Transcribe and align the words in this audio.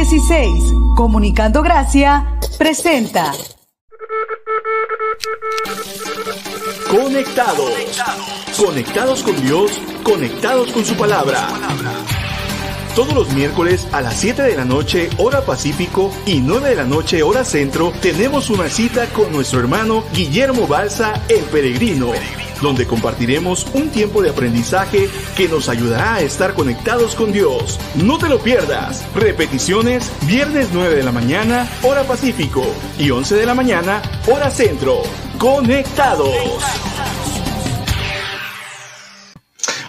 316, 0.00 0.72
Comunicando 0.96 1.60
Gracia, 1.60 2.38
presenta. 2.56 3.32
Conectados. 6.90 7.70
Conectados 8.56 9.22
con 9.22 9.38
Dios, 9.42 9.78
conectados 10.02 10.72
con 10.72 10.86
su 10.86 10.94
palabra. 10.94 11.48
Todos 12.96 13.12
los 13.12 13.30
miércoles 13.34 13.86
a 13.92 14.00
las 14.00 14.14
7 14.14 14.40
de 14.40 14.56
la 14.56 14.64
noche, 14.64 15.10
hora 15.18 15.42
Pacífico, 15.42 16.10
y 16.24 16.40
9 16.40 16.70
de 16.70 16.76
la 16.76 16.84
noche, 16.84 17.22
hora 17.22 17.44
Centro, 17.44 17.92
tenemos 18.00 18.48
una 18.48 18.70
cita 18.70 19.04
con 19.12 19.30
nuestro 19.30 19.60
hermano 19.60 20.02
Guillermo 20.14 20.66
Balsa, 20.66 21.20
el 21.28 21.42
peregrino, 21.44 22.10
donde 22.60 22.86
compartiremos 22.86 23.66
un 23.74 23.90
tiempo 23.90 24.22
de 24.22 24.30
aprendizaje 24.30 25.08
que 25.36 25.48
nos 25.48 25.68
ayudará 25.68 26.14
a 26.14 26.20
estar 26.20 26.54
conectados 26.54 27.14
con 27.14 27.32
Dios. 27.32 27.78
No 27.94 28.18
te 28.18 28.28
lo 28.28 28.38
pierdas. 28.38 29.04
Repeticiones, 29.14 30.10
viernes 30.26 30.68
9 30.72 30.96
de 30.96 31.02
la 31.02 31.12
mañana, 31.12 31.68
hora 31.82 32.04
Pacífico, 32.04 32.62
y 32.98 33.10
11 33.10 33.36
de 33.36 33.46
la 33.46 33.54
mañana, 33.54 34.02
hora 34.26 34.50
Centro. 34.50 35.02
Conectados. 35.38 36.30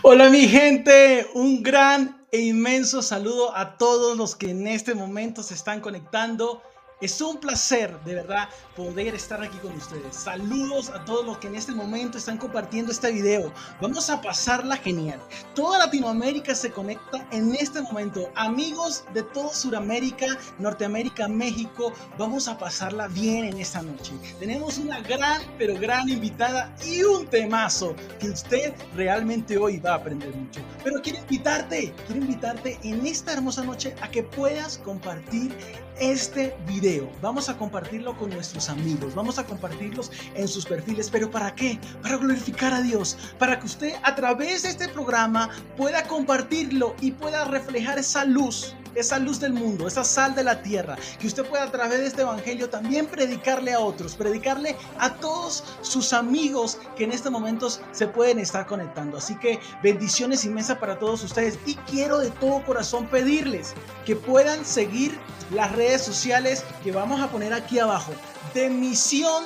Hola 0.04 0.30
mi 0.30 0.48
gente, 0.48 1.28
un 1.36 1.62
gran 1.62 2.26
e 2.32 2.40
inmenso 2.40 3.02
saludo 3.02 3.56
a 3.56 3.78
todos 3.78 4.18
los 4.18 4.36
que 4.36 4.52
en 4.52 4.66
este 4.66 4.96
momento 4.96 5.44
se 5.44 5.54
están 5.54 5.82
conectando 5.82 6.64
es 7.02 7.20
un 7.20 7.38
placer, 7.38 8.00
de 8.06 8.16
verdad, 8.16 8.48
poder 8.76 9.16
estar 9.16 9.42
aquí 9.42 9.58
con 9.58 9.76
ustedes. 9.76 10.16
Saludos 10.16 10.90
a 10.92 11.04
todos 11.04 11.26
los 11.26 11.40
que 11.40 11.48
en 11.48 11.56
este 11.56 11.72
momento 11.74 12.18
están 12.18 12.38
compartiendo 12.38 12.92
este 12.92 13.12
video. 13.12 13.52
Vamos 13.82 14.10
a 14.10 14.22
pasarla 14.22 14.78
genial. 14.78 15.20
Toda 15.56 15.80
Latinoamérica 15.80 16.54
se 16.54 16.72
conecta 16.72 17.28
en 17.32 17.56
este 17.56 17.82
momento. 17.82 18.30
Amigos 18.36 19.04
de 19.14 19.24
toda 19.24 19.54
Sudamérica, 19.54 20.28
Norteamérica, 20.60 21.28
México, 21.28 21.92
vamos 22.18 22.48
a 22.48 22.58
pasarla 22.58 23.08
bien 23.08 23.46
en 23.46 23.58
esta 23.58 23.82
noche. 23.82 24.14
Tenemos 24.40 24.78
una 24.78 25.00
gran, 25.02 25.42
pero 25.58 25.76
gran 25.76 26.08
invitada 26.08 26.74
y 26.86 27.02
un 27.02 27.26
temazo 27.28 27.96
que 28.20 28.30
usted 28.30 28.74
realmente 28.96 29.58
hoy 29.58 29.80
va 29.80 29.94
a 29.94 29.96
aprender 29.96 30.36
mucho. 30.36 30.62
Pero 30.84 31.02
quiero 31.02 31.20
invitarte, 31.20 31.94
quiero 32.06 32.22
invitarte 32.22 32.80
en 32.84 33.06
esta 33.08 33.34
hermosa 33.34 33.64
noche 33.64 33.96
a 34.02 34.12
que 34.12 34.22
puedas 34.22 34.78
compartir 34.78 35.56
este 36.02 36.56
video. 36.66 37.08
Vamos 37.22 37.48
a 37.48 37.58
compartirlo 37.58 38.18
con 38.18 38.32
nuestros 38.32 38.70
amigos, 38.70 39.14
vamos 39.14 39.38
a 39.38 39.46
compartirlos 39.46 40.12
en 40.34 40.48
sus 40.48 40.66
perfiles, 40.66 41.10
pero 41.12 41.30
¿para 41.30 41.54
qué? 41.54 41.80
Para 42.02 42.18
glorificar 42.18 42.74
a 42.74 42.82
Dios, 42.82 43.18
para 43.38 43.60
que 43.60 43.68
usted 43.68 43.94
a 44.02 44.16
través 44.16 44.64
de 44.64 44.70
este 44.70 44.90
programa 44.90 45.50
pueda 45.78 46.04
compartirlo 46.08 46.96
y 47.02 47.12
pueda 47.12 47.46
reflejar 47.46 48.00
esa 48.00 48.26
luz 48.26 48.76
esa 48.96 49.20
luz 49.20 49.40
del 49.40 49.54
mundo, 49.54 49.88
esa 49.88 50.04
sal 50.04 50.36
de 50.36 50.44
la 50.44 50.62
tierra, 50.62 50.98
que 51.20 51.28
usted 51.28 51.46
pueda 51.46 51.64
a 51.64 51.72
través 51.72 52.00
de 52.00 52.08
este 52.08 52.22
evangelio 52.22 52.70
también 52.70 53.08
predicarle 53.08 53.74
a 53.74 53.80
otros, 53.80 54.16
predicarle 54.16 54.76
a 55.00 55.14
todos 55.16 55.64
sus 55.82 56.14
amigos 56.14 56.78
que 56.96 57.04
en 57.04 57.12
este 57.12 57.30
momento 57.30 57.70
se 57.92 58.08
pueden 58.08 58.40
estar 58.40 58.66
conectando. 58.66 59.18
Así 59.18 59.36
que 59.38 59.60
bendiciones 59.84 60.46
inmensas 60.46 60.78
para 60.78 61.00
todos 61.00 61.24
ustedes 61.24 61.58
y 61.66 61.76
quiero 61.76 62.20
de 62.20 62.32
todo 62.32 62.64
corazón 62.64 63.08
pedirles 63.08 63.74
que 64.06 64.16
puedan 64.16 64.66
seguir 64.66 65.18
las 65.52 65.72
redes 65.74 66.02
sociales 66.02 66.64
que 66.84 66.92
vamos 66.92 67.22
a 67.22 67.28
poner 67.28 67.54
aquí 67.54 67.80
abajo 67.80 68.14
de 68.54 68.70
Misión 68.70 69.46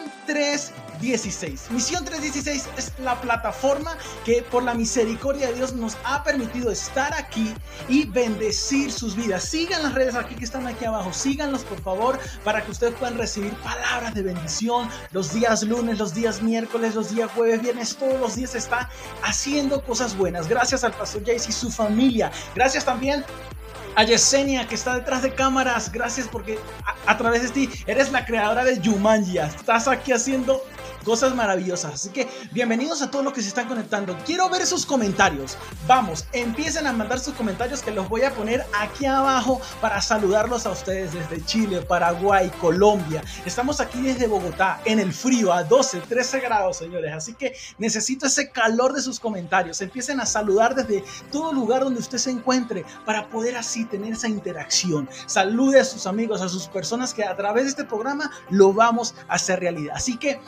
316. 1.00 1.72
Misión 1.72 2.06
316 2.06 2.70
es 2.78 2.92
la 3.00 3.20
plataforma 3.20 3.98
que 4.24 4.42
por 4.44 4.64
la 4.64 4.74
misericordia 4.74 5.48
de 5.48 5.54
Dios 5.54 5.74
nos 5.74 5.98
ha 6.04 6.24
permitido 6.24 6.72
estar 6.72 7.14
aquí 7.14 7.54
y 7.88 8.06
bendecir 8.06 8.92
sus 8.92 9.16
vidas. 9.16 9.44
Sigan 9.44 9.84
las 9.84 9.94
redes 9.94 10.16
aquí 10.16 10.36
que 10.36 10.46
están 10.46 10.68
aquí 10.68 10.86
abajo, 10.86 11.14
síganlos 11.14 11.64
por 11.64 11.82
favor 11.82 12.20
para 12.44 12.64
que 12.64 12.72
ustedes 12.72 12.94
puedan 12.96 13.18
recibir 13.18 13.54
palabras 13.56 14.14
de 14.14 14.24
bendición 14.24 14.90
los 15.12 15.34
días 15.34 15.64
lunes, 15.64 16.00
los 16.00 16.14
días 16.14 16.42
miércoles, 16.42 16.96
los 16.96 17.14
días 17.14 17.32
jueves, 17.32 17.62
viernes, 17.62 17.96
todos 17.96 18.20
los 18.20 18.36
días 18.36 18.56
está 18.56 18.90
haciendo 19.24 19.84
cosas 19.84 20.16
buenas. 20.18 20.48
Gracias 20.48 20.84
al 20.84 20.94
pastor 20.94 21.24
Jace 21.26 21.50
y 21.50 21.54
su 21.54 21.72
familia. 21.72 22.32
Gracias 22.56 22.86
también 22.86 23.24
a 23.96 24.04
Yesenia 24.04 24.68
que 24.68 24.76
está 24.76 24.96
detrás 24.96 25.22
de 25.24 25.34
cámaras. 25.34 25.92
Gracias 25.92 26.28
porque 26.28 26.60
a, 27.06 27.18
través 27.18 27.44
de 27.44 27.50
ti 27.50 27.70
eres 27.88 28.12
la 28.12 28.26
creadora 28.26 28.64
de 28.64 28.80
Jumanji. 28.84 29.38
Estás 29.38 29.88
aquí 29.88 30.12
haciendo 30.12 30.64
cosas 31.06 31.36
maravillosas. 31.36 31.94
Así 31.94 32.10
que 32.10 32.28
bienvenidos 32.52 33.02
a 33.02 33.12
todos 33.12 33.24
los 33.24 33.34
que 33.34 33.42
se 33.42 33.48
están 33.48 33.68
conectando. 33.68 34.18
Quiero 34.26 34.50
ver 34.50 34.66
sus 34.66 34.86
comentarios. 34.86 35.56
Vamos, 35.88 36.26
empiecen 36.34 36.88
a 36.88 36.92
mandar 36.92 37.20
sus 37.20 37.36
comentarios 37.36 37.82
que 37.82 37.92
los 37.92 38.10
voy 38.10 38.24
a 38.24 38.34
poner 38.34 38.66
aquí 38.78 39.06
abajo 39.06 39.62
para 39.80 40.02
saludarlos 40.02 40.66
a 40.66 40.72
ustedes 40.72 41.14
desde 41.14 41.46
Chile, 41.46 41.84
Paraguay, 41.84 42.52
Colombia. 42.60 43.24
Estamos 43.46 43.80
aquí 43.80 44.02
desde 44.02 44.28
Bogotá, 44.28 44.82
en 44.84 45.00
el 45.00 45.14
frío, 45.14 45.54
a 45.54 45.64
12, 45.64 46.02
13 46.02 46.40
grados, 46.40 46.78
señores. 46.78 47.14
Así 47.14 47.36
que 47.36 47.56
necesito 47.78 48.26
ese 48.26 48.50
calor 48.50 48.94
de 48.94 49.02
sus 49.02 49.20
comentarios. 49.20 49.80
Empiecen 49.82 50.20
a 50.20 50.26
saludar 50.26 50.74
desde 50.74 51.04
todo 51.32 51.54
lugar 51.54 51.84
donde 51.84 52.00
usted 52.00 52.18
se 52.18 52.32
encuentre 52.32 52.84
para 53.06 53.30
poder 53.30 53.56
así 53.56 53.86
tener 53.86 54.14
esa 54.14 54.28
interacción. 54.28 55.08
Salude 55.28 55.80
a 55.80 55.86
sus 55.86 56.08
amigos, 56.08 56.42
a 56.42 56.50
sus 56.50 56.68
personas 56.68 57.14
que 57.14 57.24
a 57.24 57.36
través 57.36 57.66
de 57.66 57.70
este 57.70 57.84
programa 57.84 58.32
lo 58.50 58.74
vamos 58.74 59.14
a 59.28 59.36
hacer 59.36 59.60
realidad. 59.60 59.96
Así 59.96 60.18
que, 60.18 60.42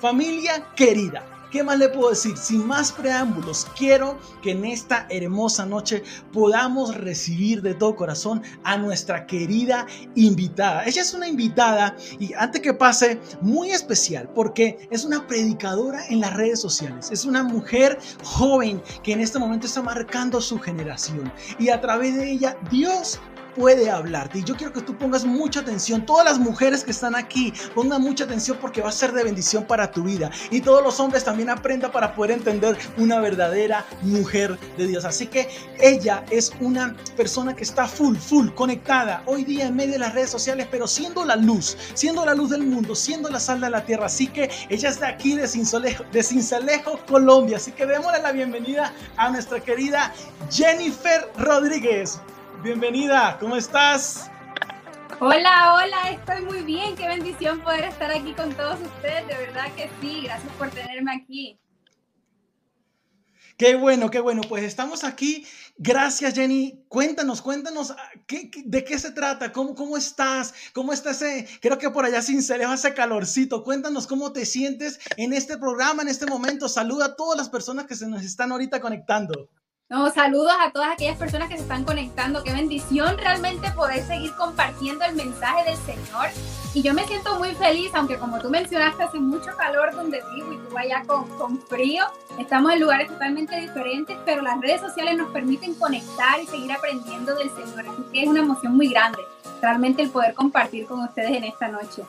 familia 0.00 0.66
querida, 0.74 1.24
¿Qué 1.50 1.62
más 1.62 1.78
le 1.78 1.88
puedo 1.88 2.10
decir? 2.10 2.36
Sin 2.36 2.66
más 2.66 2.92
preámbulos, 2.92 3.66
quiero 3.74 4.18
que 4.42 4.50
en 4.50 4.66
esta 4.66 5.06
hermosa 5.08 5.64
noche 5.64 6.02
podamos 6.30 6.94
recibir 6.94 7.62
de 7.62 7.72
todo 7.72 7.96
corazón 7.96 8.42
a 8.64 8.76
nuestra 8.76 9.26
querida 9.26 9.86
invitada. 10.14 10.84
Ella 10.84 11.00
es 11.00 11.14
una 11.14 11.26
invitada 11.26 11.96
y 12.18 12.34
antes 12.34 12.60
que 12.60 12.74
pase, 12.74 13.18
muy 13.40 13.70
especial 13.70 14.28
porque 14.34 14.88
es 14.90 15.06
una 15.06 15.26
predicadora 15.26 16.06
en 16.08 16.20
las 16.20 16.34
redes 16.34 16.60
sociales. 16.60 17.10
Es 17.10 17.24
una 17.24 17.42
mujer 17.42 17.98
joven 18.22 18.82
que 19.02 19.12
en 19.12 19.20
este 19.20 19.38
momento 19.38 19.66
está 19.66 19.80
marcando 19.80 20.42
su 20.42 20.58
generación 20.58 21.32
y 21.58 21.70
a 21.70 21.80
través 21.80 22.14
de 22.14 22.30
ella 22.30 22.58
Dios 22.70 23.20
puede 23.58 23.90
hablarte. 23.90 24.38
Y 24.38 24.44
yo 24.44 24.56
quiero 24.56 24.72
que 24.72 24.80
tú 24.80 24.96
pongas 24.96 25.24
mucha 25.24 25.60
atención. 25.60 26.06
Todas 26.06 26.24
las 26.24 26.38
mujeres 26.38 26.84
que 26.84 26.92
están 26.92 27.16
aquí, 27.16 27.52
pongan 27.74 28.00
mucha 28.00 28.24
atención 28.24 28.56
porque 28.60 28.80
va 28.80 28.88
a 28.88 28.92
ser 28.92 29.12
de 29.12 29.24
bendición 29.24 29.64
para 29.64 29.90
tu 29.90 30.04
vida. 30.04 30.30
Y 30.50 30.60
todos 30.60 30.82
los 30.82 31.00
hombres 31.00 31.24
también 31.24 31.50
aprendan 31.50 31.90
para 31.90 32.14
poder 32.14 32.30
entender 32.30 32.78
una 32.96 33.20
verdadera 33.20 33.84
mujer 34.02 34.56
de 34.76 34.86
Dios. 34.86 35.04
Así 35.04 35.26
que 35.26 35.48
ella 35.80 36.24
es 36.30 36.52
una 36.60 36.96
persona 37.16 37.54
que 37.56 37.64
está 37.64 37.88
full, 37.88 38.16
full 38.16 38.50
conectada 38.50 39.22
hoy 39.26 39.44
día 39.44 39.66
en 39.66 39.74
medio 39.74 39.94
de 39.94 39.98
las 39.98 40.14
redes 40.14 40.30
sociales, 40.30 40.68
pero 40.70 40.86
siendo 40.86 41.24
la 41.24 41.34
luz, 41.34 41.76
siendo 41.94 42.24
la 42.24 42.34
luz 42.34 42.50
del 42.50 42.62
mundo, 42.62 42.94
siendo 42.94 43.28
la 43.28 43.40
sal 43.40 43.60
de 43.60 43.70
la 43.70 43.84
tierra. 43.84 44.06
Así 44.06 44.28
que 44.28 44.48
ella 44.68 44.88
es 44.88 45.00
de 45.00 45.06
aquí, 45.06 45.34
de 45.34 45.48
Cincelejo, 45.48 46.04
de 46.12 46.22
Cincelejo 46.22 47.00
Colombia. 47.08 47.56
Así 47.56 47.72
que 47.72 47.86
démosle 47.86 48.22
la 48.22 48.30
bienvenida 48.30 48.92
a 49.16 49.30
nuestra 49.30 49.58
querida 49.58 50.14
Jennifer 50.48 51.28
Rodríguez. 51.36 52.20
Bienvenida, 52.62 53.36
¿cómo 53.38 53.54
estás? 53.54 54.28
Hola, 55.20 55.74
hola, 55.74 56.10
estoy 56.10 56.42
muy 56.42 56.62
bien. 56.62 56.96
Qué 56.96 57.06
bendición 57.06 57.60
poder 57.60 57.84
estar 57.84 58.10
aquí 58.10 58.32
con 58.32 58.52
todos 58.52 58.80
ustedes. 58.80 59.28
De 59.28 59.34
verdad 59.46 59.72
que 59.76 59.88
sí, 60.00 60.22
gracias 60.24 60.52
por 60.54 60.68
tenerme 60.70 61.12
aquí. 61.14 61.56
Qué 63.56 63.76
bueno, 63.76 64.10
qué 64.10 64.18
bueno. 64.18 64.42
Pues 64.48 64.64
estamos 64.64 65.04
aquí. 65.04 65.46
Gracias, 65.76 66.34
Jenny. 66.34 66.84
Cuéntanos, 66.88 67.42
cuéntanos 67.42 67.92
ah, 67.92 68.10
de 68.26 68.84
qué 68.84 68.98
se 68.98 69.12
trata, 69.12 69.52
cómo, 69.52 69.76
cómo 69.76 69.96
estás, 69.96 70.52
cómo 70.72 70.92
está 70.92 71.10
ese, 71.10 71.46
creo 71.60 71.78
que 71.78 71.90
por 71.90 72.04
allá 72.04 72.22
sin 72.22 72.42
se 72.42 72.60
ese 72.60 72.92
calorcito. 72.92 73.62
Cuéntanos 73.62 74.08
cómo 74.08 74.32
te 74.32 74.44
sientes 74.44 74.98
en 75.16 75.32
este 75.32 75.58
programa, 75.58 76.02
en 76.02 76.08
este 76.08 76.26
momento. 76.26 76.68
Saluda 76.68 77.06
a 77.06 77.14
todas 77.14 77.38
las 77.38 77.48
personas 77.48 77.86
que 77.86 77.94
se 77.94 78.08
nos 78.08 78.24
están 78.24 78.50
ahorita 78.50 78.80
conectando. 78.80 79.48
No, 79.90 80.10
saludos 80.10 80.52
a 80.60 80.70
todas 80.70 80.90
aquellas 80.92 81.16
personas 81.16 81.48
que 81.48 81.56
se 81.56 81.62
están 81.62 81.82
conectando. 81.82 82.44
Qué 82.44 82.52
bendición 82.52 83.16
realmente 83.16 83.70
poder 83.70 84.04
seguir 84.04 84.34
compartiendo 84.34 85.02
el 85.06 85.14
mensaje 85.14 85.64
del 85.64 85.78
Señor. 85.78 86.28
Y 86.74 86.82
yo 86.82 86.92
me 86.92 87.06
siento 87.06 87.38
muy 87.38 87.54
feliz, 87.54 87.90
aunque 87.94 88.18
como 88.18 88.38
tú 88.38 88.50
mencionaste, 88.50 89.04
hace 89.04 89.18
mucho 89.18 89.48
calor 89.56 89.94
donde 89.94 90.22
vivo 90.34 90.52
y 90.52 90.58
tú 90.58 90.76
allá 90.76 91.04
con, 91.06 91.26
con 91.38 91.58
frío. 91.62 92.04
Estamos 92.38 92.74
en 92.74 92.80
lugares 92.80 93.08
totalmente 93.08 93.58
diferentes, 93.58 94.18
pero 94.26 94.42
las 94.42 94.60
redes 94.60 94.82
sociales 94.82 95.16
nos 95.16 95.32
permiten 95.32 95.74
conectar 95.74 96.38
y 96.38 96.46
seguir 96.46 96.70
aprendiendo 96.70 97.34
del 97.36 97.48
Señor. 97.48 97.88
Así 97.88 98.02
que 98.12 98.22
es 98.24 98.28
una 98.28 98.40
emoción 98.40 98.76
muy 98.76 98.88
grande, 98.88 99.20
realmente 99.62 100.02
el 100.02 100.10
poder 100.10 100.34
compartir 100.34 100.84
con 100.84 101.00
ustedes 101.00 101.30
en 101.30 101.44
esta 101.44 101.68
noche. 101.68 102.02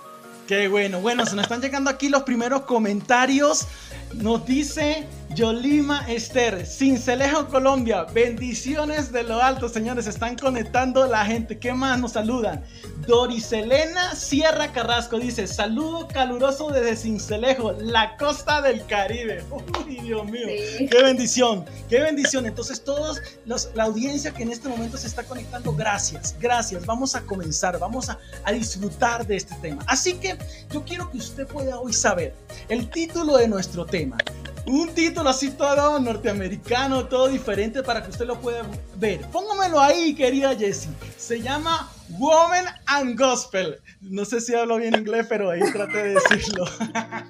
Qué 0.50 0.68
bueno. 0.68 1.00
Bueno, 1.00 1.28
se 1.28 1.36
nos 1.36 1.44
están 1.44 1.62
llegando 1.62 1.92
aquí 1.92 2.10
los 2.10 2.24
primeros 2.24 2.63
comentarios. 2.63 3.68
Nos 4.16 4.48
dice 4.48 5.06
Yolima 5.36 6.04
Esther, 6.07 6.66
Cincelejo, 6.66 7.48
Colombia. 7.50 8.06
Bendiciones 8.06 9.12
de 9.12 9.22
lo 9.22 9.44
alto, 9.44 9.69
señores. 9.69 10.07
Están 10.07 10.36
conectando 10.36 11.06
la 11.06 11.24
gente. 11.24 11.60
¿Qué 11.60 11.72
más 11.72 12.00
nos 12.00 12.13
saludan? 12.13 12.63
Doriselena 13.10 14.14
Sierra 14.14 14.72
Carrasco 14.72 15.18
dice, 15.18 15.48
saludo 15.48 16.08
caluroso 16.08 16.70
desde 16.70 16.96
Cincelejo, 16.96 17.72
la 17.72 18.16
costa 18.18 18.62
del 18.62 18.86
Caribe. 18.86 19.44
Uy, 19.84 19.96
Dios 20.04 20.26
mío, 20.26 20.46
qué 20.92 21.02
bendición, 21.02 21.66
qué 21.90 22.02
bendición. 22.02 22.46
Entonces, 22.46 22.84
todos 22.84 23.20
los, 23.48 23.72
la 23.74 23.86
audiencia 23.86 24.32
que 24.32 24.44
en 24.44 24.52
este 24.52 24.70
momento 24.70 24.96
se 24.96 25.08
está 25.08 25.24
conectando, 25.24 25.74
gracias, 25.74 26.36
gracias. 26.40 26.86
Vamos 26.86 27.16
a 27.16 27.22
comenzar, 27.22 27.80
vamos 27.80 28.12
a, 28.12 28.20
a 28.44 28.52
disfrutar 28.52 29.26
de 29.26 29.38
este 29.38 29.56
tema. 29.56 29.84
Así 29.88 30.14
que 30.14 30.38
yo 30.72 30.86
quiero 30.86 31.10
que 31.10 31.18
usted 31.18 31.48
pueda 31.48 31.80
hoy 31.80 31.94
saber 31.94 32.36
el 32.68 32.92
título 32.92 33.38
de 33.38 33.48
nuestro 33.48 33.88
tema. 33.88 34.20
Un 34.68 34.94
título 34.94 35.32
así 35.32 35.50
todo 35.50 36.00
norteamericano, 36.00 37.08
todo 37.08 37.28
diferente 37.28 37.82
para 37.82 38.04
que 38.04 38.12
usted 38.12 38.28
lo 38.28 38.40
pueda 38.40 38.62
ver. 38.98 39.22
Póngamelo 39.32 39.80
ahí, 39.80 40.14
querida 40.14 40.56
Jessie. 40.56 40.92
Se 41.18 41.42
llama 41.42 41.90
Woman 42.18 42.66
and 42.88 43.18
Gospel. 43.18 43.80
No 44.02 44.26
sé 44.26 44.42
si 44.42 44.56
hablo 44.56 44.78
bien 44.78 44.96
inglés, 44.96 45.28
pero 45.30 45.52
ahí 45.52 45.60
traté 45.72 46.04
de 46.04 46.14
decirlo. 46.16 46.66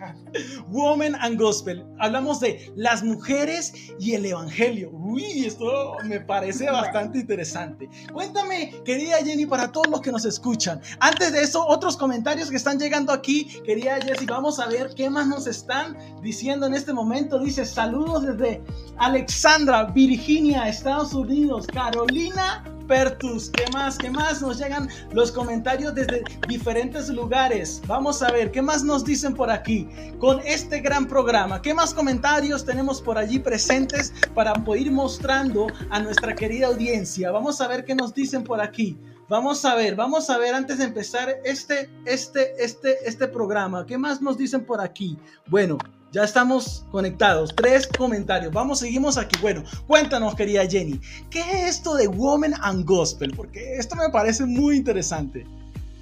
Woman 0.69 1.15
and 1.15 1.39
Gospel. 1.39 1.85
Hablamos 1.99 2.39
de 2.39 2.71
las 2.75 3.03
mujeres 3.03 3.73
y 3.99 4.13
el 4.13 4.25
evangelio. 4.25 4.89
Uy, 4.91 5.45
esto 5.45 5.97
me 6.05 6.21
parece 6.21 6.69
bastante 6.69 7.19
interesante. 7.19 7.89
Cuéntame, 8.13 8.73
querida 8.85 9.17
Jenny, 9.17 9.45
para 9.45 9.71
todos 9.71 9.87
los 9.87 10.01
que 10.01 10.11
nos 10.11 10.25
escuchan. 10.25 10.81
Antes 10.99 11.33
de 11.33 11.41
eso, 11.41 11.65
otros 11.67 11.97
comentarios 11.97 12.49
que 12.49 12.55
están 12.55 12.79
llegando 12.79 13.11
aquí. 13.11 13.45
Querida 13.65 13.99
Jessie, 14.01 14.27
vamos 14.27 14.59
a 14.59 14.67
ver 14.67 14.93
qué 14.95 15.09
más 15.09 15.27
nos 15.27 15.45
están 15.45 15.97
diciendo 16.21 16.67
en 16.67 16.73
este 16.73 16.93
momento. 16.93 17.39
Dice, 17.39 17.65
saludos 17.65 18.23
desde 18.23 18.63
Alexandra, 18.97 19.83
Virginia, 19.85 20.67
Estados 20.69 21.13
Unidos. 21.13 21.67
Carolina 21.67 22.63
¿Qué 22.89 23.71
más? 23.71 23.99
¿Qué 23.99 24.09
más? 24.09 24.41
Nos 24.41 24.57
llegan 24.57 24.89
los 25.11 25.31
comentarios 25.31 25.93
desde 25.93 26.23
diferentes 26.47 27.07
lugares. 27.09 27.83
Vamos 27.85 28.23
a 28.23 28.31
ver, 28.31 28.49
¿qué 28.49 28.63
más 28.63 28.83
nos 28.83 29.05
dicen 29.05 29.35
por 29.35 29.51
aquí 29.51 29.87
con 30.17 30.39
este 30.43 30.79
gran 30.79 31.07
programa? 31.07 31.61
¿Qué 31.61 31.71
más 31.71 31.93
comentarios 31.93 32.65
tenemos 32.65 32.99
por 32.99 33.19
allí 33.19 33.37
presentes 33.37 34.11
para 34.33 34.53
poder 34.53 34.87
ir 34.87 34.91
mostrando 34.91 35.67
a 35.91 35.99
nuestra 35.99 36.33
querida 36.33 36.65
audiencia? 36.65 37.29
Vamos 37.29 37.61
a 37.61 37.67
ver 37.67 37.85
qué 37.85 37.93
nos 37.93 38.11
dicen 38.15 38.43
por 38.43 38.59
aquí. 38.59 38.97
Vamos 39.29 39.63
a 39.65 39.75
ver, 39.75 39.95
vamos 39.95 40.27
a 40.31 40.39
ver 40.39 40.55
antes 40.55 40.79
de 40.79 40.85
empezar 40.85 41.29
este, 41.43 41.91
este, 42.05 42.55
este, 42.57 43.07
este 43.07 43.27
programa. 43.27 43.85
¿Qué 43.85 43.99
más 43.99 44.19
nos 44.19 44.35
dicen 44.35 44.65
por 44.65 44.81
aquí? 44.81 45.15
Bueno, 45.45 45.77
ya 46.11 46.23
estamos 46.23 46.85
conectados. 46.91 47.55
Tres 47.55 47.87
comentarios. 47.87 48.51
Vamos, 48.51 48.79
seguimos 48.79 49.17
aquí. 49.17 49.37
Bueno, 49.41 49.63
cuéntanos, 49.87 50.35
querida 50.35 50.65
Jenny, 50.65 50.99
¿qué 51.29 51.39
es 51.39 51.77
esto 51.77 51.95
de 51.95 52.07
Woman 52.07 52.53
and 52.61 52.85
Gospel? 52.85 53.33
Porque 53.35 53.75
esto 53.77 53.95
me 53.95 54.09
parece 54.09 54.45
muy 54.45 54.77
interesante. 54.77 55.45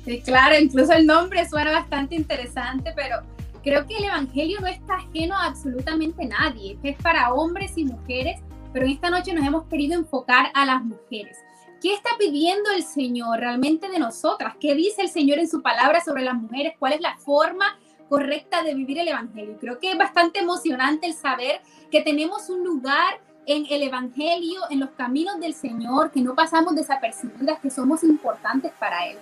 Sí, 0.06 0.22
claro, 0.22 0.58
incluso 0.58 0.94
el 0.94 1.06
nombre 1.06 1.48
suena 1.50 1.72
bastante 1.72 2.16
interesante, 2.16 2.94
pero 2.96 3.18
creo 3.62 3.86
que 3.86 3.98
el 3.98 4.06
Evangelio 4.06 4.60
no 4.62 4.68
está 4.68 4.96
ajeno 4.96 5.36
a 5.36 5.48
absolutamente 5.48 6.26
nadie. 6.26 6.78
Es 6.84 6.96
para 7.02 7.34
hombres 7.34 7.74
y 7.76 7.84
mujeres, 7.84 8.40
pero 8.72 8.86
en 8.86 8.94
esta 8.94 9.10
noche 9.10 9.34
nos 9.34 9.46
hemos 9.46 9.66
querido 9.66 10.00
enfocar 10.00 10.52
a 10.54 10.66
las 10.66 10.84
mujeres. 10.84 11.38
¿Qué 11.82 11.94
está 11.94 12.10
pidiendo 12.18 12.72
el 12.72 12.84
Señor 12.84 13.40
realmente 13.40 13.90
de 13.90 14.00
nosotras? 14.00 14.56
¿Qué 14.60 14.74
dice 14.74 15.04
el 15.04 15.10
Señor 15.10 15.38
en 15.40 15.50
su 15.50 15.62
palabra 15.62 16.02
sobre 16.04 16.24
las 16.24 16.34
mujeres? 16.36 16.74
¿Cuál 16.80 16.94
es 16.94 17.02
la 17.02 17.18
forma 17.18 17.78
correcta 18.10 18.64
de 18.64 18.74
vivir 18.74 19.00
el 19.00 19.08
Evangelio. 19.08 19.58
Creo 19.60 19.80
que 19.80 19.92
es 19.92 19.98
bastante 19.98 20.40
emocionante 20.40 21.08
el 21.08 21.14
saber 21.14 21.62
que 21.92 22.02
tenemos 22.02 22.50
un 22.50 22.64
lugar 22.64 23.20
en 23.46 23.66
el 23.70 23.84
Evangelio, 23.84 24.62
en 24.70 24.82
los 24.82 24.90
caminos 24.92 25.40
del 25.40 25.54
Señor, 25.54 26.12
que 26.12 26.22
no 26.22 26.36
pasamos 26.36 26.76
desapercibidas, 26.76 27.60
que 27.60 27.70
somos 27.70 28.04
importantes 28.04 28.72
para 28.78 29.08
Él. 29.08 29.18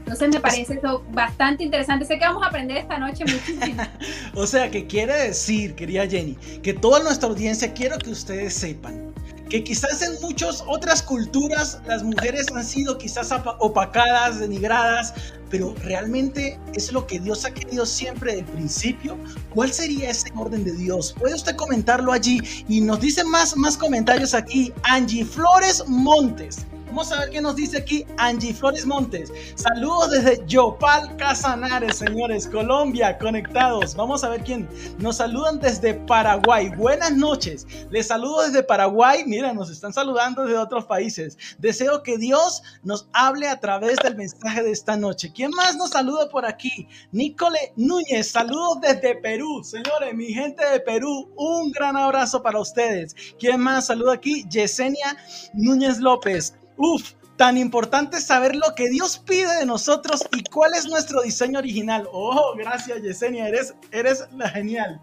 Entonces 0.00 0.28
me 0.28 0.40
parece 0.40 0.74
eso 0.74 1.02
bastante 1.12 1.64
interesante. 1.64 2.04
Sé 2.04 2.18
que 2.18 2.26
vamos 2.26 2.42
a 2.42 2.48
aprender 2.48 2.76
esta 2.76 2.98
noche 2.98 3.24
muchísimo. 3.24 3.82
o 4.34 4.46
sea, 4.46 4.70
que 4.70 4.86
quiere 4.86 5.14
decir, 5.14 5.74
querida 5.74 6.06
Jenny, 6.06 6.34
que 6.62 6.74
toda 6.74 7.02
nuestra 7.02 7.28
audiencia 7.30 7.72
quiero 7.72 7.98
que 7.98 8.10
ustedes 8.10 8.52
sepan 8.52 9.14
que 9.48 9.62
quizás 9.62 10.02
en 10.02 10.20
muchas 10.20 10.62
otras 10.66 11.02
culturas 11.02 11.80
las 11.86 12.02
mujeres 12.02 12.46
han 12.54 12.64
sido 12.64 12.98
quizás 12.98 13.30
opacadas, 13.58 14.40
denigradas, 14.40 15.14
pero 15.50 15.74
realmente 15.82 16.58
es 16.74 16.92
lo 16.92 17.06
que 17.06 17.20
Dios 17.20 17.44
ha 17.44 17.52
querido 17.52 17.86
siempre 17.86 18.36
del 18.36 18.44
principio. 18.44 19.16
¿Cuál 19.50 19.72
sería 19.72 20.10
ese 20.10 20.30
orden 20.34 20.64
de 20.64 20.72
Dios? 20.72 21.14
Puede 21.18 21.34
usted 21.34 21.54
comentarlo 21.56 22.12
allí 22.12 22.40
y 22.68 22.80
nos 22.80 23.00
dice 23.00 23.24
más, 23.24 23.56
más 23.56 23.76
comentarios 23.76 24.34
aquí. 24.34 24.72
Angie 24.82 25.24
Flores 25.24 25.84
Montes. 25.86 26.66
Vamos 26.86 27.10
a 27.10 27.20
ver 27.20 27.30
qué 27.30 27.40
nos 27.40 27.56
dice 27.56 27.78
aquí 27.78 28.06
Angie 28.18 28.54
Flores 28.54 28.86
Montes. 28.86 29.32
Saludos 29.56 30.10
desde 30.12 30.46
Yopal 30.46 31.16
Casanares, 31.16 31.96
señores, 31.96 32.46
Colombia, 32.46 33.18
conectados. 33.18 33.96
Vamos 33.96 34.22
a 34.22 34.28
ver 34.28 34.44
quién. 34.44 34.68
Nos 34.98 35.16
saludan 35.16 35.58
desde 35.58 35.94
Paraguay. 35.94 36.70
Buenas 36.76 37.12
noches. 37.16 37.66
Les 37.90 38.06
saludo 38.06 38.42
desde 38.42 38.62
Paraguay. 38.62 39.24
Mira, 39.26 39.52
nos 39.52 39.70
están 39.70 39.92
saludando 39.92 40.44
desde 40.44 40.58
otros 40.58 40.84
países. 40.84 41.36
Deseo 41.58 42.02
que 42.02 42.16
Dios 42.16 42.62
nos 42.84 43.08
hable 43.12 43.48
a 43.48 43.58
través 43.58 43.96
del 43.96 44.14
mensaje 44.14 44.62
de 44.62 44.70
esta 44.70 44.96
noche. 44.96 45.32
¿Quién 45.34 45.50
más 45.50 45.76
nos 45.76 45.90
saluda 45.90 46.28
por 46.28 46.46
aquí? 46.46 46.86
Nicole 47.12 47.72
Núñez. 47.76 48.30
Saludos 48.30 48.80
desde 48.82 49.16
Perú. 49.16 49.64
Señores, 49.64 50.14
mi 50.14 50.32
gente 50.32 50.64
de 50.64 50.80
Perú, 50.80 51.32
un 51.36 51.72
gran 51.72 51.96
abrazo 51.96 52.42
para 52.42 52.60
ustedes. 52.60 53.16
¿Quién 53.38 53.60
más 53.60 53.86
saluda 53.86 54.14
aquí? 54.14 54.44
Yesenia 54.48 55.16
Núñez 55.54 55.98
López. 55.98 56.54
Uf, 56.76 57.12
tan 57.36 57.58
importante 57.58 58.20
saber 58.20 58.54
lo 58.54 58.74
que 58.74 58.88
Dios 58.88 59.18
pide 59.18 59.56
de 59.56 59.66
nosotros 59.66 60.24
y 60.32 60.42
cuál 60.44 60.74
es 60.74 60.86
nuestro 60.86 61.22
diseño 61.22 61.58
original. 61.58 62.08
Oh, 62.12 62.54
gracias 62.56 63.02
Yesenia, 63.02 63.48
eres, 63.48 63.74
eres 63.90 64.26
la 64.36 64.48
genial. 64.48 65.00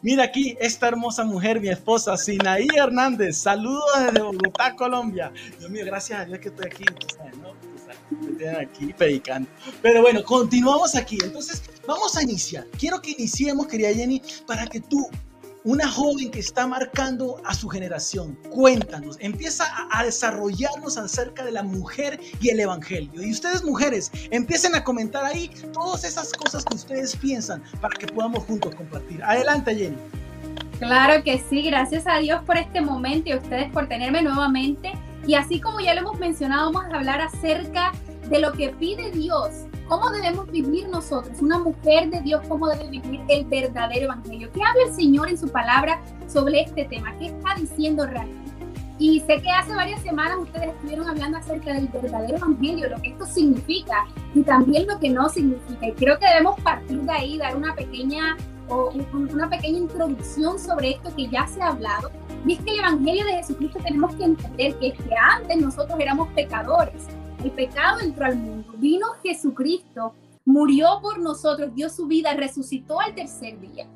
Mira 0.00 0.24
aquí 0.24 0.56
esta 0.60 0.88
hermosa 0.88 1.24
mujer, 1.24 1.60
mi 1.60 1.68
esposa, 1.68 2.16
Sinaí 2.16 2.68
Hernández. 2.74 3.38
Saludos 3.38 3.84
desde 3.98 4.20
Bogotá, 4.22 4.74
Colombia. 4.74 5.32
Dios 5.58 5.70
mío, 5.70 5.84
gracias 5.84 6.20
a 6.20 6.24
Dios 6.24 6.38
que 6.38 6.48
estoy 6.48 6.66
aquí. 6.66 6.84
Me 8.10 8.32
tienen 8.36 8.56
aquí 8.56 8.92
predicando. 8.92 9.48
Pero 9.80 10.02
bueno, 10.02 10.22
continuamos 10.22 10.94
aquí. 10.94 11.18
Entonces, 11.22 11.62
vamos 11.86 12.16
a 12.16 12.22
iniciar. 12.22 12.66
Quiero 12.78 13.00
que 13.00 13.12
iniciemos, 13.12 13.66
querida 13.66 13.92
Jenny, 13.92 14.22
para 14.46 14.66
que 14.66 14.80
tú 14.80 15.08
una 15.64 15.88
joven 15.88 16.30
que 16.30 16.40
está 16.40 16.66
marcando 16.66 17.40
a 17.44 17.54
su 17.54 17.68
generación. 17.68 18.36
Cuéntanos, 18.50 19.16
empieza 19.20 19.64
a, 19.90 20.04
desarrollarnos 20.04 20.98
acerca 20.98 21.44
de 21.44 21.52
la 21.52 21.62
mujer 21.62 22.18
y 22.40 22.50
el 22.50 22.60
evangelio. 22.60 23.22
Y 23.22 23.30
ustedes 23.30 23.62
mujeres, 23.62 24.10
empiecen 24.30 24.74
a 24.74 24.82
comentar 24.82 25.24
ahí 25.24 25.48
todas 25.72 26.04
esas 26.04 26.32
cosas 26.32 26.64
que 26.64 26.74
ustedes 26.74 27.16
piensan 27.16 27.62
para 27.80 27.96
que 27.96 28.06
podamos 28.06 28.44
juntos 28.44 28.74
compartir. 28.74 29.22
Adelante, 29.22 29.74
Jenny. 29.74 29.96
Claro 30.78 31.22
que 31.22 31.38
sí, 31.48 31.62
gracias 31.62 32.04
a 32.08 32.18
Dios 32.18 32.42
por 32.44 32.56
este 32.56 32.80
momento 32.80 33.28
y 33.28 33.32
a 33.32 33.36
ustedes 33.36 33.70
por 33.72 33.88
tenerme 33.88 34.22
nuevamente. 34.22 34.92
Y 35.26 35.34
así 35.34 35.60
como 35.60 35.78
ya 35.78 35.94
lo 35.94 36.00
hemos 36.00 36.18
mencionado, 36.18 36.72
vamos 36.72 36.92
a 36.92 36.96
hablar 36.96 37.20
acerca 37.20 37.92
de 38.28 38.40
lo 38.40 38.52
que 38.52 38.70
pide 38.70 39.12
Dios 39.12 39.66
¿Cómo 39.88 40.10
debemos 40.10 40.50
vivir 40.50 40.88
nosotros? 40.88 41.40
Una 41.40 41.58
mujer 41.58 42.08
de 42.10 42.20
Dios, 42.22 42.42
¿cómo 42.48 42.68
debe 42.68 42.88
vivir 42.88 43.20
el 43.28 43.44
verdadero 43.44 44.04
evangelio? 44.04 44.50
¿Qué 44.52 44.60
habla 44.62 44.84
el 44.86 44.94
Señor 44.94 45.28
en 45.28 45.36
su 45.36 45.48
palabra 45.48 46.00
sobre 46.26 46.62
este 46.62 46.84
tema? 46.84 47.14
¿Qué 47.18 47.26
está 47.26 47.54
diciendo 47.56 48.06
realmente? 48.06 48.42
Y 48.98 49.20
sé 49.20 49.42
que 49.42 49.50
hace 49.50 49.74
varias 49.74 50.00
semanas 50.02 50.38
ustedes 50.38 50.68
estuvieron 50.68 51.08
hablando 51.08 51.38
acerca 51.38 51.74
del 51.74 51.88
verdadero 51.88 52.36
evangelio, 52.36 52.88
lo 52.88 53.02
que 53.02 53.08
esto 53.10 53.26
significa 53.26 54.06
y 54.34 54.42
también 54.42 54.86
lo 54.86 54.98
que 54.98 55.10
no 55.10 55.28
significa. 55.28 55.88
Y 55.88 55.92
creo 55.92 56.18
que 56.18 56.26
debemos 56.26 56.60
partir 56.60 57.00
de 57.02 57.12
ahí, 57.12 57.36
dar 57.36 57.56
una 57.56 57.74
pequeña, 57.74 58.36
o 58.68 58.92
una 59.12 59.50
pequeña 59.50 59.78
introducción 59.78 60.58
sobre 60.58 60.92
esto 60.92 61.14
que 61.16 61.28
ya 61.28 61.46
se 61.48 61.60
ha 61.60 61.68
hablado. 61.68 62.10
Y 62.46 62.54
es 62.54 62.60
que 62.60 62.70
el 62.70 62.78
evangelio 62.78 63.24
de 63.26 63.32
Jesucristo 63.32 63.80
tenemos 63.84 64.14
que 64.14 64.24
entender 64.24 64.78
que, 64.78 64.92
que 64.92 65.14
antes 65.16 65.56
nosotros 65.60 65.98
éramos 65.98 66.28
pecadores 66.28 67.08
el 67.42 67.50
pecado 67.50 68.00
entró 68.00 68.26
al 68.26 68.36
mundo, 68.36 68.72
vino 68.76 69.06
Jesucristo, 69.22 70.14
murió 70.44 71.00
por 71.00 71.18
nosotros, 71.18 71.74
dio 71.74 71.88
su 71.88 72.06
vida, 72.06 72.34
resucitó 72.34 73.00
al 73.00 73.14
tercer 73.14 73.60
día, 73.60 73.86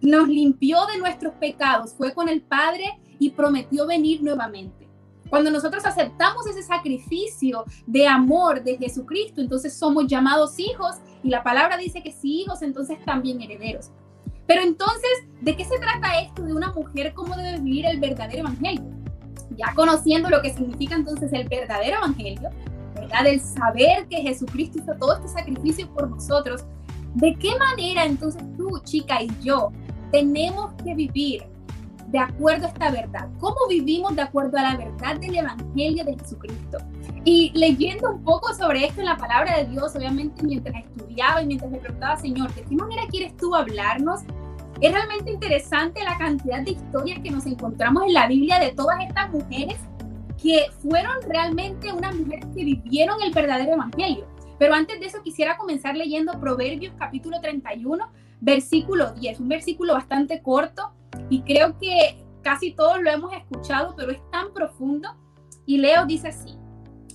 nos 0.00 0.28
limpió 0.28 0.86
de 0.86 0.98
nuestros 0.98 1.34
pecados, 1.34 1.94
fue 1.94 2.12
con 2.12 2.28
el 2.28 2.42
Padre 2.42 2.98
y 3.18 3.30
prometió 3.30 3.86
venir 3.86 4.22
nuevamente. 4.22 4.88
Cuando 5.28 5.50
nosotros 5.50 5.86
aceptamos 5.86 6.46
ese 6.46 6.62
sacrificio 6.62 7.64
de 7.86 8.06
amor 8.06 8.64
de 8.64 8.76
Jesucristo, 8.76 9.40
entonces 9.40 9.72
somos 9.72 10.06
llamados 10.08 10.58
hijos 10.58 10.96
y 11.22 11.28
la 11.28 11.42
palabra 11.42 11.76
dice 11.76 12.02
que 12.02 12.12
si 12.12 12.42
hijos, 12.42 12.62
entonces 12.62 12.98
también 13.04 13.40
herederos. 13.40 13.90
Pero 14.46 14.62
entonces, 14.62 15.10
¿de 15.40 15.56
qué 15.56 15.64
se 15.64 15.78
trata 15.78 16.20
esto 16.20 16.42
de 16.42 16.52
una 16.52 16.72
mujer? 16.72 17.14
¿Cómo 17.14 17.36
debe 17.36 17.60
vivir 17.60 17.86
el 17.86 18.00
verdadero 18.00 18.40
evangelio? 18.40 18.84
Ya 19.56 19.72
conociendo 19.76 20.28
lo 20.28 20.42
que 20.42 20.52
significa 20.52 20.96
entonces 20.96 21.32
el 21.32 21.48
verdadero 21.48 21.98
evangelio, 21.98 22.50
del 23.22 23.40
saber 23.40 24.06
que 24.08 24.22
Jesucristo 24.22 24.78
hizo 24.78 24.94
todo 24.98 25.16
este 25.16 25.28
sacrificio 25.28 25.92
por 25.92 26.08
nosotros, 26.08 26.64
¿de 27.14 27.34
qué 27.34 27.56
manera 27.58 28.04
entonces 28.04 28.42
tú, 28.56 28.80
chica, 28.84 29.22
y 29.22 29.28
yo 29.42 29.72
tenemos 30.10 30.72
que 30.82 30.94
vivir 30.94 31.44
de 32.08 32.18
acuerdo 32.18 32.66
a 32.66 32.68
esta 32.68 32.90
verdad? 32.90 33.28
¿Cómo 33.38 33.56
vivimos 33.68 34.16
de 34.16 34.22
acuerdo 34.22 34.56
a 34.58 34.62
la 34.62 34.76
verdad 34.76 35.20
del 35.20 35.36
Evangelio 35.36 36.04
de 36.04 36.16
Jesucristo? 36.18 36.78
Y 37.24 37.52
leyendo 37.54 38.12
un 38.12 38.22
poco 38.24 38.54
sobre 38.54 38.86
esto 38.86 39.00
en 39.00 39.06
la 39.06 39.16
palabra 39.16 39.58
de 39.58 39.66
Dios, 39.66 39.94
obviamente 39.94 40.42
mientras 40.42 40.84
estudiaba 40.84 41.42
y 41.42 41.46
mientras 41.46 41.70
me 41.70 41.78
preguntaba, 41.78 42.16
Señor, 42.16 42.54
¿de 42.54 42.62
qué 42.62 42.74
manera 42.74 43.02
quieres 43.10 43.36
tú 43.36 43.54
hablarnos? 43.54 44.20
Es 44.80 44.92
realmente 44.92 45.30
interesante 45.30 46.02
la 46.02 46.16
cantidad 46.16 46.62
de 46.62 46.70
historias 46.70 47.18
que 47.22 47.30
nos 47.30 47.44
encontramos 47.44 48.04
en 48.04 48.14
la 48.14 48.26
Biblia 48.26 48.58
de 48.58 48.72
todas 48.72 48.98
estas 49.06 49.30
mujeres 49.30 49.76
que 50.42 50.66
fueron 50.80 51.14
realmente 51.28 51.92
unas 51.92 52.14
mujeres 52.14 52.46
que 52.54 52.64
vivieron 52.64 53.20
el 53.22 53.32
verdadero 53.32 53.74
evangelio. 53.74 54.26
Pero 54.58 54.74
antes 54.74 55.00
de 55.00 55.06
eso 55.06 55.22
quisiera 55.22 55.56
comenzar 55.56 55.96
leyendo 55.96 56.38
Proverbios 56.40 56.94
capítulo 56.98 57.40
31, 57.40 58.10
versículo 58.40 59.12
10, 59.12 59.40
un 59.40 59.48
versículo 59.48 59.94
bastante 59.94 60.42
corto 60.42 60.92
y 61.28 61.42
creo 61.42 61.78
que 61.78 62.24
casi 62.42 62.72
todos 62.72 63.00
lo 63.00 63.10
hemos 63.10 63.32
escuchado, 63.32 63.94
pero 63.96 64.12
es 64.12 64.20
tan 64.30 64.52
profundo. 64.52 65.08
Y 65.66 65.78
Leo 65.78 66.06
dice 66.06 66.28
así, 66.28 66.58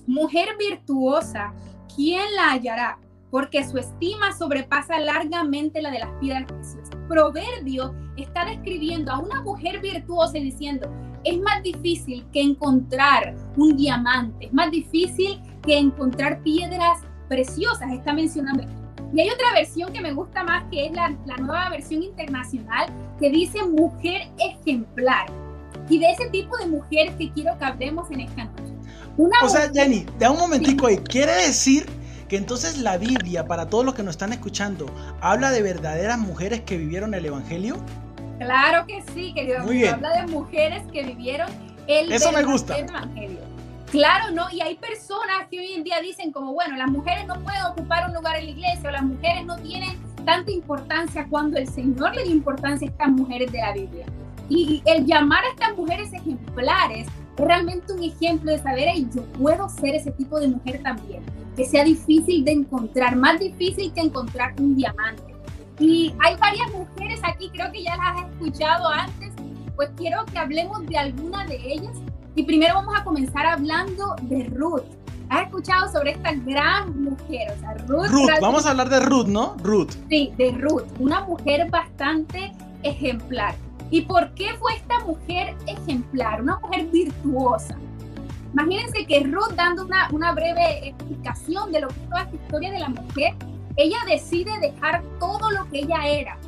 mujer 0.06 0.50
virtuosa, 0.58 1.52
¿quién 1.94 2.22
la 2.34 2.52
hallará? 2.52 2.98
Porque 3.30 3.64
su 3.64 3.76
estima 3.78 4.32
sobrepasa 4.32 4.98
largamente 5.00 5.82
la 5.82 5.90
de 5.90 5.98
las 5.98 6.10
piedras 6.20 6.44
preciosas. 6.44 6.96
Proverbio 7.08 7.94
está 8.16 8.44
describiendo 8.44 9.12
a 9.12 9.18
una 9.18 9.42
mujer 9.42 9.80
virtuosa 9.80 10.38
diciendo, 10.38 10.90
es 11.26 11.40
más 11.40 11.62
difícil 11.62 12.24
que 12.32 12.40
encontrar 12.40 13.34
un 13.56 13.76
diamante, 13.76 14.46
es 14.46 14.52
más 14.52 14.70
difícil 14.70 15.40
que 15.62 15.76
encontrar 15.76 16.40
piedras 16.42 17.00
preciosas, 17.28 17.90
está 17.92 18.12
mencionando. 18.12 18.64
Y 19.12 19.20
hay 19.20 19.30
otra 19.30 19.52
versión 19.54 19.92
que 19.92 20.00
me 20.00 20.12
gusta 20.12 20.44
más, 20.44 20.64
que 20.70 20.86
es 20.86 20.92
la, 20.92 21.10
nueva 21.38 21.70
versión 21.70 22.02
internacional, 22.02 22.86
que 23.18 23.30
dice 23.30 23.64
mujer 23.64 24.28
ejemplar. 24.38 25.26
Y 25.88 25.98
de 25.98 26.10
ese 26.10 26.28
tipo 26.30 26.56
de 26.58 26.66
mujeres 26.66 27.14
que 27.16 27.30
quiero 27.32 27.56
que 27.58 27.64
hablemos 27.64 28.10
en 28.10 28.20
esta 28.20 28.44
noche. 28.44 28.74
Una 29.16 29.36
o 29.42 29.48
sea, 29.48 29.70
Jenny, 29.72 30.06
da 30.18 30.30
un 30.30 30.38
momentico 30.38 30.86
ahí. 30.86 30.98
¿Quiere 30.98 31.32
decir 31.46 31.86
que 32.28 32.36
entonces 32.36 32.78
la 32.78 32.98
Biblia, 32.98 33.46
para 33.46 33.66
todos 33.66 33.84
los 33.84 33.94
que 33.94 34.02
nos 34.02 34.14
están 34.14 34.32
escuchando, 34.32 34.86
habla 35.20 35.50
de 35.50 35.62
verdaderas 35.62 36.18
mujeres 36.18 36.60
que 36.62 36.76
vivieron 36.76 37.14
el 37.14 37.24
Evangelio? 37.24 37.76
Claro 38.38 38.86
que 38.86 39.02
sí, 39.14 39.32
querido. 39.34 39.64
Muy 39.64 39.78
bien. 39.78 39.94
Habla 39.94 40.22
de 40.22 40.26
mujeres 40.28 40.82
que 40.92 41.02
vivieron 41.02 41.48
el 41.86 42.12
Eso 42.12 42.32
me 42.32 42.42
gusta. 42.42 42.78
Evangelio. 42.78 43.40
Claro, 43.90 44.32
¿no? 44.32 44.46
Y 44.52 44.60
hay 44.60 44.74
personas 44.76 45.46
que 45.50 45.60
hoy 45.60 45.72
en 45.72 45.84
día 45.84 46.00
dicen 46.00 46.32
como, 46.32 46.52
bueno, 46.52 46.76
las 46.76 46.90
mujeres 46.90 47.26
no 47.26 47.40
pueden 47.40 47.62
ocupar 47.66 48.08
un 48.08 48.14
lugar 48.14 48.36
en 48.36 48.46
la 48.46 48.50
iglesia 48.50 48.88
o 48.88 48.92
las 48.92 49.04
mujeres 49.04 49.44
no 49.46 49.56
tienen 49.58 49.96
tanta 50.24 50.50
importancia 50.50 51.26
cuando 51.30 51.56
el 51.56 51.68
Señor 51.68 52.14
le 52.14 52.24
da 52.24 52.30
importancia 52.30 52.88
a 52.88 52.90
estas 52.90 53.08
mujeres 53.08 53.50
de 53.52 53.58
la 53.58 53.72
Biblia. 53.72 54.06
Y 54.48 54.82
el 54.84 55.06
llamar 55.06 55.44
a 55.44 55.48
estas 55.50 55.76
mujeres 55.76 56.12
ejemplares 56.12 57.06
es 57.06 57.44
realmente 57.44 57.92
un 57.92 58.02
ejemplo 58.02 58.50
de 58.50 58.58
saber, 58.58 58.88
y 58.96 59.08
yo 59.14 59.22
puedo 59.38 59.68
ser 59.68 59.94
ese 59.94 60.10
tipo 60.10 60.38
de 60.40 60.48
mujer 60.48 60.82
también, 60.82 61.22
que 61.56 61.64
sea 61.64 61.84
difícil 61.84 62.44
de 62.44 62.52
encontrar, 62.52 63.16
más 63.16 63.38
difícil 63.38 63.92
que 63.92 64.00
encontrar 64.00 64.54
un 64.58 64.76
diamante. 64.76 65.35
Y 65.78 66.14
hay 66.20 66.36
varias 66.36 66.72
mujeres 66.72 67.20
aquí, 67.22 67.50
creo 67.50 67.70
que 67.70 67.82
ya 67.82 67.96
las 67.96 68.16
has 68.16 68.30
escuchado 68.30 68.88
antes, 68.88 69.32
pues 69.74 69.90
quiero 69.96 70.24
que 70.26 70.38
hablemos 70.38 70.86
de 70.86 70.96
alguna 70.96 71.44
de 71.46 71.56
ellas 71.56 71.96
y 72.34 72.42
primero 72.44 72.74
vamos 72.74 72.94
a 72.98 73.04
comenzar 73.04 73.46
hablando 73.46 74.14
de 74.22 74.44
Ruth. 74.44 74.84
¿Has 75.28 75.46
escuchado 75.46 75.90
sobre 75.90 76.12
esta 76.12 76.32
gran 76.32 77.02
mujer? 77.02 77.52
O 77.56 77.60
sea, 77.60 77.74
Ruth. 77.86 78.08
Ruth, 78.08 78.30
vamos 78.40 78.64
a 78.64 78.70
hablar 78.70 78.88
de 78.88 79.00
Ruth, 79.00 79.26
¿no? 79.26 79.56
Ruth. 79.62 79.90
Sí, 80.08 80.32
de 80.36 80.52
Ruth, 80.52 80.84
una 80.98 81.24
mujer 81.24 81.68
bastante 81.70 82.52
ejemplar. 82.82 83.54
¿Y 83.90 84.02
por 84.02 84.32
qué 84.34 84.54
fue 84.58 84.74
esta 84.74 85.00
mujer 85.00 85.56
ejemplar? 85.66 86.42
Una 86.42 86.58
mujer 86.58 86.86
virtuosa. 86.86 87.76
Imagínense 88.52 89.06
que 89.06 89.20
Ruth, 89.24 89.52
dando 89.54 89.84
una, 89.84 90.08
una 90.12 90.32
breve 90.32 90.88
explicación 90.88 91.72
de 91.72 91.80
lo 91.80 91.88
que 91.88 91.94
es 91.94 92.08
toda 92.08 92.22
esta 92.22 92.36
historia 92.36 92.72
de 92.72 92.78
la 92.78 92.88
mujer, 92.88 93.34
ella 93.76 93.98
decide 94.06 94.50
dejar 94.60 95.02
todo 95.20 95.50
lo 95.50 95.68
que 95.70 95.80
ella 95.80 96.06
era, 96.06 96.38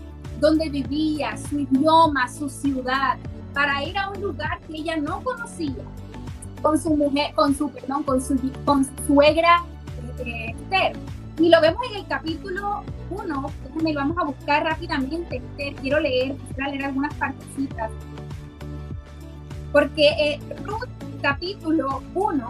donde 0.41 0.71
vivía, 0.71 1.37
su 1.37 1.61
idioma, 1.61 2.29
su 2.29 2.49
ciudad, 2.49 3.19
para 3.53 3.85
ir 3.85 3.97
a 3.99 4.11
un 4.11 4.21
lugar 4.21 4.61
que 4.61 4.77
ella 4.77 4.97
no 4.97 5.23
conocía 5.23 5.75
con 6.63 6.79
su 6.79 6.95
mujer, 6.95 7.35
con 7.35 7.55
su, 7.55 7.71
perdón, 7.71 8.03
con 8.03 8.21
su, 8.21 8.37
con 8.65 8.87
suegra 9.07 9.65
eh, 10.25 10.55
Esther. 10.57 10.97
Y 11.39 11.51
lo 11.51 11.61
vemos 11.61 11.81
en 11.91 11.97
el 11.99 12.07
capítulo 12.07 12.83
1, 13.11 13.51
déjame, 13.65 13.93
lo 13.93 14.01
vamos 14.01 14.19
a 14.19 14.25
buscar 14.25 14.65
rápidamente, 14.65 15.37
Esther, 15.37 15.75
quiero 15.77 16.01
leer, 16.01 16.35
quiero 16.55 16.71
leer 16.71 16.85
algunas 16.87 17.15
partecitas. 17.15 17.91
Porque 19.71 20.09
eh, 20.09 20.41
Ruth, 20.65 20.89
capítulo 21.23 22.03
1, 22.15 22.49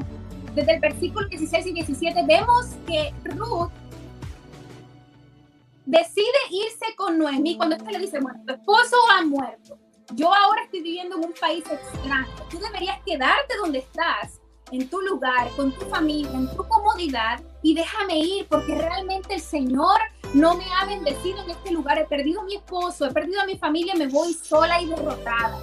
desde 0.55 0.75
el 0.75 0.81
versículo 0.81 1.29
16 1.29 1.67
y 1.67 1.73
17, 1.73 2.25
vemos 2.27 2.67
que 2.87 3.13
Ruth 3.25 3.71
decide 5.89 6.39
irse 6.51 6.95
con 6.97 7.19
Noemí 7.19 7.57
cuando 7.57 7.77
éste 7.77 7.91
le 7.91 7.99
dice, 7.99 8.21
bueno, 8.21 8.41
tu 8.47 8.55
esposo 8.55 8.97
ha 9.11 9.25
muerto 9.25 9.79
yo 10.15 10.33
ahora 10.35 10.63
estoy 10.63 10.83
viviendo 10.83 11.17
en 11.17 11.27
un 11.27 11.35
país 11.39 11.65
extraño, 11.71 12.27
tú 12.51 12.59
deberías 12.59 12.99
quedarte 13.05 13.57
donde 13.59 13.81
estás, 13.81 14.41
en 14.71 14.89
tu 14.89 15.01
lugar, 15.01 15.49
con 15.57 15.73
tu 15.73 15.85
familia, 15.87 16.33
en 16.33 16.49
tu 16.55 16.67
comodidad 16.67 17.41
y 17.63 17.75
déjame 17.75 18.19
ir 18.19 18.47
porque 18.49 18.75
realmente 18.75 19.35
el 19.35 19.41
Señor 19.41 19.99
no 20.35 20.55
me 20.57 20.65
ha 20.75 20.85
bendecido 20.85 21.43
en 21.43 21.51
este 21.51 21.71
lugar. 21.71 21.99
He 21.99 22.05
perdido 22.05 22.43
a 22.43 22.45
mi 22.45 22.57
esposo, 22.57 23.07
he 23.07 23.13
perdido 23.13 23.41
a 23.41 23.47
mi 23.47 23.57
familia, 23.57 23.95
me 23.95 24.09
voy 24.09 24.35
sola 24.35 24.81
y 24.81 24.87
derrotada. 24.87 25.59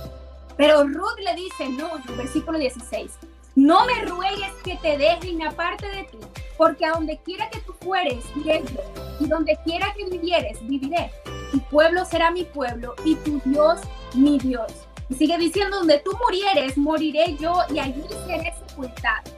Pero 0.57 0.83
Ruth 0.87 1.19
le 1.23 1.35
dice, 1.35 1.69
no, 1.69 1.91
versículo 2.17 2.57
16, 2.57 3.11
no 3.55 3.85
me 3.85 4.05
ruegues 4.05 4.51
que 4.63 4.75
te 4.77 4.97
deje 4.97 5.29
y 5.29 5.35
me 5.35 5.47
aparte 5.47 5.87
de 5.87 6.03
ti, 6.03 6.17
porque 6.57 6.85
a 6.85 6.91
donde 6.91 7.17
quiera 7.19 7.49
que 7.49 7.59
tú 7.61 7.73
fueres, 7.81 8.25
iré 8.35 8.63
y 9.19 9.27
donde 9.27 9.57
quiera 9.63 9.93
que 9.95 10.05
vivieres, 10.05 10.57
viviré. 10.67 11.11
Tu 11.51 11.59
pueblo 11.69 12.03
será 12.05 12.31
mi 12.31 12.43
pueblo 12.43 12.95
y 13.05 13.15
tu 13.15 13.41
Dios 13.45 13.79
mi 14.13 14.37
Dios. 14.39 14.71
Y 15.09 15.15
sigue 15.15 15.37
diciendo, 15.37 15.77
donde 15.77 15.99
tú 15.99 16.11
murieres, 16.23 16.77
moriré 16.77 17.35
yo 17.37 17.59
y 17.73 17.79
allí 17.79 18.03
seré 18.27 18.53
sepultado. 18.67 19.34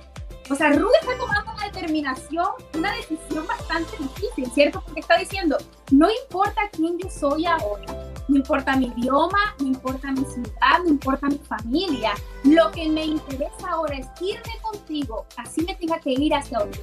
O 0.49 0.55
sea, 0.55 0.71
Ruth 0.71 0.91
está 1.01 1.17
tomando 1.17 1.51
una 1.53 1.65
determinación, 1.65 2.47
una 2.73 2.93
decisión 2.95 3.45
bastante 3.45 3.91
difícil, 3.97 4.49
¿cierto? 4.53 4.81
Porque 4.85 5.01
está 5.01 5.17
diciendo, 5.17 5.57
no 5.91 6.07
importa 6.23 6.61
quién 6.71 6.97
yo 6.97 7.09
soy 7.09 7.45
ahora, 7.45 8.13
no 8.29 8.37
importa 8.37 8.75
mi 8.77 8.87
idioma, 8.97 9.55
no 9.59 9.67
importa 9.67 10.11
mi 10.11 10.23
ciudad, 10.25 10.79
no 10.83 10.89
importa 10.89 11.27
mi 11.27 11.39
familia, 11.39 12.13
lo 12.43 12.71
que 12.71 12.87
me 12.87 13.05
interesa 13.05 13.69
ahora 13.69 13.97
es 13.97 14.07
irme 14.21 14.57
contigo, 14.61 15.25
así 15.35 15.63
me 15.65 15.75
tenga 15.75 15.99
que 15.99 16.11
ir 16.11 16.33
hacia 16.33 16.59
donde 16.59 16.79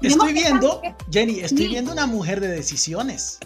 Estoy 0.00 0.32
viendo, 0.32 0.80
Jenny, 1.10 1.40
estoy 1.40 1.68
viendo 1.68 1.92
una 1.92 2.06
mujer 2.06 2.40
de 2.40 2.48
decisiones. 2.48 3.38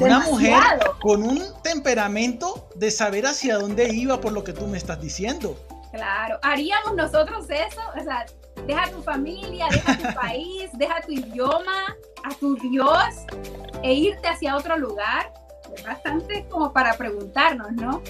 una 0.00 0.20
mujer 0.20 0.62
con 1.00 1.22
un 1.22 1.42
temperamento 1.62 2.68
de 2.74 2.90
saber 2.90 3.26
hacia 3.26 3.58
dónde 3.58 3.94
iba 3.94 4.20
por 4.20 4.32
lo 4.32 4.44
que 4.44 4.52
tú 4.52 4.66
me 4.66 4.78
estás 4.78 5.00
diciendo. 5.00 5.56
Claro, 5.92 6.38
haríamos 6.42 6.94
nosotros 6.96 7.46
eso, 7.50 7.80
o 7.96 8.02
sea, 8.02 8.26
deja 8.66 8.90
tu 8.90 9.02
familia, 9.02 9.66
deja 9.70 9.98
tu 9.98 10.14
país, 10.20 10.70
deja 10.74 11.00
tu 11.02 11.12
idioma, 11.12 11.96
a 12.22 12.34
tu 12.34 12.56
Dios 12.56 13.14
e 13.82 13.94
irte 13.94 14.28
hacia 14.28 14.56
otro 14.56 14.76
lugar. 14.76 15.32
Es 15.74 15.82
bastante 15.84 16.46
como 16.48 16.72
para 16.72 16.94
preguntarnos, 16.94 17.72
¿no? 17.72 18.02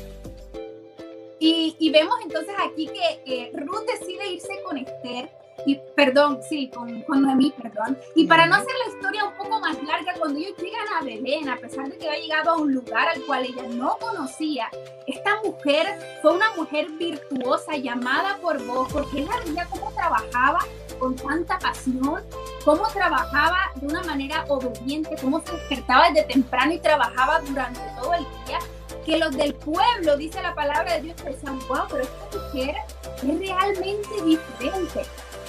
Y, 1.39 1.77
y 1.79 1.91
vemos 1.91 2.15
entonces 2.23 2.55
aquí 2.65 2.87
que 2.87 3.23
eh, 3.27 3.53
Ruth 3.55 3.85
decide 3.87 4.27
irse 4.29 4.63
con 4.65 4.79
Esther 4.79 5.31
y 5.67 5.81
perdón, 5.97 6.41
sí, 6.49 6.69
con, 6.69 7.03
con 7.03 7.23
Noemí, 7.23 7.53
perdón. 7.53 7.99
Y 8.15 8.27
para 8.27 8.47
no 8.47 8.57
hacer 8.57 8.73
la 8.87 8.95
historia 8.95 9.25
un 9.25 9.35
poco 9.35 9.61
más 9.61 9.83
larga, 9.83 10.13
cuando 10.19 10.39
ellos 10.39 10.57
llegan 10.59 10.87
a 11.01 11.05
Belén, 11.05 11.49
a 11.49 11.57
pesar 11.57 11.89
de 11.89 11.97
que 11.97 12.09
había 12.09 12.21
llegado 12.21 12.51
a 12.51 12.57
un 12.57 12.75
lugar 12.75 13.09
al 13.09 13.23
cual 13.23 13.45
ella 13.45 13.63
no 13.71 13.97
conocía, 13.99 14.69
esta 15.07 15.41
mujer 15.43 15.87
fue 16.23 16.33
una 16.33 16.55
mujer 16.55 16.91
virtuosa 16.93 17.77
llamada 17.77 18.39
por 18.39 18.63
vos, 18.67 18.93
porque 18.93 19.21
ella 19.21 19.33
veía 19.45 19.67
cómo 19.71 19.91
trabajaba 19.93 20.61
con 20.99 21.17
tanta 21.17 21.59
pasión, 21.59 22.23
cómo 22.65 22.87
trabajaba 22.89 23.59
de 23.77 23.87
una 23.87 24.03
manera 24.03 24.45
obediente, 24.49 25.17
cómo 25.21 25.41
se 25.41 25.53
despertaba 25.53 26.11
desde 26.11 26.25
temprano 26.25 26.73
y 26.73 26.79
trabajaba 26.79 27.41
durante 27.41 27.81
todo 28.01 28.15
el 28.15 28.27
día, 28.47 28.59
que 29.05 29.19
los 29.19 29.37
del 29.37 29.55
pueblo, 29.55 30.17
dice 30.17 30.43
la 30.43 30.55
palabra 30.55 30.95
de 30.95 31.03
Dios, 31.03 31.25
decían, 31.25 31.59
wow, 31.69 31.85
pero 31.91 32.03
esta 32.03 32.39
mujer 32.39 32.77
es 33.17 33.39
realmente 33.39 34.23
diferente 34.25 35.03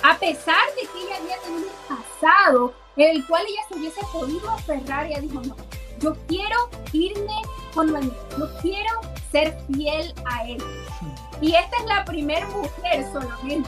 a 0.05 0.19
pesar 0.19 0.63
de 0.75 0.87
que 0.87 1.03
ella 1.03 1.17
había 1.17 1.39
tenido 1.39 1.67
un 1.67 1.97
pasado 1.97 2.73
en 2.95 3.15
el 3.15 3.25
cual 3.25 3.43
ella 3.47 3.61
se 3.67 3.75
hubiese 3.75 4.01
podido 4.13 4.49
aferrar, 4.51 5.07
ella 5.07 5.19
dijo, 5.19 5.41
no, 5.41 5.55
yo 5.99 6.15
quiero 6.27 6.69
irme 6.93 7.41
con 7.73 7.91
Manuel, 7.91 8.13
yo 8.37 8.47
quiero 8.61 9.01
ser 9.31 9.57
fiel 9.73 10.13
a 10.25 10.47
él. 10.47 10.63
Y 11.41 11.55
esta 11.55 11.77
es 11.77 11.85
la 11.85 12.05
primera 12.05 12.47
mujer 12.49 13.03
solamente 13.11 13.67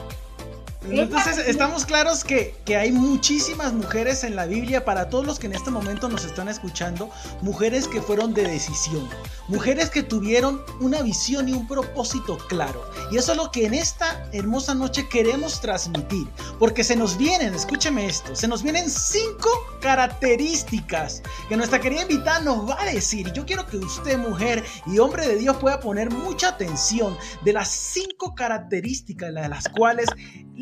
Entonces, 0.83 1.39
estamos 1.39 1.85
claros 1.85 2.23
que, 2.23 2.55
que, 2.63 2.77
hay 2.77 2.91
muchísimas 2.91 3.73
mujeres 3.73 4.23
en 4.23 4.35
la 4.35 4.45
Biblia, 4.45 4.85
para 4.85 5.09
todos 5.09 5.25
los 5.25 5.39
que 5.39 5.47
en 5.47 5.53
este 5.53 5.71
momento 5.71 6.07
nos 6.07 6.23
están 6.23 6.47
escuchando, 6.47 7.09
mujeres 7.41 7.87
que 7.87 8.01
fueron 8.01 8.33
de 8.33 8.43
decisión, 8.43 9.09
mujeres 9.47 9.89
que 9.89 10.03
tuvieron 10.03 10.61
una 10.79 11.01
visión 11.01 11.49
y 11.49 11.53
un 11.53 11.67
propósito 11.67 12.37
claro. 12.47 12.85
Y 13.11 13.17
eso 13.17 13.31
es 13.31 13.37
lo 13.37 13.51
que 13.51 13.65
en 13.65 13.73
esta 13.73 14.29
hermosa 14.31 14.75
noche 14.75 15.09
queremos 15.09 15.59
transmitir, 15.61 16.27
porque 16.59 16.83
se 16.83 16.95
nos 16.95 17.17
vienen, 17.17 17.53
escúcheme 17.53 18.05
esto, 18.05 18.35
se 18.35 18.47
nos 18.47 18.61
vienen 18.63 18.89
cinco 18.89 19.49
características 19.81 21.23
que 21.49 21.57
nuestra 21.57 21.79
querida 21.79 22.03
invitada 22.03 22.39
nos 22.39 22.69
va 22.69 22.79
a 22.81 22.85
decir. 22.85 23.31
Yo 23.33 23.45
quiero 23.45 23.65
que 23.65 23.77
usted, 23.77 24.17
mujer 24.17 24.63
y 24.85 24.99
hombre 24.99 25.27
de 25.27 25.37
Dios, 25.37 25.57
pueda 25.57 25.79
poner 25.79 26.11
mucha 26.11 26.49
atención 26.49 27.17
de 27.43 27.53
las 27.53 27.69
cinco 27.69 28.35
características 28.35 29.33
de 29.33 29.49
las 29.49 29.67
cuales 29.69 30.07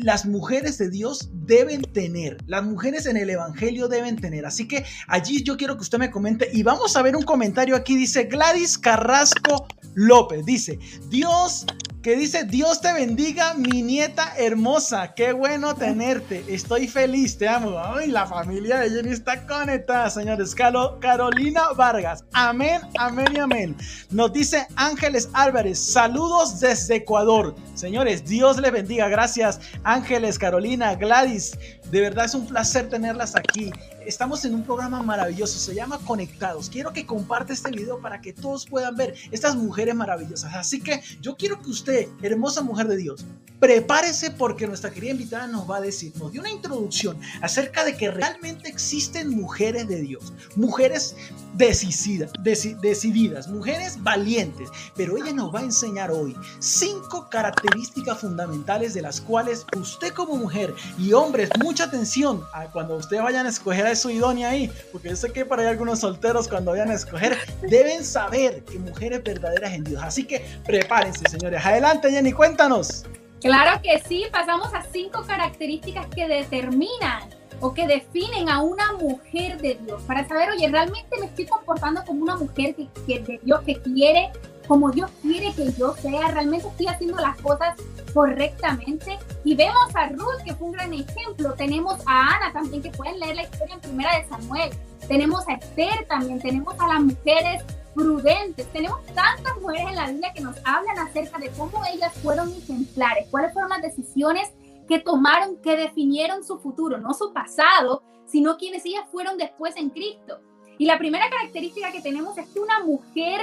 las 0.06 0.24
mujeres 0.24 0.78
de 0.78 0.88
Dios 0.88 1.30
deben 1.32 1.82
tener, 1.82 2.38
las 2.46 2.62
mujeres 2.62 3.06
en 3.06 3.16
el 3.16 3.28
Evangelio 3.28 3.88
deben 3.88 4.14
tener. 4.14 4.46
Así 4.46 4.68
que 4.68 4.84
allí 5.08 5.42
yo 5.42 5.56
quiero 5.56 5.74
que 5.74 5.82
usted 5.82 5.98
me 5.98 6.12
comente 6.12 6.48
y 6.52 6.62
vamos 6.62 6.94
a 6.94 7.02
ver 7.02 7.16
un 7.16 7.24
comentario 7.24 7.74
aquí, 7.74 7.96
dice 7.96 8.22
Gladys 8.22 8.78
Carrasco 8.78 9.66
López, 9.94 10.46
dice, 10.46 10.78
Dios 11.10 11.66
que 12.06 12.14
dice, 12.14 12.44
Dios 12.44 12.80
te 12.80 12.92
bendiga, 12.92 13.54
mi 13.54 13.82
nieta 13.82 14.32
hermosa, 14.38 15.12
qué 15.14 15.32
bueno 15.32 15.74
tenerte, 15.74 16.44
estoy 16.46 16.86
feliz, 16.86 17.36
te 17.36 17.48
amo. 17.48 17.80
La 18.06 18.24
familia 18.28 18.78
de 18.78 18.90
Jenny 18.90 19.10
está 19.10 19.44
conectada, 19.44 20.08
señores. 20.08 20.54
Carolina 20.54 21.62
Vargas, 21.76 22.24
amén, 22.32 22.80
amén 22.96 23.26
y 23.34 23.40
amén. 23.40 23.76
Nos 24.10 24.32
dice 24.32 24.68
Ángeles 24.76 25.28
Álvarez, 25.32 25.80
saludos 25.80 26.60
desde 26.60 26.94
Ecuador. 26.94 27.56
Señores, 27.74 28.24
Dios 28.24 28.60
le 28.60 28.70
bendiga, 28.70 29.08
gracias 29.08 29.58
Ángeles, 29.82 30.38
Carolina, 30.38 30.94
Gladys. 30.94 31.58
De 31.90 32.00
verdad 32.00 32.24
es 32.24 32.34
un 32.34 32.46
placer 32.46 32.88
tenerlas 32.88 33.36
aquí 33.36 33.70
estamos 34.06 34.44
en 34.44 34.54
un 34.54 34.62
programa 34.62 35.02
maravilloso, 35.02 35.58
se 35.58 35.74
llama 35.74 35.98
Conectados. 35.98 36.70
Quiero 36.70 36.92
que 36.92 37.04
comparte 37.04 37.52
este 37.52 37.70
video 37.70 38.00
para 38.00 38.20
que 38.20 38.32
todos 38.32 38.66
puedan 38.66 38.94
ver 38.96 39.14
estas 39.30 39.56
mujeres 39.56 39.94
maravillosas. 39.94 40.54
Así 40.54 40.80
que 40.80 41.02
yo 41.20 41.36
quiero 41.36 41.60
que 41.60 41.70
usted, 41.70 42.08
hermosa 42.22 42.62
mujer 42.62 42.86
de 42.86 42.96
Dios, 42.96 43.26
prepárese 43.58 44.30
porque 44.30 44.66
nuestra 44.66 44.90
querida 44.90 45.12
invitada 45.12 45.46
nos 45.46 45.68
va 45.68 45.78
a 45.78 45.80
decir, 45.80 46.12
nos 46.16 46.32
dio 46.32 46.40
una 46.40 46.50
introducción 46.50 47.18
acerca 47.40 47.84
de 47.84 47.96
que 47.96 48.10
realmente 48.10 48.68
existen 48.68 49.30
mujeres 49.30 49.88
de 49.88 50.00
Dios, 50.00 50.32
mujeres 50.56 51.16
decididas, 51.54 52.32
decididas, 52.42 53.48
mujeres 53.48 54.02
valientes, 54.02 54.68
pero 54.94 55.16
ella 55.16 55.32
nos 55.32 55.54
va 55.54 55.60
a 55.60 55.64
enseñar 55.64 56.10
hoy 56.10 56.36
cinco 56.58 57.28
características 57.30 58.18
fundamentales 58.18 58.92
de 58.94 59.02
las 59.02 59.20
cuales 59.20 59.64
usted 59.76 60.12
como 60.12 60.36
mujer 60.36 60.74
y 60.98 61.12
hombres, 61.12 61.48
mucha 61.62 61.84
atención 61.84 62.42
a 62.52 62.66
cuando 62.66 62.96
ustedes 62.96 63.22
vayan 63.22 63.46
a 63.46 63.48
escoger 63.48 63.86
a 63.86 63.96
su 63.96 64.10
idónea 64.10 64.50
ahí, 64.50 64.70
porque 64.92 65.08
yo 65.08 65.16
sé 65.16 65.32
que 65.32 65.44
para 65.44 65.68
algunos 65.68 66.00
solteros 66.00 66.48
cuando 66.48 66.72
vayan 66.72 66.90
a 66.90 66.94
escoger 66.94 67.38
deben 67.62 68.04
saber 68.04 68.64
que 68.64 68.78
mujeres 68.78 69.22
verdaderas 69.24 69.72
en 69.72 69.84
Dios. 69.84 70.02
Así 70.02 70.24
que 70.24 70.44
prepárense, 70.64 71.28
señores. 71.28 71.64
Adelante, 71.64 72.10
Jenny, 72.10 72.32
cuéntanos. 72.32 73.04
Claro 73.40 73.80
que 73.82 73.98
sí, 74.00 74.24
pasamos 74.32 74.72
a 74.74 74.82
cinco 74.82 75.22
características 75.26 76.06
que 76.06 76.26
determinan 76.26 77.28
o 77.60 77.72
que 77.72 77.86
definen 77.86 78.48
a 78.48 78.62
una 78.62 78.92
mujer 78.92 79.60
de 79.60 79.74
Dios 79.76 80.02
para 80.02 80.26
saber, 80.26 80.50
oye, 80.50 80.68
realmente 80.68 81.16
me 81.18 81.26
estoy 81.26 81.46
comportando 81.46 82.04
como 82.04 82.22
una 82.22 82.36
mujer 82.36 82.74
que, 82.74 82.88
que 83.06 83.20
de 83.20 83.40
Dios 83.42 83.60
que 83.62 83.80
quiere, 83.80 84.30
como 84.66 84.90
Dios 84.90 85.10
quiere 85.22 85.52
que 85.54 85.72
yo 85.72 85.94
sea, 85.94 86.28
realmente 86.28 86.68
estoy 86.68 86.86
haciendo 86.86 87.18
las 87.18 87.36
cosas 87.40 87.76
correctamente. 88.12 89.18
Y 89.44 89.54
vemos 89.54 89.94
a 89.94 90.08
Ruth, 90.08 90.42
que 90.44 90.54
fue 90.54 90.68
un 90.68 90.72
gran 90.72 90.92
ejemplo. 90.92 91.54
Tenemos 91.54 92.00
a 92.06 92.34
Ana 92.34 92.52
también, 92.52 92.82
que 92.82 92.90
pueden 92.90 93.20
leer 93.20 93.36
la 93.36 93.42
historia 93.42 93.74
en 93.74 93.80
Primera 93.80 94.18
de 94.18 94.28
Samuel. 94.28 94.70
Tenemos 95.06 95.48
a 95.48 95.52
Esther 95.52 96.06
también, 96.08 96.40
tenemos 96.40 96.74
a 96.80 96.88
las 96.88 97.00
mujeres 97.00 97.62
prudentes. 97.96 98.70
Tenemos 98.72 99.04
tantas 99.06 99.56
mujeres 99.60 99.88
en 99.88 99.96
la 99.96 100.10
Biblia 100.10 100.32
que 100.34 100.42
nos 100.42 100.56
hablan 100.64 100.98
acerca 100.98 101.38
de 101.38 101.50
cómo 101.50 101.82
ellas 101.92 102.12
fueron 102.22 102.52
ejemplares, 102.52 103.26
cuáles 103.30 103.52
fueron 103.52 103.70
las 103.70 103.82
decisiones 103.82 104.52
que 104.86 105.00
tomaron, 105.00 105.56
que 105.56 105.76
definieron 105.76 106.44
su 106.44 106.58
futuro, 106.58 106.98
no 106.98 107.14
su 107.14 107.32
pasado, 107.32 108.02
sino 108.26 108.58
quienes 108.58 108.84
ellas 108.84 109.04
fueron 109.10 109.38
después 109.38 109.74
en 109.76 109.90
Cristo. 109.90 110.38
Y 110.78 110.84
la 110.84 110.98
primera 110.98 111.28
característica 111.30 111.90
que 111.90 112.02
tenemos 112.02 112.36
es 112.36 112.46
que 112.50 112.60
una 112.60 112.84
mujer 112.84 113.40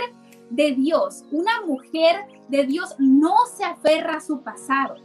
de 0.51 0.71
Dios, 0.73 1.23
una 1.31 1.61
mujer 1.65 2.25
de 2.47 2.65
Dios 2.65 2.95
no 2.99 3.35
se 3.57 3.65
aferra 3.65 4.17
a 4.17 4.21
su 4.21 4.41
pasado. 4.41 4.95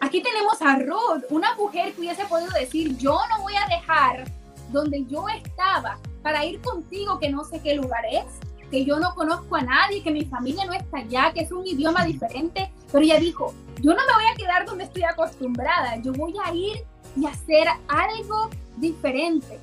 Aquí 0.00 0.20
tenemos 0.22 0.60
a 0.62 0.76
Ruth, 0.76 1.24
una 1.30 1.54
mujer 1.54 1.92
que 1.92 2.00
hubiese 2.00 2.24
podido 2.24 2.50
decir, 2.52 2.96
yo 2.96 3.16
no 3.30 3.42
voy 3.42 3.54
a 3.54 3.68
dejar 3.68 4.24
donde 4.72 5.04
yo 5.06 5.28
estaba 5.28 5.98
para 6.22 6.44
ir 6.44 6.60
contigo 6.60 7.18
que 7.18 7.30
no 7.30 7.44
sé 7.44 7.60
qué 7.60 7.74
lugar 7.74 8.02
es, 8.10 8.24
que 8.70 8.84
yo 8.84 8.98
no 8.98 9.14
conozco 9.14 9.56
a 9.56 9.62
nadie, 9.62 10.02
que 10.02 10.10
mi 10.10 10.24
familia 10.24 10.64
no 10.64 10.72
está 10.72 10.98
allá, 10.98 11.32
que 11.32 11.40
es 11.40 11.52
un 11.52 11.66
idioma 11.66 12.04
diferente, 12.04 12.70
pero 12.90 13.04
ella 13.04 13.18
dijo, 13.18 13.52
yo 13.80 13.92
no 13.94 14.00
me 14.06 14.14
voy 14.14 14.24
a 14.32 14.36
quedar 14.36 14.66
donde 14.66 14.84
estoy 14.84 15.02
acostumbrada, 15.02 15.96
yo 15.96 16.12
voy 16.12 16.34
a 16.44 16.52
ir 16.54 16.84
y 17.16 17.26
hacer 17.26 17.66
algo 17.88 18.50
diferente. 18.76 19.58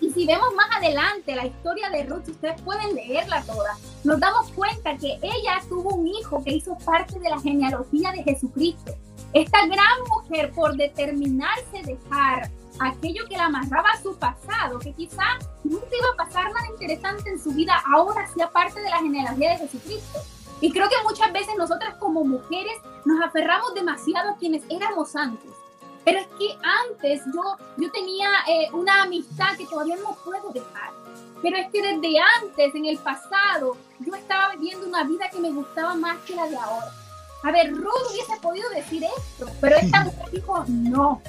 Y 0.00 0.10
si 0.12 0.26
vemos 0.26 0.54
más 0.54 0.68
adelante 0.76 1.34
la 1.34 1.46
historia 1.46 1.90
de 1.90 2.04
Ruth, 2.04 2.28
ustedes 2.28 2.60
pueden 2.62 2.94
leerla 2.94 3.42
toda, 3.42 3.76
nos 4.04 4.18
damos 4.18 4.50
cuenta 4.52 4.96
que 4.96 5.18
ella 5.20 5.60
tuvo 5.68 5.94
un 5.94 6.06
hijo 6.06 6.42
que 6.42 6.54
hizo 6.54 6.76
parte 6.78 7.18
de 7.18 7.28
la 7.28 7.40
genealogía 7.40 8.12
de 8.12 8.22
Jesucristo. 8.22 8.94
Esta 9.32 9.66
gran 9.66 10.00
mujer, 10.08 10.52
por 10.52 10.76
determinarse 10.76 11.82
dejar 11.84 12.50
aquello 12.80 13.26
que 13.28 13.36
la 13.36 13.46
amarraba 13.46 13.90
a 13.90 14.02
su 14.02 14.16
pasado, 14.16 14.78
que 14.78 14.92
quizá 14.92 15.38
nunca 15.64 15.86
iba 15.86 16.08
a 16.12 16.24
pasar 16.24 16.52
nada 16.52 16.66
interesante 16.70 17.30
en 17.30 17.40
su 17.40 17.50
vida, 17.50 17.82
ahora 17.94 18.22
hacía 18.24 18.50
parte 18.50 18.80
de 18.80 18.90
la 18.90 18.98
genealogía 18.98 19.50
de 19.50 19.58
Jesucristo. 19.58 20.18
Y 20.60 20.70
creo 20.72 20.88
que 20.88 20.96
muchas 21.04 21.32
veces 21.32 21.54
nosotras 21.56 21.94
como 21.98 22.24
mujeres 22.24 22.78
nos 23.04 23.20
aferramos 23.22 23.74
demasiado 23.74 24.30
a 24.30 24.36
quienes 24.36 24.62
éramos 24.68 25.16
antes. 25.16 25.50
Pero 26.04 26.18
es 26.18 26.26
que 26.38 26.58
antes 26.62 27.22
yo, 27.34 27.42
yo 27.76 27.90
tenía 27.92 28.28
eh, 28.48 28.68
una 28.72 29.02
amistad 29.02 29.56
que 29.56 29.66
todavía 29.66 29.96
no 29.96 30.16
puedo 30.24 30.50
dejar. 30.50 30.90
Pero 31.42 31.56
es 31.56 31.70
que 31.70 31.80
desde 31.82 32.14
antes, 32.42 32.74
en 32.74 32.86
el 32.86 32.98
pasado, 32.98 33.76
yo 34.00 34.14
estaba 34.14 34.54
viviendo 34.54 34.86
una 34.86 35.04
vida 35.04 35.28
que 35.30 35.38
me 35.38 35.50
gustaba 35.50 35.94
más 35.94 36.18
que 36.26 36.34
la 36.34 36.46
de 36.46 36.56
ahora. 36.56 36.92
A 37.42 37.52
ver, 37.52 37.72
Ruth 37.74 38.10
hubiese 38.10 38.36
podido 38.40 38.68
decir 38.70 39.02
esto, 39.04 39.46
pero 39.60 39.76
esta 39.76 40.00
mujer 40.04 40.30
dijo, 40.30 40.64
no, 40.68 41.22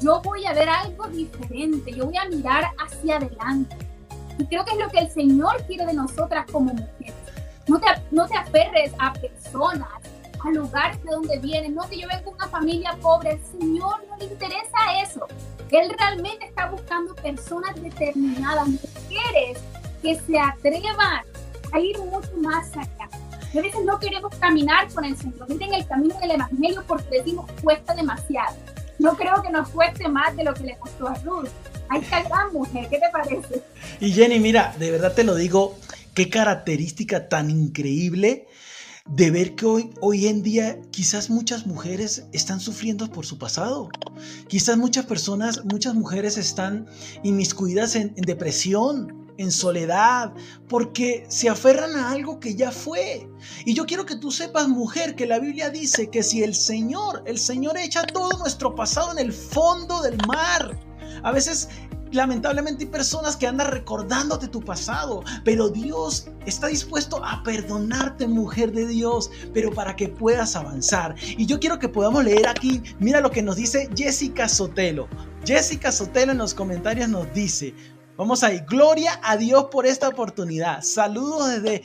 yo 0.00 0.20
voy 0.22 0.44
a 0.46 0.52
ver 0.52 0.68
algo 0.68 1.06
diferente, 1.08 1.92
yo 1.92 2.06
voy 2.06 2.16
a 2.16 2.24
mirar 2.24 2.70
hacia 2.78 3.16
adelante. 3.16 3.76
Y 4.38 4.46
creo 4.46 4.64
que 4.64 4.72
es 4.72 4.78
lo 4.78 4.88
que 4.88 5.00
el 5.00 5.10
Señor 5.10 5.62
quiere 5.66 5.86
de 5.86 5.94
nosotras 5.94 6.46
como 6.50 6.72
mujeres. 6.72 7.14
No 7.68 7.78
te, 7.78 7.86
no 8.10 8.26
te 8.26 8.36
aferres 8.36 8.92
a 8.98 9.12
personas, 9.12 9.88
a 10.42 10.50
lugares 10.50 11.02
de 11.04 11.10
donde 11.10 11.38
vienes. 11.38 11.70
No 11.70 11.88
que 11.88 12.00
yo 12.00 12.08
vengo 12.08 12.30
de 12.30 12.36
una 12.36 12.48
familia 12.48 12.96
pobre. 13.02 13.32
El 13.32 13.44
Señor 13.44 14.02
no 14.08 14.16
le 14.16 14.24
interesa 14.24 15.00
eso. 15.02 15.26
Él 15.70 15.92
realmente 15.98 16.46
está 16.46 16.70
buscando 16.70 17.14
personas 17.16 17.74
determinadas, 17.80 18.66
mujeres 18.66 19.58
que 20.02 20.18
se 20.18 20.38
atrevan 20.38 21.22
a 21.72 21.78
ir 21.78 21.98
mucho 21.98 22.30
más 22.38 22.72
allá. 22.76 23.08
A 23.52 23.60
veces 23.60 23.84
no 23.84 23.98
queremos 23.98 24.34
caminar 24.36 24.92
con 24.92 25.04
el 25.04 25.16
Señor, 25.16 25.48
miren 25.48 25.74
el 25.74 25.86
camino 25.86 26.18
del 26.20 26.32
Evangelio 26.32 26.82
porque 26.86 27.18
decimos 27.18 27.50
cuesta 27.62 27.94
demasiado. 27.94 28.56
No 29.00 29.16
creo 29.16 29.42
que 29.42 29.48
nos 29.48 29.70
cueste 29.70 30.06
más 30.08 30.36
de 30.36 30.44
lo 30.44 30.52
que 30.52 30.62
le 30.64 30.76
costó 30.78 31.08
a 31.08 31.14
Ruth. 31.14 31.48
Ahí 31.88 32.02
está 32.02 32.22
gran 32.22 32.52
mujer, 32.52 32.86
¿qué 32.90 32.98
te 32.98 33.08
parece? 33.10 33.62
Y 33.98 34.12
Jenny, 34.12 34.38
mira, 34.38 34.76
de 34.78 34.90
verdad 34.90 35.14
te 35.14 35.24
lo 35.24 35.34
digo, 35.34 35.78
qué 36.12 36.28
característica 36.28 37.26
tan 37.26 37.48
increíble 37.48 38.46
de 39.06 39.30
ver 39.30 39.54
que 39.54 39.64
hoy, 39.64 39.90
hoy 40.02 40.26
en 40.26 40.42
día 40.42 40.78
quizás 40.90 41.30
muchas 41.30 41.66
mujeres 41.66 42.26
están 42.32 42.60
sufriendo 42.60 43.10
por 43.10 43.24
su 43.24 43.38
pasado. 43.38 43.88
Quizás 44.48 44.76
muchas 44.76 45.06
personas, 45.06 45.64
muchas 45.64 45.94
mujeres 45.94 46.36
están 46.36 46.86
inmiscuidas 47.22 47.96
en, 47.96 48.12
en 48.16 48.22
depresión, 48.22 49.19
en 49.40 49.50
soledad, 49.50 50.34
porque 50.68 51.24
se 51.28 51.48
aferran 51.48 51.96
a 51.96 52.10
algo 52.10 52.38
que 52.38 52.54
ya 52.54 52.70
fue. 52.70 53.26
Y 53.64 53.72
yo 53.72 53.86
quiero 53.86 54.04
que 54.04 54.16
tú 54.16 54.30
sepas, 54.30 54.68
mujer, 54.68 55.14
que 55.14 55.26
la 55.26 55.38
Biblia 55.38 55.70
dice 55.70 56.10
que 56.10 56.22
si 56.22 56.42
el 56.42 56.54
Señor, 56.54 57.22
el 57.26 57.38
Señor 57.38 57.78
echa 57.78 58.02
todo 58.02 58.38
nuestro 58.38 58.74
pasado 58.74 59.12
en 59.12 59.18
el 59.18 59.32
fondo 59.32 60.02
del 60.02 60.18
mar, 60.26 60.78
a 61.22 61.32
veces 61.32 61.68
Lamentablemente 62.12 62.84
hay 62.84 62.90
personas 62.90 63.36
que 63.36 63.46
andan 63.46 63.70
recordándote 63.70 64.48
tu 64.48 64.60
pasado, 64.60 65.22
pero 65.44 65.68
Dios 65.68 66.26
está 66.44 66.66
dispuesto 66.66 67.24
a 67.24 67.42
perdonarte, 67.44 68.26
mujer 68.26 68.72
de 68.72 68.88
Dios, 68.88 69.30
pero 69.54 69.70
para 69.70 69.94
que 69.94 70.08
puedas 70.08 70.56
avanzar. 70.56 71.14
Y 71.20 71.46
yo 71.46 71.60
quiero 71.60 71.78
que 71.78 71.88
podamos 71.88 72.24
leer 72.24 72.48
aquí, 72.48 72.82
mira 72.98 73.20
lo 73.20 73.30
que 73.30 73.42
nos 73.42 73.54
dice 73.54 73.88
Jessica 73.94 74.48
Sotelo. 74.48 75.08
Jessica 75.44 75.92
Sotelo 75.92 76.32
en 76.32 76.38
los 76.38 76.52
comentarios 76.52 77.08
nos 77.08 77.32
dice, 77.32 77.74
vamos 78.20 78.42
ahí, 78.44 78.60
gloria 78.68 79.18
a 79.22 79.38
Dios 79.38 79.68
por 79.70 79.86
esta 79.86 80.06
oportunidad. 80.06 80.82
Saludos 80.82 81.52
desde 81.52 81.80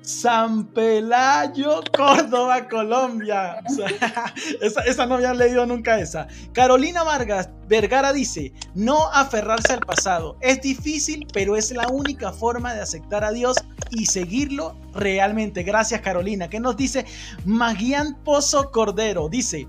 San 0.00 0.66
Pelayo, 0.66 1.80
Córdoba, 1.92 2.68
Colombia. 2.68 3.60
esa, 4.60 4.80
esa, 4.82 5.06
no 5.06 5.16
había 5.16 5.34
leído 5.34 5.66
nunca 5.66 5.98
esa. 5.98 6.28
Carolina 6.52 7.02
Vargas 7.02 7.50
Vergara 7.66 8.12
dice, 8.12 8.52
no 8.76 9.08
aferrarse 9.12 9.72
al 9.72 9.80
pasado. 9.80 10.36
Es 10.40 10.62
difícil, 10.62 11.26
pero 11.32 11.56
es 11.56 11.72
la 11.72 11.88
única 11.88 12.32
forma 12.32 12.74
de 12.74 12.82
aceptar 12.82 13.24
a 13.24 13.32
Dios 13.32 13.56
y 13.90 14.06
seguirlo 14.06 14.76
realmente. 14.94 15.64
Gracias 15.64 16.00
Carolina. 16.00 16.48
¿Qué 16.48 16.60
nos 16.60 16.76
dice 16.76 17.06
Magian 17.44 18.22
Pozo 18.22 18.70
Cordero? 18.70 19.28
Dice, 19.28 19.66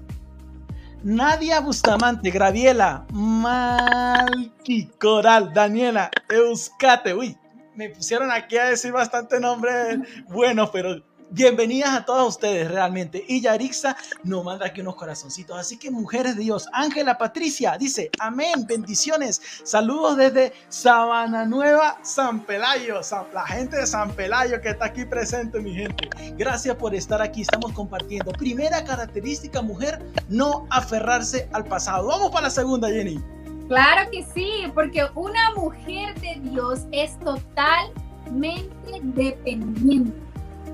Nadia 1.04 1.60
Bustamante, 1.60 2.32
Graviela, 2.32 3.06
Malki 3.12 4.90
Coral, 5.00 5.54
Daniela, 5.54 6.10
Euskate, 6.30 7.14
uy, 7.14 7.38
me 7.76 7.90
pusieron 7.90 8.32
aquí 8.32 8.58
a 8.58 8.66
decir 8.66 8.94
bastante 8.94 9.40
nombres 9.42 10.00
buenos, 10.30 10.70
pero 10.70 11.04
bienvenidas 11.34 11.90
a 11.90 12.06
todos 12.06 12.36
ustedes 12.36 12.70
realmente. 12.70 13.24
Y 13.28 13.42
Yarixa 13.42 13.98
nos 14.24 14.44
manda 14.44 14.68
aquí 14.68 14.82
unos 14.82 14.96
corazoncitos. 14.96 15.58
Así 15.58 15.78
que 15.78 15.90
mujeres 15.90 16.36
de 16.36 16.44
Dios, 16.44 16.68
Ángela 16.72 17.18
Patricia 17.18 17.76
dice, 17.80 18.12
amén, 18.20 18.68
bendiciones. 18.68 19.42
Saludos 19.64 20.18
desde 20.18 20.54
Sabana 20.70 21.46
Nueva, 21.46 21.98
San 22.04 22.42
Pelayo. 22.42 23.02
la 23.34 23.48
gente 23.48 23.78
de 23.78 23.88
San 23.88 24.12
Pelayo 24.12 24.62
que 24.62 24.70
está 24.70 24.86
aquí 24.86 25.06
presente, 25.06 25.60
mi 25.60 25.74
gente. 25.74 26.10
Gracias 26.38 26.76
por 26.76 26.94
estar 26.94 27.22
aquí, 27.22 27.42
estamos 27.42 27.72
compartiendo. 27.74 28.32
Primera 28.32 28.84
característica, 28.84 29.62
mujer, 29.62 30.00
no 30.30 30.68
aferrarse 30.70 31.50
al 31.54 31.66
pasado. 31.66 32.08
Vamos 32.08 32.30
para 32.30 32.44
la 32.44 32.50
segunda, 32.52 32.90
Jenny. 32.90 33.20
Claro 33.68 34.12
que 34.12 34.24
sí, 34.36 34.72
porque 34.76 35.08
una 35.16 35.52
mujer 35.56 36.14
de 36.20 36.40
Dios 36.52 36.82
es 36.92 37.18
totalmente 37.20 38.70
dependiente. 39.02 40.33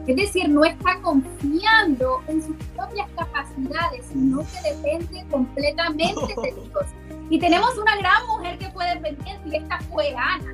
Es 0.09 0.15
decir, 0.15 0.49
no 0.49 0.65
está 0.65 0.99
confiando 1.03 2.23
en 2.27 2.41
sus 2.41 2.55
propias 2.75 3.07
capacidades, 3.15 4.07
sino 4.11 4.39
que 4.39 4.73
depende 4.73 5.23
completamente 5.29 6.19
de 6.41 6.51
Dios. 6.63 6.85
Y 7.29 7.37
tenemos 7.37 7.77
una 7.77 7.95
gran 7.95 8.25
mujer 8.25 8.57
que 8.57 8.71
fue 8.71 8.87
dependiente 8.87 9.47
y 9.47 9.57
esta 9.57 9.79
fue 9.81 10.15
Ana. 10.17 10.51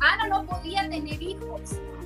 Ana 0.00 0.28
no 0.28 0.44
podía 0.44 0.86
tener 0.90 1.22
hijos. 1.22 1.62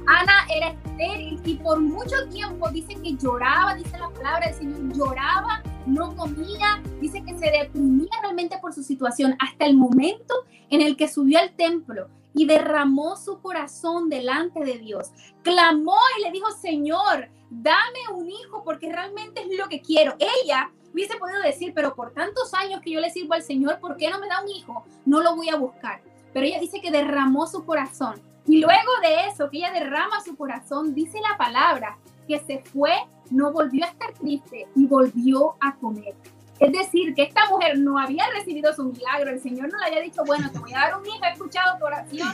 Ana 0.07 0.47
era 0.55 0.69
estéril 0.69 1.41
y 1.45 1.55
por 1.55 1.81
mucho 1.81 2.29
tiempo 2.31 2.71
dice 2.71 2.95
que 3.03 3.17
lloraba, 3.17 3.75
dice 3.75 3.99
la 3.99 4.11
palabra 4.11 4.47
del 4.47 4.55
Señor, 4.55 4.97
lloraba, 4.97 5.65
no 5.87 6.15
comía, 6.15 6.81
dice 7.01 7.25
que 7.25 7.37
se 7.37 7.51
deprimía 7.51 8.11
realmente 8.23 8.57
por 8.59 8.73
su 8.73 8.85
situación 8.85 9.35
hasta 9.41 9.67
el 9.67 9.77
momento 9.77 10.33
en 10.71 10.81
el 10.81 10.97
que 10.97 11.09
subió 11.09 11.41
al 11.41 11.51
templo 11.57 12.07
y 12.35 12.47
derramó 12.47 13.17
su 13.17 13.41
corazón 13.41 14.09
delante 14.09 14.65
de 14.65 14.79
Dios. 14.79 15.11
Clamó 15.43 15.97
y 16.19 16.25
le 16.25 16.33
dijo, 16.33 16.51
Señor, 16.51 17.29
dame 17.49 18.01
un 18.13 18.29
hijo 18.29 18.63
porque 18.65 18.93
realmente 18.93 19.43
es 19.43 19.59
lo 19.59 19.69
que 19.69 19.81
quiero. 19.81 20.17
Ella 20.19 20.71
hubiese 20.93 21.17
podido 21.17 21.41
decir, 21.43 21.73
pero 21.75 21.95
por 21.95 22.13
tantos 22.13 22.53
años 22.55 22.81
que 22.81 22.91
yo 22.91 23.01
le 23.01 23.11
sirvo 23.11 23.35
al 23.35 23.43
Señor, 23.43 23.79
¿por 23.79 23.97
qué 23.97 24.11
no 24.11 24.19
me 24.19 24.29
da 24.29 24.43
un 24.43 24.51
hijo? 24.51 24.85
No 25.07 25.23
lo 25.23 25.37
voy 25.37 25.49
a 25.49 25.57
buscar. 25.57 26.03
Pero 26.33 26.45
ella 26.45 26.61
dice 26.61 26.81
que 26.81 26.91
derramó 26.91 27.47
su 27.47 27.65
corazón 27.65 28.21
y 28.47 28.61
luego 28.61 28.91
de 29.03 29.29
eso, 29.29 29.49
que 29.49 29.59
ella 29.59 29.73
derrama 29.73 30.21
su 30.23 30.37
corazón, 30.37 30.95
dice 30.95 31.19
la 31.21 31.37
palabra, 31.39 31.97
que 32.29 32.39
se 32.41 32.59
fue, 32.59 32.93
no 33.31 33.53
volvió 33.53 33.85
a 33.85 33.89
estar 33.89 34.13
triste 34.13 34.69
y 34.75 34.87
volvió 34.87 35.55
a 35.61 35.77
comer. 35.77 36.15
Es 36.61 36.73
decir, 36.73 37.15
que 37.15 37.25
esta 37.25 37.49
mujer 37.51 37.79
no 37.79 37.99
había 37.99 38.27
recibido 38.31 38.73
su 38.75 38.85
milagro, 38.85 39.31
el 39.31 39.41
Señor 39.41 39.71
no 39.73 39.79
le 39.79 39.87
había 39.87 40.01
dicho, 40.01 40.23
bueno, 40.25 40.51
te 40.53 40.59
voy 40.59 40.73
a 40.73 40.81
dar 40.81 40.99
un 40.99 41.07
hijo, 41.07 41.19
he 41.25 41.33
escuchado 41.33 41.79
tu 41.79 41.85
oración. 41.85 42.29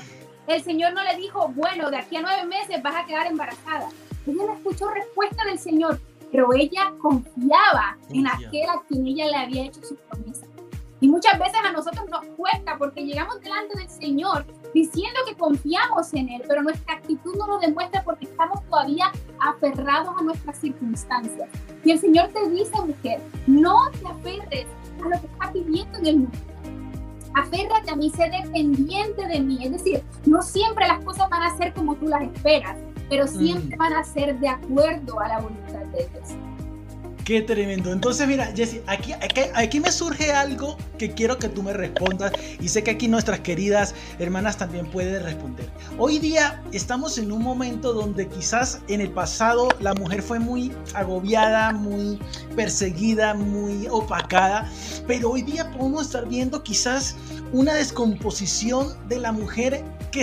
El 0.47 0.63
Señor 0.63 0.93
no 0.93 1.03
le 1.03 1.17
dijo, 1.17 1.49
bueno, 1.55 1.91
de 1.91 1.99
aquí 1.99 2.17
a 2.17 2.23
nueve 2.23 2.45
meses 2.45 2.83
vas 2.83 2.97
a 2.97 3.07
quedar 3.07 3.27
embarazada. 3.27 3.89
Ella 4.27 4.45
no 4.47 4.55
escuchó 4.55 4.89
respuesta 4.91 5.45
del 5.45 5.59
Señor, 5.59 6.01
pero 6.31 6.53
ella 6.53 6.93
confiaba 7.01 7.97
en 8.11 8.27
aquel 8.27 8.69
a 8.69 8.83
quien 8.87 9.07
ella 9.07 9.27
le 9.27 9.37
había 9.37 9.65
hecho 9.65 9.83
su 9.83 9.97
promesa. 9.97 10.47
Y 11.01 11.09
muchas 11.09 11.39
veces 11.39 11.57
a 11.65 11.73
nosotros 11.73 12.09
nos 12.11 12.25
cuesta 12.37 12.77
porque 12.77 13.05
llegamos 13.05 13.41
delante 13.41 13.79
del 13.79 13.89
Señor 13.89 14.45
diciendo 14.75 15.21
que 15.29 15.37
confiamos 15.37 16.13
en 16.15 16.29
Él, 16.29 16.43
pero 16.47 16.63
nuestra 16.63 16.95
actitud 16.95 17.35
no 17.37 17.47
lo 17.47 17.59
demuestra 17.59 18.03
porque 18.03 18.27
estamos 18.27 18.63
todavía 18.69 19.13
aferrados 19.41 20.15
a 20.19 20.23
nuestras 20.23 20.59
circunstancias. 20.59 21.49
Y 21.85 21.93
el 21.93 21.99
Señor 21.99 22.29
te 22.29 22.49
dice, 22.51 22.73
mujer, 22.81 23.21
no 23.47 23.91
te 23.91 24.07
aferres 24.07 24.67
a 25.03 25.09
lo 25.09 25.21
que 25.21 25.27
estás 25.27 25.53
viviendo 25.53 25.99
en 25.99 26.07
el 26.07 26.17
mundo. 26.19 26.39
Aférrate 27.35 27.91
a 27.91 27.97
mí, 27.97 28.11
sé 28.11 28.29
dependiente 28.29 29.27
de 29.27 29.41
mí. 29.41 29.65
Es 29.65 29.73
decir, 29.73 30.03
no 30.27 30.43
siempre 30.43 30.87
las 30.87 31.03
cosas 31.05 31.29
van 31.31 31.43
a 31.43 31.57
ser 31.57 31.73
como 31.75 31.95
tú 31.95 32.09
las 32.09 32.23
esperas, 32.23 32.77
pero 33.09 33.27
siempre 33.27 33.77
mm. 33.77 33.79
van 33.79 33.93
a 33.93 34.05
ser 34.05 34.39
de 34.39 34.49
acuerdo 34.49 35.21
a 35.21 35.29
la 35.29 35.41
voluntad 35.41 35.85
de 35.93 36.09
Dios. 36.09 36.50
Qué 37.31 37.43
tremendo. 37.43 37.93
Entonces, 37.93 38.27
mira, 38.27 38.53
Jessy, 38.57 38.81
aquí, 38.89 39.13
aquí, 39.55 39.79
me 39.79 39.93
surge 39.93 40.33
algo 40.33 40.77
que 40.99 41.13
quiero 41.13 41.39
que 41.39 41.49
tú 41.49 41.63
me 41.63 41.73
respondas 41.73 42.33
y 42.59 42.67
sé 42.67 42.83
que 42.83 42.91
aquí 42.91 43.07
nuestras 43.07 43.39
queridas 43.39 43.95
hermanas 44.19 44.57
también 44.57 44.91
pueden 44.91 45.23
responder. 45.23 45.71
Hoy 45.97 46.19
día 46.19 46.61
estamos 46.73 47.19
en 47.19 47.31
un 47.31 47.45
momento 47.45 47.93
donde 47.93 48.27
quizás 48.27 48.81
en 48.89 49.01
el 49.01 49.13
pasado 49.13 49.69
la 49.79 49.95
mujer 49.95 50.23
fue 50.23 50.41
muy 50.41 50.73
agobiada, 50.93 51.71
muy 51.71 52.19
perseguida, 52.57 53.33
muy 53.35 53.87
opacada, 53.89 54.69
pero 55.07 55.31
hoy 55.31 55.43
día 55.43 55.71
podemos 55.71 56.07
estar 56.07 56.27
viendo 56.29 56.65
quizás 56.65 57.15
una 57.53 57.75
descomposición 57.75 58.89
de 59.09 59.21
la 59.21 59.31
mujer 59.31 59.85
que, 60.11 60.23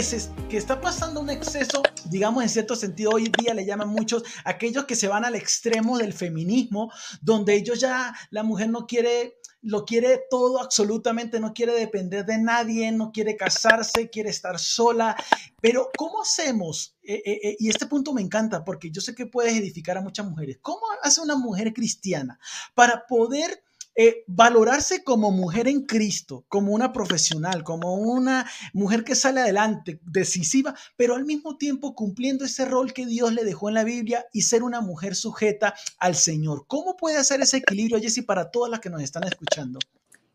está 0.58 0.82
pasando 0.82 1.22
un 1.22 1.30
exceso, 1.30 1.82
digamos 2.06 2.44
en 2.44 2.50
cierto 2.50 2.76
sentido, 2.76 3.12
hoy 3.12 3.32
día 3.40 3.54
le 3.54 3.66
llaman 3.66 3.88
muchos 3.88 4.24
aquellos 4.44 4.86
que 4.86 4.96
se 4.96 5.08
van 5.08 5.24
al 5.24 5.36
extremo 5.36 5.98
del 5.98 6.14
feminismo, 6.14 6.92
donde 7.22 7.56
ellos 7.56 7.80
ya, 7.80 8.14
la 8.30 8.44
mujer 8.44 8.70
no 8.70 8.86
quiere 8.86 9.40
lo 9.62 9.86
quiere 9.86 10.22
todo 10.30 10.62
absolutamente, 10.62 11.40
no 11.40 11.54
quiere 11.54 11.74
depender 11.74 12.26
de 12.26 12.38
nadie, 12.38 12.92
no 12.92 13.12
quiere 13.12 13.36
casarse, 13.36 14.10
quiere 14.10 14.30
estar 14.30 14.60
sola. 14.60 15.16
Pero 15.60 15.90
¿cómo 15.98 16.22
hacemos? 16.22 16.96
Eh, 17.04 17.22
eh, 17.26 17.40
eh, 17.44 17.58
y 17.60 17.68
este 17.68 17.88
punto 17.88 18.14
me 18.14 18.22
encanta 18.22 18.64
porque 18.64 18.92
yo 18.92 19.02
sé 19.02 19.16
que 19.16 19.26
puedes 19.26 19.54
edificar 19.54 19.98
a 19.98 20.02
muchas 20.02 20.26
mujeres. 20.28 20.60
¿Cómo 20.62 20.82
hace 21.02 21.22
una 21.22 21.36
mujer 21.36 21.74
cristiana 21.74 22.40
para 22.76 23.08
poder 23.08 23.64
eh, 24.00 24.24
valorarse 24.28 25.04
como 25.04 25.32
mujer 25.32 25.68
en 25.68 25.82
Cristo, 25.88 26.46
como 26.50 26.72
una 26.72 26.94
profesional, 26.94 27.64
como 27.64 27.96
una 27.96 28.48
mujer 28.72 29.04
que 29.04 29.16
sale 29.16 29.42
adelante, 29.42 30.00
decisiva, 30.06 30.76
pero 30.96 31.16
al 31.16 31.26
mismo 31.26 31.58
tiempo 31.58 31.96
cumpliendo 31.96 32.46
ese 32.46 32.66
rol 32.66 32.94
que 32.94 33.08
Dios 33.08 33.34
le 33.34 33.44
dejó 33.44 33.70
en 33.70 33.74
la 33.74 33.84
Biblia 33.84 34.28
y 34.32 34.44
ser 34.44 34.62
una 34.62 34.82
mujer 34.82 35.16
sujeta 35.16 35.74
al 35.98 36.14
Señor. 36.14 36.66
¿Cómo 36.68 36.96
puede 36.96 37.18
hacer 37.18 37.42
ese 37.42 37.58
equilibrio, 37.58 38.00
Jessy, 38.00 38.22
para 38.22 38.52
todas 38.52 38.70
las 38.70 38.82
que 38.82 38.92
nos 38.92 39.02
están 39.02 39.24
escuchando? 39.24 39.80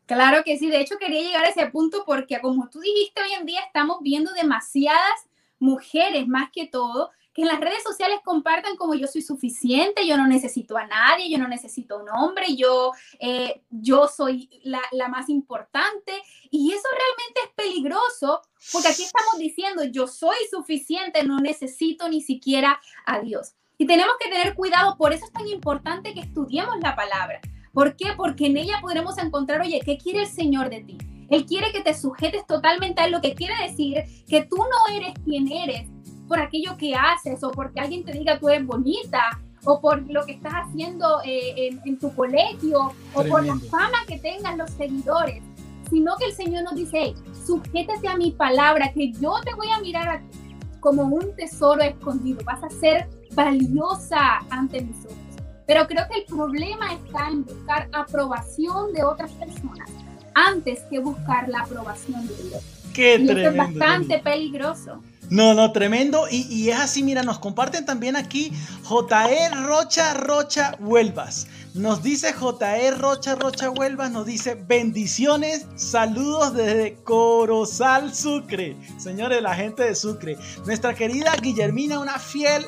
Claro 0.06 0.42
que 0.42 0.58
sí, 0.58 0.68
de 0.68 0.80
hecho 0.80 0.96
quería 0.98 1.22
llegar 1.22 1.44
a 1.44 1.50
ese 1.50 1.66
punto 1.66 2.02
porque 2.04 2.40
como 2.40 2.68
tú 2.68 2.80
dijiste, 2.80 3.22
hoy 3.22 3.32
en 3.38 3.46
día 3.46 3.60
estamos 3.64 3.98
viendo 4.00 4.32
demasiadas 4.32 5.28
mujeres 5.60 6.26
más 6.26 6.50
que 6.52 6.66
todo 6.66 7.12
que 7.34 7.42
en 7.42 7.48
las 7.48 7.60
redes 7.60 7.82
sociales 7.82 8.20
compartan 8.24 8.76
como 8.76 8.94
yo 8.94 9.06
soy 9.06 9.22
suficiente, 9.22 10.06
yo 10.06 10.16
no 10.16 10.26
necesito 10.26 10.76
a 10.76 10.86
nadie, 10.86 11.30
yo 11.30 11.38
no 11.38 11.48
necesito 11.48 11.98
un 11.98 12.08
hombre, 12.10 12.54
yo, 12.56 12.92
eh, 13.18 13.62
yo 13.70 14.06
soy 14.08 14.48
la, 14.64 14.82
la, 14.92 15.08
más 15.08 15.28
importante. 15.28 16.12
Y 16.50 16.72
eso 16.72 16.88
realmente 16.90 17.40
es 17.44 17.50
peligroso 17.54 18.42
porque 18.72 18.88
aquí 18.88 19.02
estamos 19.02 19.38
diciendo 19.38 19.84
yo 19.84 20.06
soy 20.06 20.36
suficiente, 20.50 21.24
no 21.24 21.40
necesito 21.40 22.08
ni 22.08 22.20
siquiera 22.20 22.80
a 23.06 23.20
Dios. 23.20 23.54
Y 23.78 23.86
tenemos 23.86 24.14
que 24.20 24.30
tener 24.30 24.54
cuidado, 24.54 24.96
por 24.96 25.12
eso 25.12 25.24
es 25.24 25.32
tan 25.32 25.48
importante 25.48 26.14
que 26.14 26.20
estudiemos 26.20 26.76
la 26.80 26.94
palabra. 26.94 27.40
¿Por 27.72 27.96
qué? 27.96 28.12
Porque 28.16 28.46
en 28.46 28.58
ella 28.58 28.78
podremos 28.80 29.16
encontrar, 29.18 29.62
oye, 29.62 29.80
¿qué 29.84 29.96
quiere 29.96 30.20
el 30.20 30.28
Señor 30.28 30.68
de 30.68 30.82
ti? 30.82 30.98
Él 31.30 31.46
quiere 31.46 31.72
que 31.72 31.80
te 31.80 31.94
sujetes 31.94 32.46
totalmente 32.46 33.00
a 33.00 33.08
lo 33.08 33.22
que 33.22 33.34
quiere 33.34 33.54
decir 33.62 34.04
que 34.28 34.44
tú 34.44 34.56
no 34.56 34.94
eres 34.94 35.14
quien 35.24 35.50
eres, 35.50 35.88
por 36.32 36.40
aquello 36.40 36.78
que 36.78 36.94
haces 36.94 37.44
o 37.44 37.50
porque 37.50 37.78
alguien 37.78 38.06
te 38.06 38.12
diga 38.12 38.38
tú 38.38 38.48
eres 38.48 38.66
bonita 38.66 39.38
o 39.64 39.82
por 39.82 40.10
lo 40.10 40.24
que 40.24 40.32
estás 40.32 40.54
haciendo 40.54 41.20
eh, 41.26 41.78
en, 41.84 41.98
tu 41.98 42.10
colegio 42.14 42.90
o 43.12 43.24
por 43.24 43.44
la 43.44 43.54
fama 43.70 43.98
que 44.08 44.18
tengan 44.18 44.56
los 44.56 44.70
seguidores, 44.70 45.42
sino 45.90 46.16
que 46.16 46.24
el 46.24 46.32
Señor 46.32 46.64
nos 46.64 46.74
dice, 46.74 46.90
hey, 46.94 47.14
sujétate 47.46 48.08
a 48.08 48.16
mi 48.16 48.30
palabra, 48.30 48.90
que 48.94 49.12
yo 49.12 49.34
te 49.44 49.52
voy 49.52 49.68
a 49.68 49.80
mirar 49.80 50.08
a 50.08 50.18
ti 50.20 50.38
como 50.80 51.02
un 51.02 51.36
tesoro 51.36 51.82
escondido, 51.82 52.40
vas 52.46 52.64
a 52.64 52.70
ser 52.70 53.10
valiosa 53.32 54.38
ante 54.48 54.80
mis 54.80 55.04
ojos. 55.04 55.18
Pero 55.66 55.86
creo 55.86 56.06
que 56.10 56.20
el 56.20 56.24
problema 56.24 56.94
está 56.94 57.28
en 57.28 57.44
buscar 57.44 57.90
aprobación 57.92 58.94
de 58.94 59.04
otras 59.04 59.30
personas 59.32 59.90
antes 60.32 60.80
que 60.88 60.98
buscar 60.98 61.50
la 61.50 61.60
aprobación 61.60 62.26
de 62.26 62.34
Dios. 62.36 62.62
Qué 62.94 63.16
y 63.16 63.30
es 63.30 63.54
bastante 63.54 64.18
peligroso. 64.18 65.02
No, 65.32 65.54
no, 65.54 65.72
tremendo. 65.72 66.26
Y, 66.30 66.68
es 66.68 66.78
así, 66.78 67.02
mira, 67.02 67.22
nos 67.22 67.38
comparten 67.38 67.86
también 67.86 68.16
aquí 68.16 68.52
JE 68.84 69.48
Rocha 69.64 70.12
Rocha 70.12 70.76
Huelvas. 70.78 71.46
Nos 71.72 72.02
dice 72.02 72.34
JE 72.34 72.90
Rocha 72.90 73.34
Rocha 73.36 73.70
Huelvas, 73.70 74.10
nos 74.10 74.26
dice 74.26 74.62
bendiciones, 74.68 75.64
saludos 75.74 76.52
desde 76.52 76.96
Corozal, 77.02 78.14
Sucre. 78.14 78.76
Señores, 78.98 79.40
la 79.40 79.54
gente 79.54 79.84
de 79.84 79.94
Sucre. 79.94 80.36
Nuestra 80.66 80.94
querida 80.94 81.34
Guillermina, 81.40 81.98
una 81.98 82.18
fiel 82.18 82.66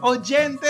oyente 0.00 0.66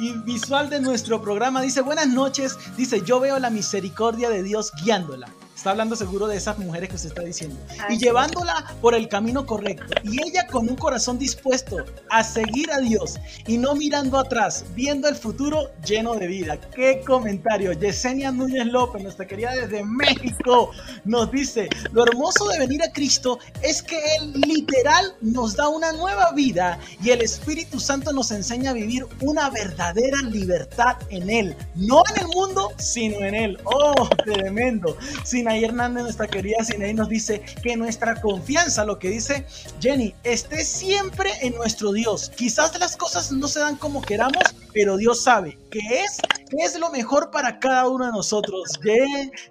y 0.00 0.10
visual 0.24 0.68
de 0.68 0.80
nuestro 0.80 1.22
programa. 1.22 1.62
Dice, 1.62 1.82
buenas 1.82 2.08
noches. 2.08 2.58
Dice, 2.76 3.00
yo 3.02 3.20
veo 3.20 3.38
la 3.38 3.50
misericordia 3.50 4.28
de 4.28 4.42
Dios 4.42 4.72
guiándola. 4.82 5.28
Está 5.66 5.72
hablando 5.72 5.96
seguro 5.96 6.28
de 6.28 6.36
esas 6.36 6.58
mujeres 6.58 6.88
que 6.90 6.96
se 6.96 7.08
está 7.08 7.22
diciendo. 7.22 7.56
y 7.88 7.98
llevándola 7.98 8.72
por 8.80 8.94
el 8.94 9.08
camino 9.08 9.44
correcto. 9.46 9.94
Y 10.04 10.22
ella 10.22 10.46
con 10.46 10.68
un 10.68 10.76
corazón 10.76 11.18
dispuesto 11.18 11.78
a 12.08 12.22
seguir 12.22 12.70
a 12.70 12.78
Dios 12.78 13.16
y 13.48 13.58
no 13.58 13.74
mirando 13.74 14.16
atrás, 14.16 14.64
viendo 14.76 15.08
el 15.08 15.16
futuro 15.16 15.72
lleno 15.84 16.14
de 16.14 16.28
vida. 16.28 16.60
Qué 16.72 17.02
comentario. 17.04 17.72
Yesenia 17.72 18.30
Núñez 18.30 18.66
López, 18.66 19.02
nuestra 19.02 19.26
querida 19.26 19.56
desde 19.56 19.82
México, 19.82 20.70
nos 21.04 21.32
dice, 21.32 21.68
lo 21.90 22.04
hermoso 22.04 22.46
de 22.46 22.60
venir 22.60 22.84
a 22.84 22.92
Cristo 22.92 23.40
es 23.60 23.82
que 23.82 23.98
Él 24.20 24.40
literal 24.46 25.16
nos 25.20 25.56
da 25.56 25.68
una 25.68 25.90
nueva 25.90 26.30
vida 26.30 26.78
y 27.02 27.10
el 27.10 27.22
Espíritu 27.22 27.80
Santo 27.80 28.12
nos 28.12 28.30
enseña 28.30 28.70
a 28.70 28.74
vivir 28.74 29.04
una 29.20 29.50
verdadera 29.50 30.22
libertad 30.22 30.96
en 31.08 31.28
Él. 31.28 31.56
No 31.74 32.04
en 32.14 32.22
el 32.22 32.28
mundo, 32.28 32.70
sino 32.78 33.18
en 33.18 33.34
Él. 33.34 33.58
Oh, 33.64 34.08
tremendo. 34.24 34.96
Sin 35.24 35.55
Sinaí 35.56 35.70
Hernández, 35.70 36.02
nuestra 36.02 36.26
querida 36.26 36.62
Sinaí, 36.62 36.92
nos 36.92 37.08
dice 37.08 37.40
que 37.62 37.76
nuestra 37.76 38.20
confianza, 38.20 38.84
lo 38.84 38.98
que 38.98 39.08
dice 39.08 39.46
Jenny, 39.80 40.14
esté 40.22 40.62
siempre 40.62 41.30
en 41.40 41.54
nuestro 41.54 41.92
Dios. 41.92 42.30
Quizás 42.36 42.78
las 42.78 42.94
cosas 42.94 43.32
no 43.32 43.48
se 43.48 43.60
dan 43.60 43.76
como 43.76 44.02
queramos, 44.02 44.42
pero 44.74 44.98
Dios 44.98 45.22
sabe 45.22 45.58
que 45.70 45.78
es, 45.78 46.18
que 46.50 46.64
es 46.64 46.78
lo 46.78 46.90
mejor 46.90 47.30
para 47.30 47.58
cada 47.58 47.88
uno 47.88 48.04
de 48.04 48.12
nosotros. 48.12 48.78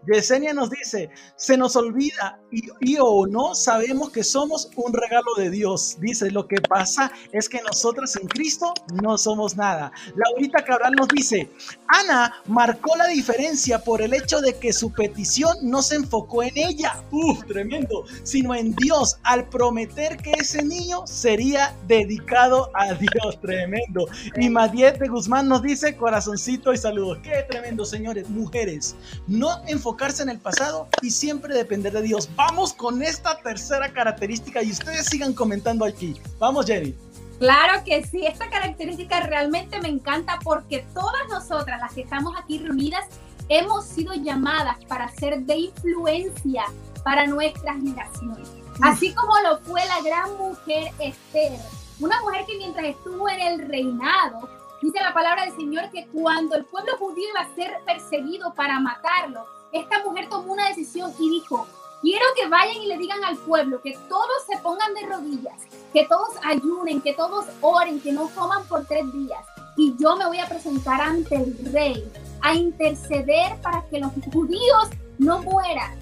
Yesenia 0.07 0.53
nos 0.53 0.69
dice, 0.69 1.09
se 1.35 1.57
nos 1.57 1.75
olvida 1.75 2.39
y, 2.51 2.97
o 2.99 3.25
no 3.27 3.55
sabemos 3.55 4.11
que 4.11 4.23
somos 4.23 4.69
un 4.75 4.93
regalo 4.93 5.33
de 5.37 5.49
Dios. 5.49 5.97
Dice, 5.99 6.31
lo 6.31 6.47
que 6.47 6.61
pasa 6.61 7.11
es 7.31 7.49
que 7.49 7.61
nosotros 7.61 8.15
en 8.15 8.27
Cristo 8.27 8.73
no 9.01 9.17
somos 9.17 9.57
nada. 9.57 9.91
Laurita 10.15 10.63
Cabral 10.63 10.93
nos 10.93 11.07
dice, 11.07 11.49
Ana 11.87 12.33
marcó 12.45 12.95
la 12.95 13.07
diferencia 13.07 13.79
por 13.83 14.01
el 14.01 14.13
hecho 14.13 14.41
de 14.41 14.55
que 14.55 14.71
su 14.71 14.91
petición 14.93 15.57
no 15.63 15.81
se 15.81 15.94
enfocó 15.95 16.43
en 16.43 16.51
ella, 16.55 17.03
¡Uf, 17.12 17.45
tremendo, 17.45 18.05
sino 18.23 18.53
en 18.53 18.75
Dios 18.75 19.17
al 19.23 19.47
prometer 19.49 20.17
que 20.17 20.31
ese 20.31 20.63
niño 20.63 21.05
sería 21.05 21.75
dedicado 21.88 22.69
a 22.73 22.93
Dios, 22.93 23.39
tremendo. 23.41 24.08
Y 24.38 24.49
Madiet 24.49 24.97
de 24.97 25.08
Guzmán 25.08 25.47
nos 25.47 25.62
dice 25.62 25.95
corazoncito 25.95 26.73
y 26.73 26.77
saludos. 26.77 27.19
Qué 27.23 27.45
tremendo, 27.49 27.86
señores, 27.86 28.29
mujeres. 28.29 28.95
No 29.27 29.62
enfocarse 29.67 30.23
en 30.23 30.29
el 30.29 30.39
pasado 30.39 30.88
y 31.01 31.10
siempre 31.10 31.53
depender 31.53 31.93
de 31.93 32.01
Dios. 32.01 32.29
Vamos 32.36 32.73
con 32.73 33.01
esta 33.01 33.38
tercera 33.38 33.91
característica 33.91 34.62
y 34.63 34.71
ustedes 34.71 35.05
sigan 35.05 35.34
comentando 35.34 35.86
aquí. 35.86 36.15
Vamos, 36.39 36.65
Jenny. 36.65 36.95
Claro 37.39 37.84
que 37.84 38.01
sí, 38.03 38.25
esta 38.25 38.49
característica 38.49 39.19
realmente 39.19 39.81
me 39.81 39.89
encanta 39.89 40.39
porque 40.41 40.86
todas 40.93 41.27
nosotras, 41.29 41.81
las 41.81 41.93
que 41.93 42.01
estamos 42.01 42.34
aquí 42.41 42.60
reunidas, 42.60 43.05
hemos 43.49 43.86
sido 43.86 44.13
llamadas 44.13 44.84
para 44.86 45.10
ser 45.10 45.39
de 45.41 45.58
influencia 45.58 46.63
para 47.03 47.27
nuestras 47.27 47.77
generaciones. 47.77 48.49
Así 48.81 49.13
como 49.13 49.34
lo 49.39 49.60
fue 49.60 49.81
la 49.86 50.01
gran 50.01 50.38
mujer 50.38 50.91
Esther, 50.99 51.60
una 51.99 52.19
mujer 52.21 52.45
que 52.45 52.58
mientras 52.58 52.86
estuvo 52.86 53.29
en 53.29 53.39
el 53.39 53.67
reinado, 53.67 54.49
Dice 54.86 54.99
la 54.99 55.15
palabra 55.15 55.45
del 55.45 55.55
Señor 55.55 55.89
que 55.89 56.05
cuando 56.13 56.55
el 56.55 56.65
pueblo 56.65 56.95
judío 56.99 57.27
iba 57.29 57.39
a 57.39 57.55
ser 57.55 57.79
perseguido 57.86 58.53
para 58.53 58.79
matarlo, 58.79 59.47
esta 59.71 60.03
mujer 60.03 60.29
tomó 60.29 60.53
una 60.53 60.67
decisión 60.67 61.12
y 61.17 61.27
dijo, 61.27 61.65
quiero 62.03 62.23
que 62.36 62.47
vayan 62.47 62.84
y 62.84 62.86
le 62.86 62.97
digan 62.99 63.23
al 63.23 63.36
pueblo 63.38 63.81
que 63.81 63.97
todos 64.08 64.45
se 64.47 64.60
pongan 64.60 64.93
de 64.93 65.08
rodillas, 65.08 65.60
que 65.91 66.05
todos 66.05 66.29
ayunen, 66.43 67.01
que 67.01 67.13
todos 67.13 67.45
oren, 67.62 67.99
que 67.99 68.12
no 68.12 68.29
coman 68.36 68.63
por 68.67 68.86
tres 68.86 69.12
días. 69.12 69.43
Y 69.75 69.95
yo 69.97 70.15
me 70.17 70.27
voy 70.27 70.38
a 70.38 70.47
presentar 70.47 71.01
ante 71.01 71.36
el 71.36 71.58
rey 71.71 72.12
a 72.45 72.53
interceder 72.53 73.60
para 73.63 73.84
que 73.89 73.99
los 73.99 74.12
judíos 74.31 74.89
no 75.17 75.41
mueran. 75.41 75.97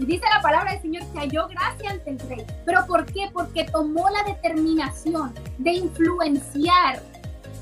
Y 0.00 0.04
dice 0.04 0.24
la 0.28 0.42
palabra 0.42 0.72
del 0.72 0.82
Señor 0.82 1.04
que 1.12 1.18
halló 1.20 1.46
gracia 1.46 1.90
ante 1.92 2.10
el 2.10 2.18
rey. 2.28 2.44
¿Pero 2.64 2.84
por 2.86 3.06
qué? 3.06 3.30
Porque 3.32 3.64
tomó 3.64 4.10
la 4.10 4.24
determinación 4.24 5.32
de 5.58 5.74
influenciar 5.74 7.00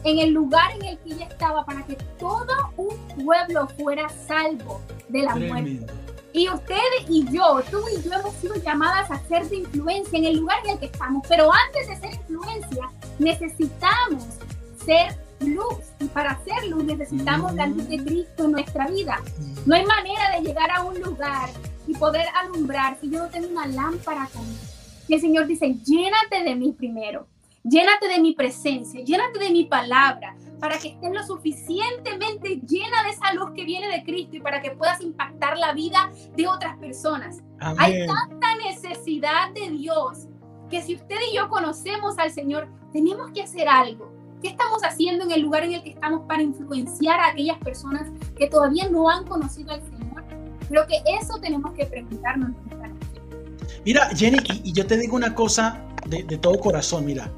en 0.05 0.19
el 0.19 0.31
lugar 0.31 0.73
en 0.77 0.85
el 0.87 0.99
que 1.01 1.13
ella 1.13 1.27
estaba 1.27 1.67
para 1.67 1.85
que 1.85 1.97
todo 2.19 2.73
un 2.79 2.97
pueblo 3.25 3.69
fuera 3.77 4.09
salvo 4.09 4.81
de 5.11 5.23
la 5.23 5.37
muerte. 5.37 5.87
Y 6.33 6.49
ustedes 6.49 7.05
y 7.11 7.31
yo, 7.31 7.63
tú 7.71 7.79
y 7.95 8.03
yo 8.03 8.15
hemos 8.15 8.35
sido 8.37 8.55
llamadas 8.57 9.11
a 9.11 9.19
ser 9.29 9.47
de 9.51 9.57
influencia 9.57 10.19
en 10.19 10.25
el 10.25 10.39
lugar 10.39 10.57
en 10.65 10.71
el 10.73 10.79
que 10.79 10.87
estamos, 10.87 11.25
pero 11.29 11.51
antes 11.53 11.89
de 11.89 11.97
ser 11.97 12.15
influencia 12.15 12.91
necesitamos 13.19 14.25
ser 14.85 15.24
luz 15.47 15.79
y 16.01 16.07
para 16.07 16.39
ser 16.45 16.67
luz 16.69 16.85
necesitamos 16.85 17.55
la 17.55 17.67
luz 17.67 17.89
de 17.89 18.03
Cristo 18.05 18.45
en 18.45 18.53
nuestra 18.53 18.87
vida. 18.87 19.21
No 19.67 19.75
hay 19.75 19.85
manera 19.85 20.37
de 20.37 20.43
llegar 20.47 20.71
a 20.71 20.83
un 20.83 21.01
lugar 21.01 21.51
y 21.87 21.95
poder 21.95 22.27
alumbrar 22.35 22.99
si 23.01 23.11
yo 23.11 23.21
no 23.21 23.29
tengo 23.29 23.49
una 23.49 23.67
lámpara 23.67 24.29
conmigo. 24.33 24.61
Y 25.07 25.15
el 25.15 25.21
Señor 25.21 25.47
dice, 25.47 25.75
llénate 25.85 26.43
de 26.45 26.55
mí 26.55 26.73
primero. 26.73 27.27
Llénate 27.63 28.09
de 28.09 28.21
mi 28.21 28.35
presencia, 28.35 29.03
llénate 29.03 29.39
de 29.39 29.49
mi 29.49 29.65
palabra, 29.65 30.37
para 30.61 30.79
que 30.79 30.89
estés 30.89 31.11
lo 31.11 31.23
suficientemente 31.25 32.61
llena 32.61 33.05
de 33.05 33.11
esa 33.11 33.33
luz 33.33 33.53
que 33.55 33.65
viene 33.65 33.89
de 33.89 34.05
Cristo 34.05 34.37
y 34.37 34.41
para 34.41 34.61
que 34.61 34.73
puedas 34.73 35.01
impactar 35.01 35.57
la 35.57 35.73
vida 35.73 36.11
de 36.37 36.47
otras 36.47 36.77
personas. 36.77 37.43
Hay 37.61 38.07
tanta 38.07 38.57
necesidad 38.67 39.51
de 39.55 39.71
Dios 39.71 40.29
que 40.69 40.83
si 40.83 40.97
usted 40.97 41.17
y 41.31 41.37
yo 41.37 41.49
conocemos 41.49 42.19
al 42.19 42.31
Señor, 42.31 42.69
tenemos 42.93 43.31
que 43.33 43.43
hacer 43.43 43.67
algo. 43.67 44.13
¿Qué 44.45 44.51
estamos 44.51 44.83
haciendo 44.83 45.25
en 45.25 45.31
el 45.31 45.41
lugar 45.41 45.65
en 45.65 45.73
el 45.73 45.83
que 45.83 45.89
estamos 45.89 46.27
para 46.29 46.43
influenciar 46.43 47.19
a 47.19 47.29
aquellas 47.29 47.57
personas 47.61 48.11
que 48.37 48.47
todavía 48.47 48.91
no 48.91 49.09
han 49.09 49.25
conocido 49.25 49.71
al 49.73 49.81
Señor? 49.81 50.23
Creo 50.69 50.87
que 50.87 50.97
eso 51.19 51.39
tenemos 51.41 51.73
que 51.73 51.87
preguntarnos. 51.87 52.51
Mira, 53.87 54.11
Jenny, 54.15 54.37
y, 54.63 54.75
yo 54.75 54.87
te 54.87 54.99
digo 54.99 55.17
una 55.17 55.35
cosa 55.35 55.83
de, 56.09 56.25
de 56.25 56.37
todo 56.37 56.61
corazón, 56.61 57.07
mira, 57.07 57.33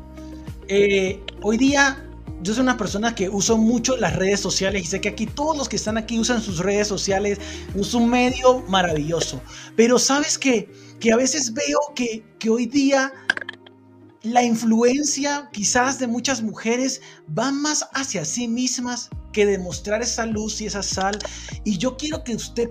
eh, 0.67 1.23
hoy 1.43 1.59
día 1.59 2.05
yo 2.43 2.53
soy 2.55 2.63
una 2.63 2.77
persona 2.77 3.15
que 3.15 3.29
uso 3.29 3.57
mucho 3.57 3.97
las 3.97 4.17
redes 4.17 4.41
sociales 4.41 4.83
y 4.83 4.87
sé 4.87 5.01
que 5.01 5.11
aquí 5.11 5.27
todos 5.27 5.57
los 5.57 5.69
que 5.69 5.77
están 5.77 5.97
aquí 5.97 6.19
usan 6.19 6.43
sus 6.43 6.59
redes 6.59 6.89
sociales. 6.89 7.39
Es 7.77 7.95
un 7.95 8.11
medio 8.11 8.65
maravilloso. 8.69 9.41
Pero 9.77 10.01
sabes 10.01 10.39
que, 10.39 10.69
que 10.99 11.13
a 11.13 11.17
veces 11.17 11.55
veo 11.55 11.79
que, 11.95 12.25
que 12.41 12.51
hoy 12.51 12.67
día 12.67 13.13
la 14.23 14.43
influencia 14.43 15.49
quizás 15.53 15.99
de 15.99 16.07
muchas 16.07 16.43
mujeres 16.43 17.01
va 17.39 17.53
más 17.53 17.89
hacia 17.95 18.25
sí 18.25 18.49
mismas 18.49 19.09
que 19.33 19.47
demostrar 19.47 20.03
esa 20.03 20.27
luz 20.27 20.61
y 20.61 20.67
esa 20.67 20.83
sal. 20.83 21.19
Y 21.65 21.79
yo 21.79 21.97
quiero 21.97 22.25
que 22.25 22.35
usted 22.35 22.69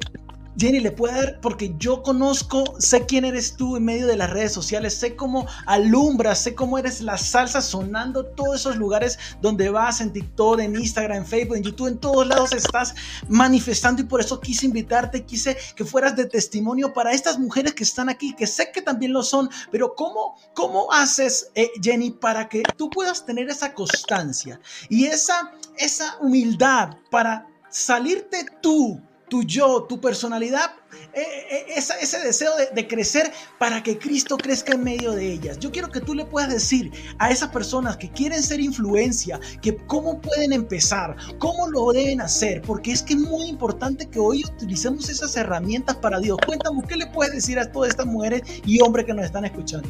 Jenny, 0.58 0.80
le 0.80 0.92
puede 0.92 1.14
dar, 1.14 1.40
porque 1.42 1.76
yo 1.78 2.02
conozco, 2.02 2.64
sé 2.80 3.06
quién 3.06 3.26
eres 3.26 3.58
tú 3.58 3.76
en 3.76 3.84
medio 3.84 4.08
de 4.08 4.16
las 4.16 4.30
redes 4.30 4.54
sociales, 4.54 4.94
sé 4.98 5.16
cómo 5.16 5.46
alumbras, 5.66 6.40
sé 6.40 6.56
cómo 6.56 6.78
eres 6.78 7.02
la 7.02 7.18
salsa 7.18 7.62
sonando 7.62 8.26
todos 8.26 8.62
esos 8.62 8.78
lugares 8.78 9.20
donde 9.42 9.70
vas, 9.70 10.00
en 10.00 10.14
TikTok, 10.14 10.60
en 10.60 10.76
Instagram, 10.76 11.18
en 11.20 11.26
Facebook, 11.26 11.58
en 11.58 11.64
YouTube, 11.64 11.88
en 11.88 11.98
todos 11.98 12.26
lados 12.26 12.54
estás 12.54 12.96
manifestando 13.28 14.02
y 14.02 14.06
por 14.06 14.22
eso 14.22 14.40
quise 14.40 14.66
invitarte, 14.66 15.26
quise 15.26 15.58
que 15.76 15.84
fueras 15.84 16.16
de 16.16 16.26
testimonio 16.26 16.94
para 16.94 17.12
estas 17.12 17.38
mujeres 17.38 17.74
que 17.74 17.84
están 17.84 18.08
aquí, 18.08 18.34
que 18.34 18.48
sé 18.48 18.72
que 18.72 18.82
también 18.82 19.12
lo 19.12 19.24
son, 19.24 19.50
pero 19.72 19.94
¿cómo, 19.94 20.38
cómo 20.54 20.92
haces, 20.92 21.52
eh, 21.56 21.70
Jenny, 21.82 22.12
para 22.12 22.48
que 22.48 22.64
tú 22.78 22.90
puedas 22.90 23.26
tener 23.26 23.50
esa 23.50 23.74
constancia 23.74 24.60
y 24.88 25.06
esa, 25.06 25.52
esa 25.78 26.18
humildad 26.22 26.98
para 27.10 27.48
salirte 27.70 28.46
tú? 28.62 29.02
Tu 29.30 29.44
yo, 29.44 29.84
tu 29.84 30.00
personalidad, 30.00 30.72
eh, 31.14 31.22
eh, 31.50 31.66
ese 31.76 32.20
deseo 32.20 32.52
de, 32.74 32.88
crecer 32.88 33.32
para 33.58 33.82
que 33.82 33.98
Cristo 33.98 34.38
crezca 34.38 34.74
en 34.74 34.84
medio 34.84 35.12
de 35.12 35.34
ellas. 35.34 35.60
Yo 35.60 35.72
quiero 35.72 35.90
que 35.90 36.00
tú 36.00 36.14
le 36.14 36.26
puedas 36.26 36.50
decir 36.50 36.92
a 37.18 37.32
esas 37.32 37.50
personas 37.50 37.98
que 37.98 38.10
quieren 38.12 38.42
ser 38.44 38.60
influencia, 38.60 39.40
que 39.62 39.76
cómo 39.88 40.22
pueden 40.22 40.54
empezar, 40.54 41.16
cómo 41.40 41.68
lo 41.68 41.92
deben 41.92 42.22
hacer, 42.22 42.62
porque 42.62 42.92
es 42.92 43.02
que 43.02 43.14
es 43.14 43.20
muy 43.20 43.46
importante 43.46 44.08
que 44.08 44.20
hoy 44.20 44.44
utilicemos 44.56 45.10
esas 45.10 45.36
herramientas 45.36 45.96
para 45.96 46.20
Dios. 46.20 46.38
Cuéntame, 46.46 46.84
¿qué 46.88 46.96
le 46.96 47.08
puedes 47.08 47.34
decir 47.34 47.58
a 47.58 47.72
todas 47.72 47.90
estas 47.90 48.06
mujeres 48.06 48.42
y 48.66 48.82
hombres 48.82 49.06
que 49.06 49.14
nos 49.14 49.26
están 49.26 49.46
escuchando? 49.46 49.90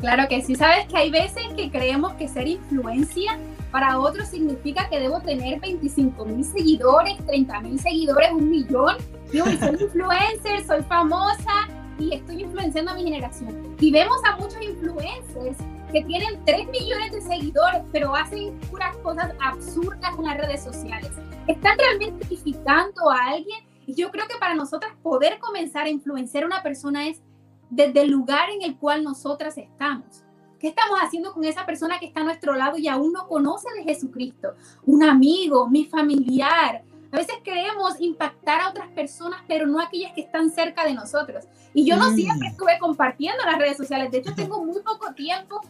Claro 0.00 0.26
que 0.28 0.40
sí, 0.40 0.56
sabes 0.56 0.86
que 0.86 0.96
hay 0.96 1.10
veces 1.10 1.42
que 1.56 1.70
creemos 1.70 2.14
que 2.14 2.26
ser 2.26 2.48
influencia 2.48 3.38
para 3.70 3.98
otros 3.98 4.28
significa 4.28 4.88
que 4.88 4.98
debo 4.98 5.20
tener 5.20 5.60
25 5.60 6.24
mil 6.26 6.44
seguidores, 6.44 7.16
30 7.26 7.60
mil 7.60 7.78
seguidores, 7.78 8.30
un 8.32 8.50
millón. 8.50 8.96
Yo 9.32 9.44
soy 9.44 9.76
influencer, 9.80 10.66
soy 10.66 10.82
famosa 10.82 11.68
y 11.98 12.14
estoy 12.14 12.42
influenciando 12.42 12.90
a 12.92 12.94
mi 12.94 13.04
generación. 13.04 13.76
Y 13.78 13.92
vemos 13.92 14.18
a 14.24 14.36
muchos 14.36 14.60
influencers 14.62 15.58
que 15.92 16.04
tienen 16.04 16.44
3 16.44 16.68
millones 16.68 17.12
de 17.12 17.20
seguidores, 17.20 17.82
pero 17.92 18.14
hacen 18.14 18.58
puras 18.70 18.96
cosas 18.98 19.32
absurdas 19.40 20.18
en 20.18 20.24
las 20.24 20.38
redes 20.38 20.62
sociales. 20.62 21.10
¿Están 21.46 21.78
realmente 21.78 22.26
edificando 22.26 23.10
a 23.10 23.18
alguien? 23.30 23.64
Y 23.86 23.94
yo 23.94 24.10
creo 24.10 24.26
que 24.28 24.38
para 24.38 24.54
nosotras 24.54 24.92
poder 25.02 25.38
comenzar 25.38 25.86
a 25.86 25.90
influenciar 25.90 26.44
a 26.44 26.46
una 26.46 26.62
persona 26.62 27.08
es 27.08 27.22
desde 27.70 28.02
el 28.02 28.10
lugar 28.10 28.50
en 28.50 28.62
el 28.62 28.76
cual 28.76 29.04
nosotras 29.04 29.56
estamos. 29.58 30.24
¿Qué 30.60 30.68
estamos 30.68 30.98
haciendo 31.00 31.32
con 31.32 31.42
esa 31.44 31.64
persona 31.64 31.98
que 31.98 32.04
está 32.04 32.20
a 32.20 32.24
nuestro 32.24 32.54
lado 32.54 32.76
y 32.76 32.86
aún 32.86 33.14
no 33.14 33.26
conoce 33.26 33.66
de 33.78 33.82
Jesucristo? 33.82 34.52
Un 34.84 35.02
amigo, 35.02 35.66
mi 35.66 35.86
familiar. 35.86 36.82
A 37.10 37.16
veces 37.16 37.36
queremos 37.42 37.98
impactar 37.98 38.60
a 38.60 38.68
otras 38.68 38.88
personas, 38.88 39.40
pero 39.48 39.66
no 39.66 39.80
aquellas 39.80 40.12
que 40.12 40.20
están 40.20 40.50
cerca 40.50 40.84
de 40.84 40.92
nosotros. 40.92 41.46
Y 41.72 41.86
yo 41.86 41.96
no 41.96 42.10
mm. 42.10 42.14
siempre 42.14 42.48
estuve 42.48 42.78
compartiendo 42.78 43.42
las 43.42 43.58
redes 43.58 43.78
sociales. 43.78 44.10
De 44.10 44.18
hecho, 44.18 44.34
tengo 44.34 44.62
muy 44.62 44.82
poco 44.82 45.14
tiempo, 45.14 45.62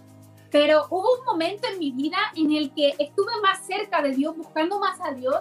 pero 0.51 0.87
hubo 0.91 1.21
un 1.21 1.25
momento 1.25 1.69
en 1.73 1.79
mi 1.79 1.93
vida 1.93 2.19
en 2.35 2.51
el 2.51 2.73
que 2.75 2.95
estuve 2.99 3.33
más 3.43 3.65
cerca 3.65 4.03
de 4.03 4.11
Dios, 4.11 4.37
buscando 4.37 4.81
más 4.81 4.99
a 5.01 5.13
Dios. 5.13 5.39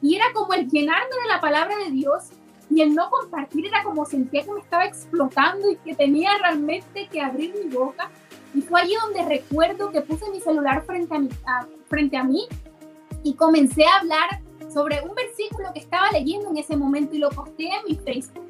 Y 0.00 0.16
era 0.16 0.32
como 0.32 0.54
el 0.54 0.66
llenarme 0.66 1.14
de 1.22 1.28
la 1.28 1.42
palabra 1.42 1.76
de 1.76 1.90
Dios 1.90 2.30
y 2.70 2.80
el 2.80 2.94
no 2.94 3.10
compartir 3.10 3.66
era 3.66 3.82
como 3.82 4.06
sentía 4.06 4.44
que 4.44 4.52
me 4.52 4.60
estaba 4.60 4.86
explotando 4.86 5.70
y 5.70 5.76
que 5.76 5.94
tenía 5.94 6.36
realmente 6.38 7.06
que 7.08 7.20
abrir 7.20 7.54
mi 7.54 7.70
boca 7.74 8.10
y 8.54 8.62
fue 8.62 8.80
allí 8.80 8.94
donde 9.02 9.24
recuerdo 9.28 9.90
que 9.90 10.00
puse 10.00 10.30
mi 10.30 10.40
celular 10.40 10.84
frente 10.84 11.14
a, 11.14 11.18
mi, 11.18 11.28
frente 11.88 12.16
a 12.16 12.24
mí 12.24 12.46
y 13.22 13.34
comencé 13.34 13.84
a 13.84 13.98
hablar 13.98 14.40
sobre 14.72 15.00
un 15.02 15.14
versículo 15.14 15.72
que 15.72 15.80
estaba 15.80 16.10
leyendo 16.10 16.50
en 16.50 16.58
ese 16.58 16.76
momento 16.76 17.14
y 17.14 17.18
lo 17.18 17.30
posté 17.30 17.64
en 17.64 17.84
mi 17.88 17.94
Facebook. 17.96 18.46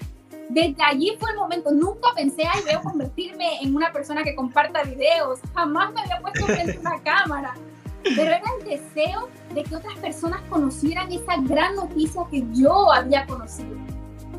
Desde 0.49 0.83
allí 0.83 1.15
fue 1.21 1.31
el 1.31 1.37
momento, 1.37 1.71
nunca 1.71 2.09
pensé, 2.17 2.43
ay, 2.43 2.63
a 2.75 2.81
convertirme 2.81 3.61
en 3.61 3.77
una 3.77 3.93
persona 3.93 4.23
que 4.23 4.35
comparta 4.35 4.83
videos, 4.83 5.41
jamás 5.55 5.93
me 5.93 6.01
había 6.01 6.21
puesto 6.21 6.47
frente 6.47 6.77
a 6.77 6.81
una 6.81 7.03
cámara, 7.03 7.55
pero 8.03 8.23
era 8.23 8.43
el 8.59 8.65
deseo 8.65 9.29
de 9.55 9.63
que 9.63 9.77
otras 9.77 9.99
personas 9.99 10.41
conocieran 10.49 11.13
esa 11.13 11.37
gran 11.43 11.75
noticia 11.75 12.23
que 12.31 12.45
yo 12.55 12.91
había 12.91 13.27
conocido. 13.27 13.77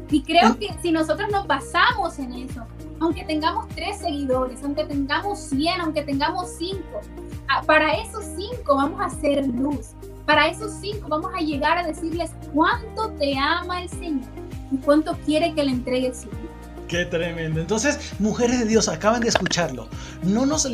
Y 0.10 0.24
creo 0.24 0.58
que 0.58 0.74
si 0.82 0.92
nosotros 0.92 1.30
nos 1.32 1.46
basamos 1.46 2.18
en 2.18 2.34
eso, 2.34 2.66
aunque 3.00 3.24
tengamos 3.24 3.68
tres 3.70 3.98
seguidores, 3.98 4.64
aunque 4.64 4.84
tengamos 4.86 5.40
100, 5.40 5.82
aunque 5.82 6.02
tengamos 6.04 6.50
cinco, 6.58 7.02
ah, 7.48 7.62
para 7.66 7.94
esos 7.94 8.24
cinco 8.36 8.76
vamos 8.76 9.00
a 9.00 9.06
hacer 9.06 9.48
luz. 9.48 9.92
Para 10.26 10.48
esos 10.48 10.72
cinco 10.74 11.08
vamos 11.10 11.32
a 11.36 11.40
llegar 11.40 11.78
a 11.78 11.88
decirles 11.88 12.32
cuánto 12.54 13.10
te 13.12 13.38
ama 13.38 13.82
el 13.82 13.90
Señor 13.90 14.30
y 14.72 14.78
cuánto 14.78 15.18
quiere 15.26 15.54
que 15.54 15.64
le 15.64 15.72
entregues. 15.72 16.28
Qué 16.90 17.06
tremendo. 17.06 17.62
Entonces, 17.62 18.00
mujeres 18.18 18.58
de 18.58 18.66
Dios, 18.66 18.90
acaban 18.90 19.22
de 19.22 19.28
escucharlo. 19.28 19.88
No 20.24 20.48
nos 20.48 20.68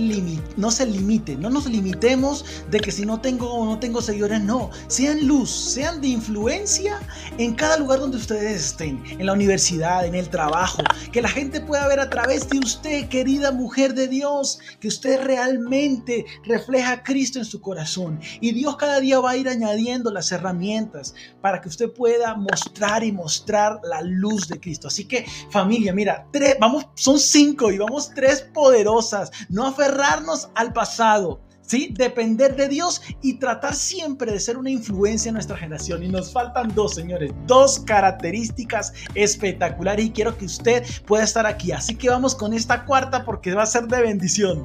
no 0.55 0.71
se 0.71 0.85
limiten, 0.85 1.41
no 1.41 1.49
nos 1.49 1.65
limitemos 1.65 2.45
de 2.71 2.79
que 2.79 2.89
si 2.89 3.05
no 3.05 3.19
tengo 3.19 3.53
o 3.53 3.65
no 3.65 3.79
tengo 3.79 4.01
seguidores, 4.01 4.41
no. 4.41 4.71
Sean 4.87 5.27
luz, 5.27 5.51
sean 5.51 5.99
de 5.99 6.07
influencia 6.07 7.01
en 7.37 7.53
cada 7.53 7.77
lugar 7.77 7.99
donde 7.99 8.15
ustedes 8.15 8.65
estén, 8.65 9.03
en 9.09 9.25
la 9.25 9.33
universidad, 9.33 10.05
en 10.05 10.15
el 10.15 10.29
trabajo, 10.29 10.83
que 11.11 11.21
la 11.21 11.27
gente 11.27 11.59
pueda 11.59 11.85
ver 11.89 11.99
a 11.99 12.09
través 12.09 12.47
de 12.47 12.59
usted, 12.59 13.09
querida 13.09 13.51
mujer 13.51 13.93
de 13.93 14.07
Dios, 14.07 14.59
que 14.79 14.87
usted 14.87 15.21
realmente 15.21 16.25
refleja 16.45 16.93
a 16.93 17.03
Cristo 17.03 17.39
en 17.39 17.45
su 17.45 17.59
corazón. 17.59 18.21
Y 18.39 18.53
Dios 18.53 18.77
cada 18.77 19.01
día 19.01 19.19
va 19.19 19.31
a 19.31 19.37
ir 19.37 19.49
añadiendo 19.49 20.11
las 20.11 20.31
herramientas 20.31 21.13
para 21.41 21.59
que 21.59 21.67
usted 21.67 21.91
pueda 21.91 22.35
mostrar 22.35 23.03
y 23.03 23.11
mostrar 23.11 23.81
la 23.83 24.01
luz 24.01 24.47
de 24.47 24.61
Cristo. 24.61 24.87
Así 24.87 25.03
que, 25.03 25.25
familia, 25.49 25.91
mira, 25.91 26.04
tres, 26.31 26.57
vamos, 26.59 26.87
son 26.95 27.19
cinco 27.19 27.71
y 27.71 27.77
vamos 27.77 28.11
tres 28.13 28.41
poderosas. 28.53 29.31
No 29.49 29.65
aferrarnos 29.67 30.49
al 30.55 30.73
pasado. 30.73 31.41
¿Sí? 31.61 31.89
Depender 31.97 32.55
de 32.55 32.67
Dios 32.67 33.01
y 33.23 33.39
tratar 33.39 33.73
siempre 33.73 34.31
de 34.31 34.39
ser 34.39 34.55
una 34.55 34.69
influencia 34.69 35.29
en 35.29 35.33
nuestra 35.33 35.57
generación. 35.57 36.03
Y 36.03 36.09
nos 36.09 36.31
faltan 36.31 36.71
dos, 36.75 36.93
señores, 36.93 37.31
dos 37.47 37.79
características 37.79 38.93
espectaculares 39.15 40.05
y 40.05 40.11
quiero 40.11 40.37
que 40.37 40.45
usted 40.45 40.85
pueda 41.07 41.23
estar 41.23 41.47
aquí. 41.47 41.71
Así 41.71 41.95
que 41.95 42.07
vamos 42.07 42.35
con 42.35 42.53
esta 42.53 42.85
cuarta 42.85 43.25
porque 43.25 43.55
va 43.55 43.63
a 43.63 43.65
ser 43.65 43.87
de 43.87 43.99
bendición. 43.99 44.63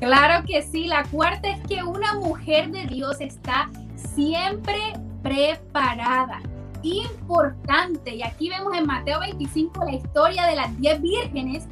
Claro 0.00 0.42
que 0.46 0.62
sí, 0.62 0.86
la 0.86 1.04
cuarta 1.04 1.50
es 1.50 1.66
que 1.66 1.82
una 1.82 2.14
mujer 2.14 2.70
de 2.70 2.86
Dios 2.86 3.20
está 3.20 3.68
siempre 4.14 4.78
preparada 5.22 6.40
importante. 6.82 8.14
Y 8.14 8.22
aquí 8.22 8.48
vemos 8.48 8.76
en 8.76 8.86
Mateo 8.86 9.20
25 9.20 9.84
la 9.84 9.92
historia 9.92 10.46
de 10.46 10.56
las 10.56 10.78
10 10.78 11.02
vírgenes. 11.02 11.66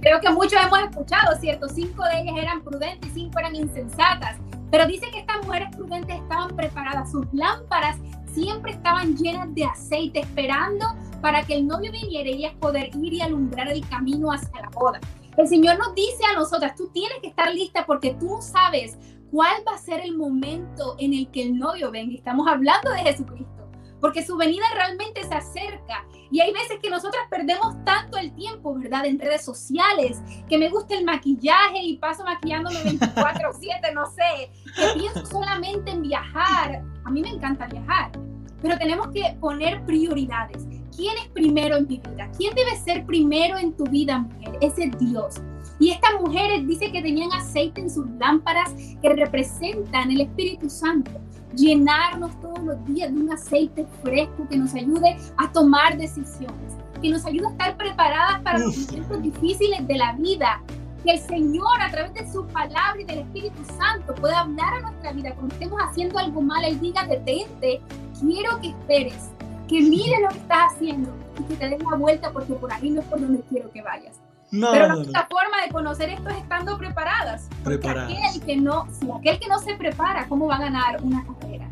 Creo 0.00 0.20
que 0.20 0.30
muchos 0.30 0.60
hemos 0.62 0.78
escuchado, 0.80 1.36
¿cierto? 1.40 1.68
Cinco 1.68 2.04
de 2.04 2.20
ellas 2.20 2.36
eran 2.38 2.62
prudentes 2.62 3.10
y 3.10 3.14
cinco 3.14 3.38
eran 3.38 3.54
insensatas. 3.54 4.36
Pero 4.70 4.86
dice 4.86 5.06
que 5.10 5.20
estas 5.20 5.44
mujeres 5.44 5.74
prudentes 5.74 6.16
estaban 6.16 6.54
preparadas, 6.54 7.10
sus 7.10 7.26
lámparas 7.32 7.96
siempre 8.32 8.72
estaban 8.72 9.16
llenas 9.16 9.52
de 9.54 9.64
aceite, 9.64 10.20
esperando 10.20 10.86
para 11.20 11.42
que 11.42 11.54
el 11.54 11.66
novio 11.66 11.90
viniera 11.90 12.28
y 12.28 12.34
ellas 12.34 12.54
poder 12.60 12.90
ir 12.94 13.14
y 13.14 13.20
alumbrar 13.20 13.68
el 13.68 13.86
camino 13.88 14.30
hacia 14.30 14.60
la 14.60 14.68
boda. 14.68 15.00
El 15.36 15.48
Señor 15.48 15.78
nos 15.78 15.94
dice 15.94 16.24
a 16.30 16.38
nosotras, 16.38 16.74
tú 16.76 16.88
tienes 16.92 17.18
que 17.20 17.28
estar 17.28 17.52
lista 17.52 17.86
porque 17.86 18.14
tú 18.14 18.38
sabes 18.40 18.96
cuál 19.30 19.62
va 19.66 19.74
a 19.74 19.78
ser 19.78 20.00
el 20.00 20.16
momento 20.16 20.96
en 20.98 21.14
el 21.14 21.28
que 21.28 21.42
el 21.42 21.58
novio 21.58 21.90
venga. 21.90 22.14
Estamos 22.14 22.46
hablando 22.46 22.90
de 22.90 22.98
Jesucristo 22.98 23.57
porque 24.00 24.24
su 24.24 24.36
venida 24.36 24.64
realmente 24.74 25.22
se 25.24 25.34
acerca. 25.34 26.04
Y 26.30 26.40
hay 26.40 26.52
veces 26.52 26.78
que 26.82 26.90
nosotras 26.90 27.22
perdemos 27.30 27.82
tanto 27.84 28.18
el 28.18 28.32
tiempo, 28.34 28.74
¿verdad? 28.74 29.06
En 29.06 29.18
redes 29.18 29.44
sociales, 29.44 30.20
que 30.48 30.58
me 30.58 30.68
gusta 30.68 30.94
el 30.94 31.04
maquillaje 31.04 31.82
y 31.82 31.96
paso 31.96 32.24
maquillándome 32.24 32.82
24/7, 32.82 33.92
no 33.94 34.06
sé, 34.06 34.50
que 34.76 34.98
pienso 34.98 35.24
solamente 35.26 35.90
en 35.90 36.02
viajar. 36.02 36.82
A 37.04 37.10
mí 37.10 37.22
me 37.22 37.30
encanta 37.30 37.66
viajar, 37.66 38.12
pero 38.60 38.76
tenemos 38.78 39.08
que 39.08 39.36
poner 39.40 39.84
prioridades. 39.84 40.66
¿Quién 40.94 41.16
es 41.18 41.28
primero 41.28 41.76
en 41.76 41.86
mi 41.86 41.98
vida? 41.98 42.28
¿Quién 42.36 42.54
debe 42.54 42.76
ser 42.76 43.06
primero 43.06 43.56
en 43.56 43.72
tu 43.72 43.84
vida, 43.84 44.18
mujer? 44.18 44.58
Ese 44.60 44.84
es 44.84 44.98
Dios. 44.98 45.36
Y 45.78 45.90
estas 45.90 46.14
mujeres 46.20 46.66
dice 46.66 46.90
que 46.90 47.00
tenían 47.00 47.32
aceite 47.32 47.80
en 47.80 47.88
sus 47.88 48.04
lámparas 48.18 48.74
que 49.00 49.08
representan 49.10 50.10
el 50.10 50.22
Espíritu 50.22 50.68
Santo 50.68 51.12
llenarnos 51.54 52.38
todos 52.40 52.62
los 52.62 52.84
días 52.86 53.12
de 53.12 53.20
un 53.20 53.32
aceite 53.32 53.86
fresco 54.02 54.46
que 54.48 54.56
nos 54.56 54.74
ayude 54.74 55.16
a 55.36 55.50
tomar 55.52 55.96
decisiones, 55.96 56.76
que 57.00 57.10
nos 57.10 57.24
ayude 57.24 57.46
a 57.46 57.50
estar 57.50 57.76
preparadas 57.76 58.40
para 58.42 58.58
los 58.58 58.76
momentos 58.76 59.22
difíciles 59.22 59.86
de 59.86 59.96
la 59.96 60.12
vida. 60.12 60.62
Que 61.04 61.12
el 61.12 61.20
Señor, 61.20 61.80
a 61.80 61.90
través 61.90 62.12
de 62.14 62.30
su 62.30 62.44
palabra 62.48 63.00
y 63.00 63.04
del 63.04 63.20
Espíritu 63.20 63.64
Santo, 63.78 64.14
pueda 64.16 64.40
hablar 64.40 64.74
a 64.74 64.80
nuestra 64.80 65.12
vida. 65.12 65.32
Cuando 65.34 65.54
estemos 65.54 65.80
haciendo 65.80 66.18
algo 66.18 66.42
mal, 66.42 66.64
Él 66.64 66.80
diga: 66.80 67.06
detente, 67.06 67.80
quiero 68.20 68.60
que 68.60 68.70
esperes, 68.70 69.30
que 69.68 69.80
mires 69.80 70.20
lo 70.20 70.28
que 70.28 70.38
estás 70.38 70.72
haciendo 70.72 71.10
y 71.38 71.42
que 71.44 71.54
te 71.54 71.68
des 71.68 71.82
la 71.82 71.96
vuelta 71.96 72.32
porque 72.32 72.52
por 72.54 72.72
ahí 72.72 72.90
no 72.90 73.00
es 73.00 73.06
por 73.06 73.20
donde 73.20 73.40
quiero 73.42 73.70
que 73.70 73.80
vayas. 73.80 74.20
Pero 74.50 74.88
la 74.88 74.96
única 74.96 75.26
forma 75.30 75.62
de 75.64 75.72
conocer 75.72 76.10
esto 76.10 76.28
es 76.30 76.36
estando 76.36 76.78
preparadas. 76.78 77.48
Preparadas. 77.64 78.12
Aquel 78.12 78.42
que 78.44 78.56
no, 78.56 78.86
si 78.98 79.08
aquel 79.10 79.38
que 79.38 79.48
no 79.48 79.58
se 79.58 79.74
prepara, 79.74 80.26
¿cómo 80.28 80.46
va 80.46 80.56
a 80.56 80.60
ganar 80.60 81.02
una 81.02 81.24
carrera? 81.24 81.68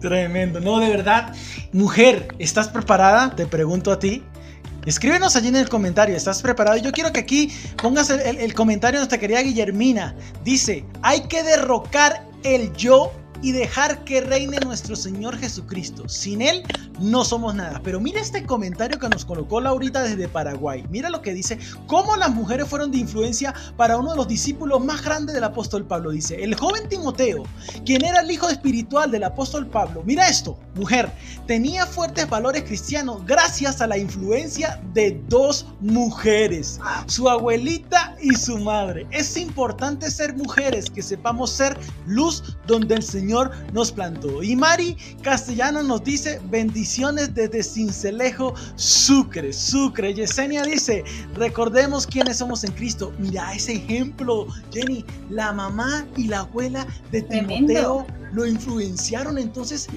Tremendo, 0.00 0.60
no, 0.60 0.80
de 0.80 0.90
verdad. 0.90 1.34
Mujer, 1.72 2.28
¿estás 2.38 2.68
preparada? 2.68 3.34
Te 3.34 3.46
pregunto 3.46 3.92
a 3.92 3.98
ti. 3.98 4.22
Escríbenos 4.84 5.34
allí 5.34 5.48
en 5.48 5.56
el 5.56 5.68
comentario, 5.68 6.14
¿estás 6.14 6.42
preparado? 6.42 6.76
Yo 6.76 6.92
quiero 6.92 7.10
que 7.10 7.20
aquí 7.20 7.50
pongas 7.80 8.10
el, 8.10 8.38
el 8.38 8.54
comentario 8.54 8.98
de 8.98 9.02
nuestra 9.02 9.18
querida 9.18 9.40
Guillermina. 9.40 10.14
Dice, 10.42 10.84
hay 11.00 11.22
que 11.22 11.42
derrocar 11.42 12.26
el 12.42 12.70
yo 12.74 13.10
y 13.44 13.52
dejar 13.52 14.04
que 14.04 14.22
reine 14.22 14.58
nuestro 14.60 14.96
Señor 14.96 15.36
Jesucristo. 15.36 16.08
Sin 16.08 16.40
Él 16.40 16.62
no 16.98 17.26
somos 17.26 17.54
nada. 17.54 17.78
Pero 17.84 18.00
mira 18.00 18.18
este 18.18 18.46
comentario 18.46 18.98
que 18.98 19.06
nos 19.10 19.26
colocó 19.26 19.60
Laurita 19.60 20.02
desde 20.02 20.28
Paraguay. 20.28 20.82
Mira 20.88 21.10
lo 21.10 21.20
que 21.20 21.34
dice, 21.34 21.58
cómo 21.86 22.16
las 22.16 22.30
mujeres 22.30 22.66
fueron 22.66 22.90
de 22.90 22.96
influencia 22.96 23.52
para 23.76 23.98
uno 23.98 24.12
de 24.12 24.16
los 24.16 24.28
discípulos 24.28 24.82
más 24.82 25.04
grandes 25.04 25.34
del 25.34 25.44
apóstol 25.44 25.84
Pablo. 25.84 26.10
Dice, 26.10 26.42
el 26.42 26.54
joven 26.54 26.88
Timoteo, 26.88 27.42
quien 27.84 28.02
era 28.02 28.20
el 28.20 28.30
hijo 28.30 28.48
espiritual 28.48 29.10
del 29.10 29.24
apóstol 29.24 29.66
Pablo. 29.66 30.02
Mira 30.06 30.26
esto, 30.26 30.58
mujer, 30.74 31.12
tenía 31.46 31.84
fuertes 31.84 32.26
valores 32.26 32.62
cristianos 32.62 33.26
gracias 33.26 33.82
a 33.82 33.86
la 33.86 33.98
influencia 33.98 34.80
de 34.94 35.20
dos 35.28 35.66
mujeres, 35.80 36.80
su 37.08 37.28
abuelita 37.28 38.16
y 38.22 38.34
su 38.34 38.56
madre. 38.56 39.06
Es 39.10 39.36
importante 39.36 40.10
ser 40.10 40.34
mujeres 40.34 40.88
que 40.88 41.02
sepamos 41.02 41.50
ser 41.50 41.78
luz 42.06 42.56
donde 42.66 42.94
el 42.94 43.02
Señor 43.02 43.33
nos 43.72 43.92
plantó. 43.92 44.42
Y 44.42 44.56
Mari 44.56 44.96
Castellano 45.22 45.82
nos 45.82 46.04
dice 46.04 46.40
bendiciones 46.50 47.34
desde 47.34 47.62
Cincelejo, 47.62 48.54
Sucre, 48.76 49.52
Sucre. 49.52 50.14
Yesenia 50.14 50.62
dice, 50.62 51.04
recordemos 51.34 52.06
quiénes 52.06 52.38
somos 52.38 52.64
en 52.64 52.72
Cristo. 52.72 53.12
Mira 53.18 53.52
ese 53.54 53.74
ejemplo, 53.74 54.46
Jenny, 54.72 55.04
la 55.30 55.52
mamá 55.52 56.06
y 56.16 56.28
la 56.28 56.40
abuela 56.40 56.86
de 57.10 57.22
Timoteo 57.22 58.06
lo 58.34 58.44
influenciaron. 58.44 59.38
Entonces, 59.38 59.88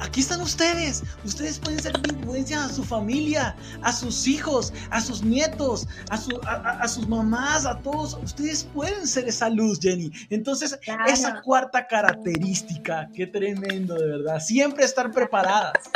aquí 0.00 0.20
están 0.20 0.40
ustedes. 0.40 1.02
Ustedes 1.24 1.58
pueden 1.58 1.80
ser 1.80 1.98
de 2.00 2.14
influencia 2.14 2.64
a 2.64 2.68
su 2.68 2.82
familia, 2.82 3.54
a 3.82 3.92
sus 3.92 4.26
hijos, 4.26 4.72
a 4.90 5.00
sus 5.00 5.22
nietos, 5.22 5.86
a, 6.10 6.88
sus 6.88 7.08
mamás, 7.08 7.66
a 7.66 7.78
todos. 7.80 8.18
Ustedes 8.22 8.64
pueden 8.74 9.06
ser 9.06 9.28
esa 9.28 9.48
luz, 9.50 9.78
Jenny. 9.80 10.10
Entonces, 10.30 10.78
esa 11.06 11.40
cuarta 11.42 11.86
característica, 11.86 13.08
qué 13.14 13.26
tremendo, 13.26 13.94
de 13.94 14.06
verdad. 14.06 14.40
Siempre 14.40 14.84
estar 14.84 15.10
preparadas. 15.12 15.90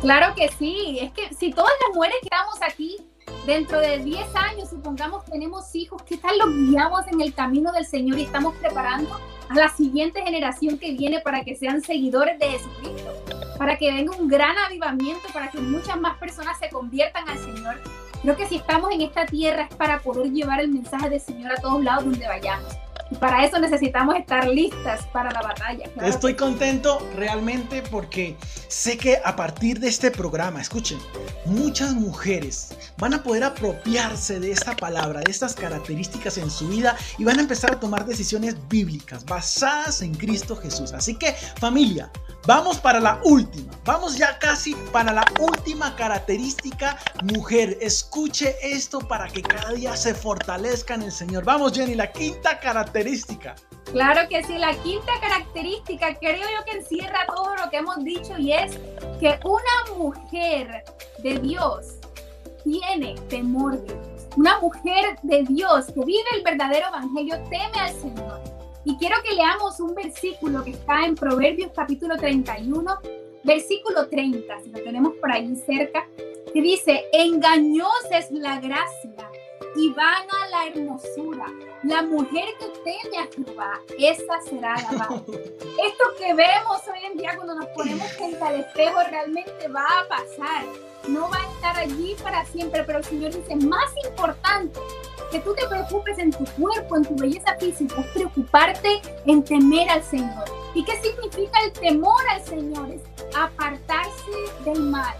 Claro 0.00 0.34
que 0.34 0.50
sí. 0.58 0.98
Es 1.00 1.12
que 1.12 1.34
si 1.34 1.52
todas 1.52 1.72
las 1.86 1.96
mujeres 1.96 2.16
que 2.20 2.26
estamos 2.26 2.58
aquí 2.62 2.96
dentro 3.46 3.78
de 3.78 3.98
10 3.98 4.34
años, 4.34 4.70
supongamos 4.70 5.24
tenemos 5.24 5.74
hijos, 5.74 6.02
¿qué 6.02 6.16
tal 6.16 6.36
los 6.38 6.48
guiamos 6.48 7.06
en 7.08 7.20
el 7.20 7.32
camino 7.32 7.72
del 7.72 7.86
Señor 7.86 8.18
y 8.18 8.24
estamos 8.24 8.54
preparando 8.56 9.16
a 9.48 9.54
la 9.54 9.68
siguiente 9.68 10.22
generación 10.22 10.78
que 10.78 10.92
viene 10.92 11.20
para 11.20 11.42
que 11.42 11.56
sean 11.56 11.82
seguidores 11.82 12.38
de 12.38 12.50
Jesucristo? 12.50 13.12
Para 13.58 13.76
que 13.78 13.92
venga 13.92 14.16
un 14.16 14.28
gran 14.28 14.56
avivamiento, 14.58 15.28
para 15.32 15.50
que 15.50 15.58
muchas 15.58 15.98
más 16.00 16.16
personas 16.18 16.58
se 16.58 16.68
conviertan 16.68 17.28
al 17.28 17.38
Señor. 17.38 17.80
Creo 18.22 18.36
que 18.36 18.46
si 18.46 18.56
estamos 18.56 18.90
en 18.92 19.02
esta 19.02 19.26
tierra 19.26 19.68
es 19.70 19.76
para 19.76 20.00
poder 20.00 20.30
llevar 20.32 20.60
el 20.60 20.68
mensaje 20.68 21.08
del 21.08 21.20
Señor 21.20 21.52
a 21.52 21.56
todos 21.56 21.82
lados 21.82 22.04
donde 22.04 22.26
vayamos. 22.26 22.76
Para 23.20 23.44
eso 23.44 23.58
necesitamos 23.58 24.16
estar 24.16 24.48
listas 24.48 25.06
para 25.12 25.30
la 25.30 25.40
batalla. 25.40 25.88
Estoy 26.02 26.34
contento 26.34 26.98
realmente 27.14 27.82
porque 27.90 28.36
sé 28.68 28.98
que 28.98 29.20
a 29.24 29.36
partir 29.36 29.78
de 29.78 29.88
este 29.88 30.10
programa, 30.10 30.60
escuchen, 30.60 30.98
muchas 31.44 31.94
mujeres 31.94 32.76
van 32.98 33.14
a 33.14 33.22
poder 33.22 33.44
apropiarse 33.44 34.40
de 34.40 34.50
esta 34.50 34.74
palabra, 34.74 35.20
de 35.20 35.30
estas 35.30 35.54
características 35.54 36.38
en 36.38 36.50
su 36.50 36.68
vida 36.68 36.96
y 37.18 37.24
van 37.24 37.38
a 37.38 37.42
empezar 37.42 37.72
a 37.72 37.80
tomar 37.80 38.06
decisiones 38.06 38.56
bíblicas 38.68 39.24
basadas 39.24 40.02
en 40.02 40.14
Cristo 40.14 40.56
Jesús. 40.56 40.92
Así 40.92 41.14
que 41.14 41.32
familia, 41.60 42.10
Vamos 42.46 42.78
para 42.78 43.00
la 43.00 43.20
última. 43.24 43.72
Vamos 43.84 44.16
ya 44.16 44.38
casi 44.38 44.76
para 44.92 45.12
la 45.12 45.24
última 45.40 45.96
característica. 45.96 46.96
Mujer, 47.24 47.76
escuche 47.80 48.54
esto 48.62 49.00
para 49.00 49.26
que 49.26 49.42
cada 49.42 49.72
día 49.72 49.96
se 49.96 50.14
fortalezca 50.14 50.94
en 50.94 51.02
el 51.02 51.12
Señor. 51.12 51.44
Vamos, 51.44 51.72
Jenny, 51.72 51.96
la 51.96 52.12
quinta 52.12 52.60
característica. 52.60 52.95
Claro 53.92 54.28
que 54.28 54.42
sí, 54.44 54.58
la 54.58 54.74
quinta 54.82 55.12
característica 55.20 56.14
creo 56.16 56.36
yo 56.36 56.64
que 56.64 56.78
encierra 56.78 57.26
todo 57.26 57.54
lo 57.56 57.70
que 57.70 57.76
hemos 57.78 58.02
dicho 58.04 58.36
y 58.38 58.52
es 58.52 58.78
que 59.20 59.38
una 59.44 59.96
mujer 59.96 60.84
de 61.18 61.38
Dios 61.38 61.96
tiene 62.64 63.14
temor 63.28 63.78
de 63.78 63.94
Dios. 63.94 64.26
Una 64.36 64.58
mujer 64.60 65.18
de 65.22 65.44
Dios 65.44 65.86
que 65.86 66.04
vive 66.04 66.24
el 66.34 66.42
verdadero 66.42 66.88
evangelio 66.88 67.36
teme 67.48 67.78
al 67.78 67.94
Señor 67.94 68.40
y 68.84 68.96
quiero 68.98 69.16
que 69.22 69.34
leamos 69.34 69.80
un 69.80 69.94
versículo 69.94 70.62
que 70.62 70.70
está 70.70 71.04
en 71.04 71.14
Proverbios 71.14 71.72
capítulo 71.74 72.16
31, 72.16 72.98
versículo 73.42 74.08
30, 74.08 74.60
si 74.62 74.70
lo 74.70 74.82
tenemos 74.82 75.14
por 75.14 75.32
ahí 75.32 75.56
cerca, 75.56 76.06
que 76.52 76.62
dice, 76.62 77.04
engañosa 77.12 78.18
es 78.18 78.30
la 78.30 78.60
gracia 78.60 79.30
y 79.76 79.92
vana 79.92 80.48
la 80.50 80.66
hermosura. 80.66 81.46
La 81.82 82.02
mujer 82.02 82.46
que 82.58 82.68
teme 82.84 83.18
a 83.18 83.26
Jehová, 83.26 83.80
esa 83.98 84.40
será 84.48 84.74
alabada. 84.74 85.22
Esto 85.26 86.04
que 86.18 86.34
vemos 86.34 86.80
hoy 86.88 87.04
en 87.04 87.18
día 87.18 87.36
cuando 87.36 87.54
nos 87.54 87.66
ponemos 87.66 88.10
frente 88.12 88.42
al 88.42 88.60
espejo 88.60 88.98
realmente 89.10 89.68
va 89.68 89.84
a 89.84 90.08
pasar. 90.08 90.64
No 91.08 91.28
va 91.30 91.36
a 91.36 91.52
estar 91.52 91.76
allí 91.76 92.16
para 92.22 92.44
siempre, 92.46 92.82
pero 92.84 92.98
el 92.98 93.04
Señor 93.04 93.34
dice, 93.34 93.54
más 93.56 93.92
importante 94.04 94.80
que 95.30 95.40
tú 95.40 95.54
te 95.54 95.66
preocupes 95.68 96.18
en 96.18 96.30
tu 96.30 96.44
cuerpo, 96.60 96.96
en 96.96 97.04
tu 97.04 97.14
belleza 97.16 97.54
física, 97.56 98.00
es 98.00 98.06
preocuparte 98.08 99.00
en 99.26 99.44
temer 99.44 99.88
al 99.90 100.02
Señor. 100.02 100.44
¿Y 100.74 100.84
qué 100.84 101.00
significa 101.00 101.58
el 101.64 101.72
temor 101.72 102.20
al 102.30 102.44
Señor? 102.44 102.90
Es 102.90 103.02
apartarse 103.34 104.30
del 104.64 104.80
mal, 104.80 105.14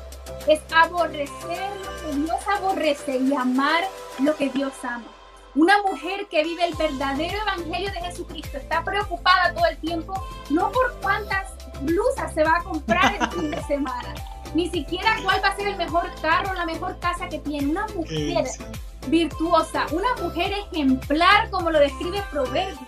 es 0.46 0.60
aborrecer 0.74 1.70
lo 1.84 2.10
que 2.10 2.16
Dios 2.16 2.48
aborrece 2.56 3.18
y 3.18 3.34
amar 3.34 3.84
lo 4.18 4.34
que 4.36 4.50
Dios 4.50 4.72
ama. 4.82 5.04
Una 5.54 5.80
mujer 5.82 6.26
que 6.30 6.44
vive 6.44 6.66
el 6.66 6.74
verdadero 6.74 7.38
evangelio 7.38 7.90
de 7.90 8.00
Jesucristo 8.00 8.58
está 8.58 8.84
preocupada 8.84 9.54
todo 9.54 9.66
el 9.66 9.78
tiempo, 9.78 10.14
no 10.50 10.70
por 10.70 10.94
cuántas 11.00 11.50
blusas 11.80 12.34
se 12.34 12.44
va 12.44 12.58
a 12.58 12.62
comprar 12.62 13.16
el 13.18 13.28
fin 13.30 13.50
de 13.50 13.62
semana, 13.62 14.14
ni 14.54 14.68
siquiera 14.70 15.16
cuál 15.22 15.42
va 15.42 15.48
a 15.48 15.56
ser 15.56 15.68
el 15.68 15.76
mejor 15.76 16.10
carro, 16.20 16.52
la 16.54 16.66
mejor 16.66 16.98
casa 16.98 17.28
que 17.28 17.38
tiene. 17.38 17.70
Una 17.70 17.86
mujer 17.88 18.44
virtuosa, 19.08 19.86
una 19.92 20.14
mujer 20.22 20.52
ejemplar 20.52 21.48
como 21.50 21.70
lo 21.70 21.78
describe 21.78 22.22
Proverbios, 22.30 22.78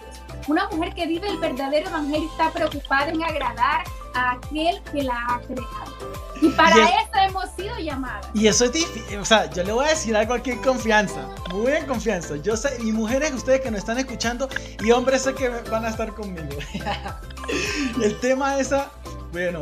una 0.47 0.69
mujer 0.69 0.95
que 0.95 1.07
vive 1.07 1.29
el 1.29 1.39
verdadero 1.39 1.89
evangelio 1.89 2.29
está 2.31 2.51
preocupada 2.51 3.11
en 3.11 3.23
agradar 3.23 3.85
a 4.15 4.33
aquel 4.33 4.83
que 4.93 5.03
la 5.03 5.15
ha 5.29 5.41
creado. 5.41 5.88
Y 6.41 6.51
para 6.51 6.75
eso 6.75 7.11
hemos 7.21 7.51
sido 7.57 7.79
llamadas. 7.79 8.27
Y 8.35 8.47
eso 8.47 8.65
es 8.67 8.73
difícil, 8.73 9.19
o 9.19 9.25
sea, 9.25 9.51
yo 9.51 9.65
le 9.65 9.73
voy 9.73 9.87
a 9.87 9.89
decir 9.89 10.17
algo 10.17 10.35
aquí 10.35 10.53
en 10.53 10.63
confianza, 10.63 11.29
muy 11.53 11.73
en 11.73 11.87
confianza. 11.87 12.37
Yo 12.37 12.57
sé, 12.57 12.77
y 12.83 12.93
mujeres, 12.93 13.33
ustedes 13.33 13.61
que 13.61 13.71
nos 13.71 13.79
están 13.79 13.99
escuchando, 13.99 14.49
y 14.83 14.91
hombres 14.91 15.23
sé 15.23 15.35
que 15.35 15.49
van 15.49 15.85
a 15.85 15.89
estar 15.89 16.15
conmigo. 16.15 16.59
El 18.03 18.19
tema 18.21 18.59
esa, 18.59 18.91
bueno, 19.33 19.61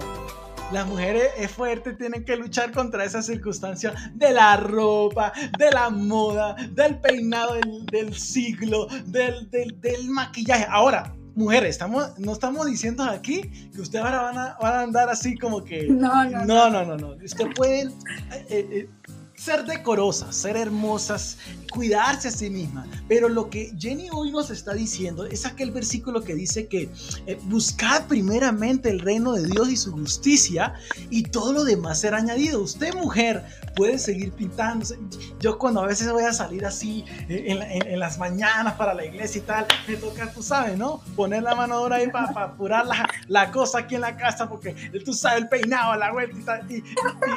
las 0.73 0.87
mujeres 0.87 1.31
es 1.37 1.51
fuerte, 1.51 1.93
tienen 1.93 2.25
que 2.25 2.37
luchar 2.37 2.73
contra 2.73 3.05
esa 3.05 3.23
circunstancia 3.23 3.95
de 4.15 4.33
la 4.33 4.57
ropa, 4.57 5.33
de 5.59 5.71
la 5.71 5.91
moda, 5.91 6.57
del 6.73 6.99
peinado 6.99 7.55
del, 7.91 8.15
siglo, 8.15 8.89
del, 9.07 9.49
del, 9.51 10.09
maquillaje. 10.09 10.67
Ahora, 10.69 11.15
mujeres, 11.37 11.71
estamos, 11.71 12.19
no 12.19 12.33
estamos 12.33 12.67
diciendo 12.67 13.05
aquí 13.05 13.43
que 13.75 13.81
ustedes 13.81 14.05
ahora 14.05 14.23
van 14.23 14.39
a, 14.39 14.57
van 14.61 14.75
a 14.75 14.81
andar 14.81 15.09
así 15.09 15.37
como 15.37 15.63
que... 15.65 15.87
No, 15.97 16.25
no, 16.25 16.45
no. 16.45 16.71
No, 16.71 16.85
no, 16.85 16.97
no. 16.97 17.09
Ustedes 17.25 17.55
pueden 17.55 17.89
eh, 18.33 18.47
eh, 18.51 18.89
ser 19.37 19.65
decorosas, 19.65 20.35
ser 20.35 20.57
hermosas, 20.57 21.37
cuidarse 21.71 22.29
a 22.29 22.31
sí 22.31 22.51
misma. 22.51 22.87
Pero 23.09 23.29
lo 23.29 23.51
que 23.51 23.73
Jenny 23.79 24.09
hoy 24.11 24.31
nos 24.31 24.51
está 24.51 24.73
diciendo 24.73 25.27
es 25.27 25.47
aquel 25.47 25.71
versículo 25.71 26.23
que 26.23 26.35
dice 26.35 26.67
que 26.67 26.91
eh, 27.27 27.39
buscad 27.45 28.07
primeramente 28.07 28.91
el 28.91 29.01
reino 29.01 29.33
de 29.33 29.47
Dios 29.47 29.69
y 29.71 29.77
su 29.77 29.93
justicia 29.93 30.75
y 31.11 31.25
todo 31.25 31.53
lo 31.53 31.65
demás 31.65 32.01
será 32.01 32.19
añadido. 32.19 32.63
Usted 32.63 32.95
mujer 32.95 33.45
puede 33.75 33.99
seguir 33.99 34.33
pintándose. 34.33 34.99
Yo 35.39 35.59
cuando 35.59 35.83
a 35.83 35.87
veces 35.87 36.11
voy 36.11 36.25
a 36.25 36.33
salir 36.33 36.65
así 36.65 37.05
eh, 37.29 37.45
en, 37.85 38.01
las 38.01 38.19
mañanas 38.19 38.75
para 38.75 38.95
la 38.95 39.05
iglesia 39.05 39.39
y 39.39 39.43
tal, 39.43 39.67
me 39.87 39.97
toca, 39.97 40.31
tú 40.33 40.43
sabes, 40.43 40.77
¿no? 40.77 41.03
Poner 41.15 41.43
la 41.43 41.55
mano 41.55 41.81
dura 41.81 41.97
ahí 41.97 42.11
para, 42.11 42.27
apurar 42.27 42.87
la, 42.87 43.09
la, 43.29 43.51
cosa 43.51 43.79
aquí 43.81 43.95
en 43.95 44.03
la 44.03 44.17
casa 44.17 44.49
porque 44.49 44.75
tú 45.05 45.13
sabes 45.13 45.43
el 45.43 45.49
peinado, 45.49 45.97
la 45.97 46.13
vuelta 46.13 46.39
y 46.39 46.43
tal. 46.43 46.73
Y, 46.73 46.85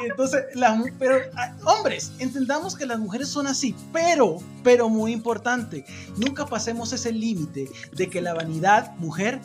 entonces, 0.08 0.44
pero 0.98 1.16
ah, 1.36 1.54
entendamos 2.18 2.76
que 2.76 2.86
las 2.86 2.98
mujeres 2.98 3.28
son 3.28 3.46
así, 3.46 3.74
pero 3.92 4.38
pero, 4.62 4.88
muy 4.88 5.12
importante, 5.12 5.84
nunca 6.16 6.46
pasemos 6.46 6.92
ese 6.92 7.12
límite 7.12 7.68
de 7.92 8.10
que 8.10 8.20
la 8.20 8.34
vanidad, 8.34 8.94
mujer, 8.96 9.40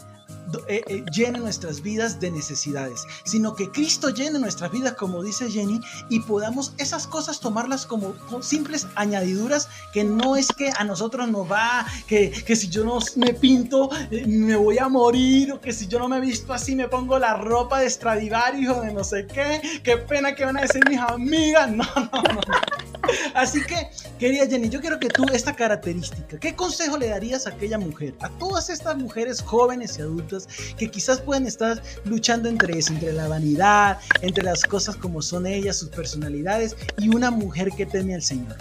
eh, 0.68 0.82
eh, 0.88 1.04
llene 1.12 1.40
nuestras 1.40 1.82
vidas 1.82 2.20
de 2.20 2.32
necesidades, 2.32 3.06
sino 3.24 3.56
que 3.56 3.72
Cristo 3.72 4.10
llene 4.10 4.40
nuestras 4.40 4.72
vidas, 4.72 4.94
como 4.94 5.24
dice 5.24 5.50
Jenny, 5.50 5.80
y 6.10 6.20
podamos 6.22 6.74
esas 6.78 7.08
cosas 7.08 7.40
tomarlas 7.40 7.86
como, 7.86 8.14
simples 8.42 8.88
añadiduras 8.96 9.68
que 9.94 10.04
no 10.04 10.36
es 10.36 10.48
que 10.48 10.72
a 10.78 10.84
nosotros 10.84 11.30
nos 11.30 11.52
va, 11.52 11.86
que, 12.08 12.32
que 12.32 12.56
si 12.56 12.70
yo 12.70 12.84
no 12.84 13.00
me 13.16 13.34
pinto 13.34 13.90
eh, 14.12 14.26
me 14.28 14.56
voy 14.56 14.78
a 14.78 14.88
morir, 14.88 15.52
o 15.52 15.62
que 15.62 15.74
si 15.74 15.88
yo 15.88 16.00
no 16.00 16.08
me 16.08 16.20
visto 16.20 16.54
así 16.54 16.76
me 16.76 16.88
pongo 16.88 17.18
la 17.20 17.36
ropa 17.36 17.80
de 17.80 17.90
Stradivarius 17.90 18.82
de 18.82 18.94
no 18.94 19.04
sé 19.04 19.28
qué, 19.28 19.62
qué 19.84 19.98
pena 19.98 20.36
que 20.36 20.46
van 20.46 20.58
a 20.58 20.62
decir 20.62 20.82
mis 20.90 21.00
amigas, 21.00 21.72
no, 21.72 21.86
no, 21.96 22.22
no. 22.34 22.42
Así 23.34 23.64
que, 23.64 23.90
querida 24.20 24.48
Jenny, 24.48 24.70
yo 24.70 24.82
quiero 24.82 25.00
que 25.00 25.10
tú, 25.10 25.26
esta 25.32 25.56
característica, 25.56 26.40
¿qué 26.40 26.56
consejo 26.56 26.98
le 26.98 27.10
darías 27.10 27.46
a 27.46 27.52
aquella 27.52 27.78
mujer, 27.78 28.16
a 28.22 28.30
todas 28.30 28.70
estas 28.70 28.98
mujeres 28.98 29.42
jóvenes 29.42 29.98
y 29.98 30.02
adultas 30.02 30.35
que 30.78 30.90
quizás 30.90 31.22
pueden 31.22 31.46
estar 31.46 31.82
luchando 32.06 32.50
entre 32.50 32.78
eso, 32.78 32.94
entre 32.94 33.14
la 33.14 33.28
vanidad, 33.28 34.00
entre 34.22 34.44
las 34.44 34.64
cosas 34.64 34.96
como 34.96 35.22
son 35.22 35.48
ellas, 35.48 35.78
sus 35.78 35.90
personalidades 35.90 36.76
y 36.98 37.14
una 37.14 37.32
mujer 37.32 37.72
que 37.72 37.86
teme 37.86 38.16
al 38.16 38.22
Señor? 38.22 38.56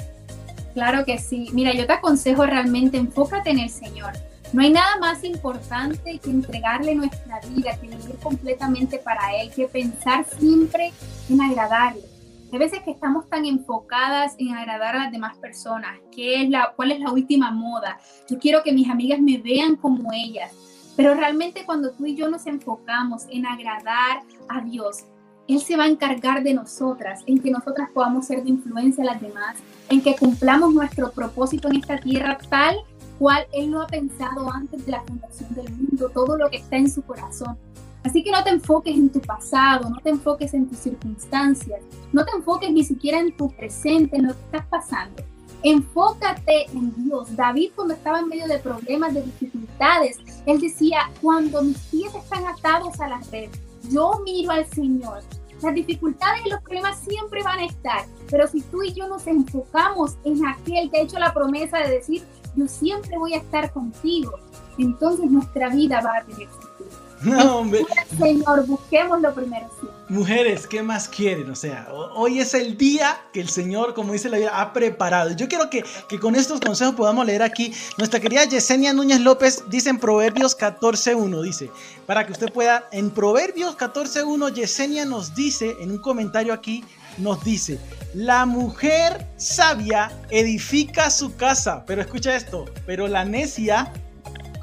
Claro 0.75 1.05
que 1.05 1.19
sí. 1.19 1.49
Mira, 1.53 1.73
yo 1.73 1.87
te 1.87 1.93
aconsejo 1.93 2.47
realmente 2.47 2.97
enfócate 2.97 3.51
en 3.51 3.61
el 3.61 3.71
Señor. 3.71 4.13
No 4.53 4.63
hay 4.63 4.71
nada 4.71 4.99
más 5.01 5.25
importante 5.25 6.19
que 6.19 6.31
entregarle 6.31 6.95
nuestra 6.95 7.41
vida, 7.41 7.77
que 7.81 7.89
vivir 7.89 8.17
completamente 8.23 8.99
para 8.99 9.37
Él, 9.41 9.51
que 9.51 9.67
pensar 9.67 10.25
siempre 10.39 10.93
en 11.29 11.41
agradarle 11.41 12.15
hay 12.55 12.59
veces 12.61 12.83
que 12.85 12.93
estamos 12.93 13.29
tan 13.29 13.45
enfocadas 13.47 14.37
en 14.39 14.55
agradar 14.55 14.95
a 14.95 15.05
las 15.05 15.11
demás 15.11 15.37
personas, 15.39 15.99
¿qué 16.13 16.41
es 16.41 16.51
la, 16.51 16.73
cuál 16.77 16.93
es 16.93 17.01
la 17.01 17.11
última 17.11 17.51
moda. 17.51 17.99
Yo 18.31 18.39
quiero 18.39 18.63
que 18.63 18.73
mis 18.73 18.89
amigas 18.89 19.19
me 19.19 19.39
vean 19.39 19.75
como 19.75 20.13
ellas. 20.13 20.53
Pero 20.97 21.15
realmente 21.15 21.65
cuando 21.65 21.91
tú 21.91 22.07
y 22.07 22.15
yo 22.15 22.29
nos 22.29 22.47
enfocamos 22.47 23.25
en 23.31 23.47
agradar 23.47 24.23
a 24.49 24.61
Dios, 24.61 25.05
Él 25.49 25.61
se 25.61 25.77
va 25.77 25.85
a 25.85 25.89
encargar 25.89 26.43
de 26.43 26.55
nosotras, 26.55 27.23
en 27.27 27.41
que 27.41 27.51
nosotras 27.51 27.91
podamos 27.93 28.27
ser 28.27 28.43
de 28.43 28.51
influencia 28.51 29.03
a 29.03 29.07
las 29.07 29.21
demás, 29.21 29.57
en 29.89 30.01
que 30.01 30.17
cumplamos 30.17 30.73
nuestro 30.73 31.11
propósito 31.11 31.69
en 31.69 31.77
esta 31.77 31.99
tierra 31.99 32.39
tal 32.49 32.77
cual 33.19 33.47
Él 33.53 33.71
lo 33.71 33.83
ha 33.83 33.87
pensado 33.87 34.51
antes 34.53 34.85
de 34.85 34.93
la 34.93 35.03
fundación 35.03 35.55
del 35.55 35.71
mundo, 35.73 36.11
todo 36.13 36.37
lo 36.37 36.49
que 36.49 36.59
está 36.59 36.77
en 36.77 36.91
su 36.91 37.03
corazón. 37.03 37.57
Así 38.05 38.23
que 38.23 38.31
no 38.31 38.45
te 38.45 38.51
enfoques 38.51 38.95
en 38.95 39.09
tu 39.09 39.21
pasado, 39.21 39.89
no 39.89 39.97
te 39.97 40.11
enfoques 40.11 40.53
en 40.53 40.69
tus 40.69 40.79
circunstancias, 40.79 41.81
no 42.13 42.25
te 42.25 42.37
enfoques 42.37 42.71
ni 42.71 42.85
siquiera 42.85 43.19
en 43.19 43.35
tu 43.35 43.49
presente, 43.51 44.17
en 44.17 44.27
lo 44.27 44.35
que 44.35 44.41
estás 44.41 44.67
pasando. 44.67 45.23
Enfócate 45.65 46.67
en 46.73 46.93
Dios. 47.05 47.35
David 47.35 47.71
cuando 47.75 47.95
estaba 47.95 48.21
en 48.21 48.29
medio 48.29 48.47
de 48.47 48.59
problemas, 48.59 49.15
de 49.15 49.23
dificultades, 49.23 50.19
él 50.45 50.61
decía, 50.61 51.11
cuando 51.23 51.63
mis 51.63 51.79
pies 51.91 52.15
están 52.15 52.47
atados 52.47 53.01
a 53.01 53.09
la 53.09 53.21
red, 53.33 53.49
yo 53.91 54.21
miro 54.25 54.51
al 54.51 54.67
Señor. 54.67 55.23
Las 55.63 55.75
dificultades 55.75 56.45
y 56.45 56.51
los 56.51 56.61
problemas 56.61 56.99
siempre 56.99 57.43
van 57.43 57.61
a 57.61 57.65
estar, 57.65 58.05
pero 58.31 58.47
si 58.47 58.61
tú 58.61 58.83
y 58.83 58.93
yo 58.93 59.09
nos 59.09 59.27
enfocamos 59.27 60.17
en 60.25 60.47
aquel 60.47 60.91
que 60.91 60.99
ha 60.99 61.03
hecho 61.03 61.19
la 61.19 61.33
promesa 61.33 61.79
de 61.79 61.93
decir, 61.93 62.23
yo 62.55 62.69
siempre 62.69 63.17
voy 63.17 63.33
a 63.33 63.39
estar 63.39 63.73
contigo, 63.73 64.33
entonces 64.77 65.31
nuestra 65.31 65.71
vida 65.71 66.03
va 66.03 66.19
a 66.19 66.25
tener 66.25 66.49
sentido. 66.51 67.05
No, 67.23 67.57
hombre. 67.61 67.87
Señor, 68.19 68.67
busquemos 68.67 69.23
lo 69.23 69.35
primero. 69.35 69.67
Sí. 69.81 69.87
Mujeres, 70.09 70.67
¿qué 70.67 70.83
más 70.83 71.09
quieren? 71.09 71.51
O 71.51 71.57
sea, 71.57 71.89
hoy 71.91 72.39
es 72.39 72.53
el 72.53 72.77
día 72.77 73.23
que 73.33 73.41
el 73.41 73.49
Señor, 73.49 73.95
como 73.95 74.13
dice 74.13 74.29
la 74.29 74.37
vida, 74.37 74.61
ha 74.61 74.71
preparado. 74.75 75.35
Yo 75.35 75.49
quiero 75.49 75.71
que, 75.71 75.83
que 76.11 76.21
con 76.21 76.35
estos 76.35 76.61
consejos 76.61 76.95
podamos 76.95 77.25
leer 77.25 77.43
aquí. 77.43 77.73
Nuestra 77.97 78.21
querida 78.21 78.45
Yesenia 78.45 78.93
Núñez 78.93 79.21
López 79.21 79.65
dice 79.71 79.89
en 79.89 79.99
Proverbios 79.99 80.59
14.1, 80.59 81.43
dice, 81.43 81.71
para 82.07 82.27
que 82.27 82.33
usted 82.33 82.53
pueda, 82.53 82.87
en 82.93 83.11
Proverbios 83.11 83.79
14.1, 83.79 84.53
Yesenia 84.53 85.07
nos 85.07 85.35
dice, 85.35 85.75
en 85.81 85.93
un 85.93 85.99
comentario 85.99 86.53
aquí, 86.53 86.85
nos 87.17 87.43
dice, 87.43 87.79
la 88.13 88.45
mujer 88.45 89.27
sabia 89.39 90.13
edifica 90.29 91.09
su 91.09 91.35
casa, 91.37 91.83
pero 91.87 92.03
escucha 92.03 92.37
esto, 92.37 92.67
pero 92.85 93.09
la 93.09 93.25
necia 93.25 93.91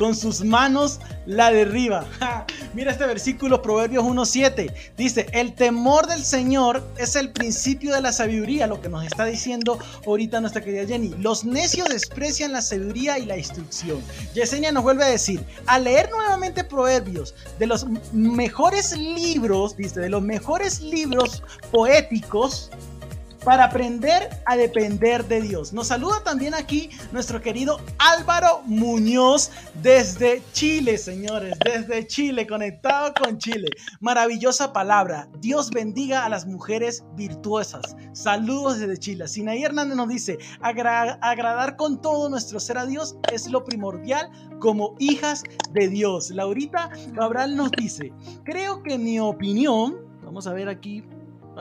con 0.02 0.16
sus 0.16 0.44
manos 0.44 1.00
la 1.28 1.52
derriba. 1.52 2.08
Mira 2.74 2.92
este 2.92 3.06
versículo, 3.06 3.62
Proverbios 3.62 4.04
1.7. 4.04 4.74
Dice, 4.98 5.28
el 5.32 5.54
temor 5.54 6.08
del 6.08 6.24
Señor 6.24 6.84
es 6.98 7.16
el 7.16 7.30
principio 7.30 7.94
de 7.94 8.02
la 8.02 8.12
sabiduría, 8.12 8.66
lo 8.66 8.82
que 8.82 8.90
nos 8.90 9.06
está 9.06 9.26
diciendo 9.26 9.78
ahorita 10.08 10.42
nuestra 10.42 10.64
querida 10.64 10.88
Jenny. 10.88 11.10
Los 11.20 11.46
necios 11.46 11.88
desprecian 11.90 12.52
la 12.52 12.64
sabiduría 12.64 13.20
y 13.20 13.28
la 13.28 13.38
instrucción. 13.38 14.02
Yesenia 14.34 14.72
nos 14.72 14.82
vuelve 14.82 15.04
a 15.04 15.10
decir, 15.10 15.46
al 15.68 15.84
leer 15.84 16.10
nuevamente 16.10 16.64
Proverbios, 16.64 17.36
de 17.60 17.68
los 17.68 17.86
mejores 18.12 18.98
libros, 18.98 19.78
dice, 19.78 20.00
de 20.00 20.10
los 20.10 20.24
mejores 20.24 20.82
libros 20.82 21.44
poéticos, 21.70 22.72
para 23.44 23.66
aprender 23.66 24.30
a 24.46 24.56
depender 24.56 25.26
de 25.28 25.42
Dios. 25.42 25.74
Nos 25.74 25.88
saluda 25.88 26.24
también 26.24 26.54
aquí 26.54 26.90
nuestro 27.12 27.42
querido 27.42 27.80
Álvaro 27.98 28.62
Muñoz 28.66 29.52
desde 29.82 30.44
Chile, 30.54 30.98
señores, 30.98 31.58
desde 31.64 32.06
Chile, 32.08 32.46
conectado 32.46 33.14
con 33.14 33.38
Chile. 33.38 33.70
Maravillosa 34.00 34.74
palabra. 34.74 35.28
Dios 35.40 35.72
bendiga 35.72 36.26
a 36.26 36.30
las 36.30 36.46
mujeres 36.46 37.04
virtuosas. 37.16 37.96
Saludos 38.14 38.80
desde 38.80 38.98
Chile. 38.98 39.28
Sinaí 39.28 39.64
Hernández 39.64 39.98
nos 39.98 40.10
dice, 40.10 40.38
agradar 40.62 41.76
con 41.78 42.02
todo 42.02 42.30
nuestro 42.30 42.60
ser 42.60 42.78
a 42.78 42.86
Dios 42.86 43.16
es 43.32 43.50
lo 43.50 43.64
primordial 43.64 44.30
como 44.60 44.96
hijas 45.00 45.44
de 45.72 45.88
Dios. 45.90 46.30
Laurita 46.30 46.90
Cabral 47.16 47.56
nos 47.56 47.72
dice, 47.72 48.14
creo 48.44 48.84
que 48.84 48.98
mi 48.98 49.20
opinión, 49.20 49.98
vamos 50.24 50.48
a 50.48 50.54
ver 50.54 50.70
aquí 50.70 51.04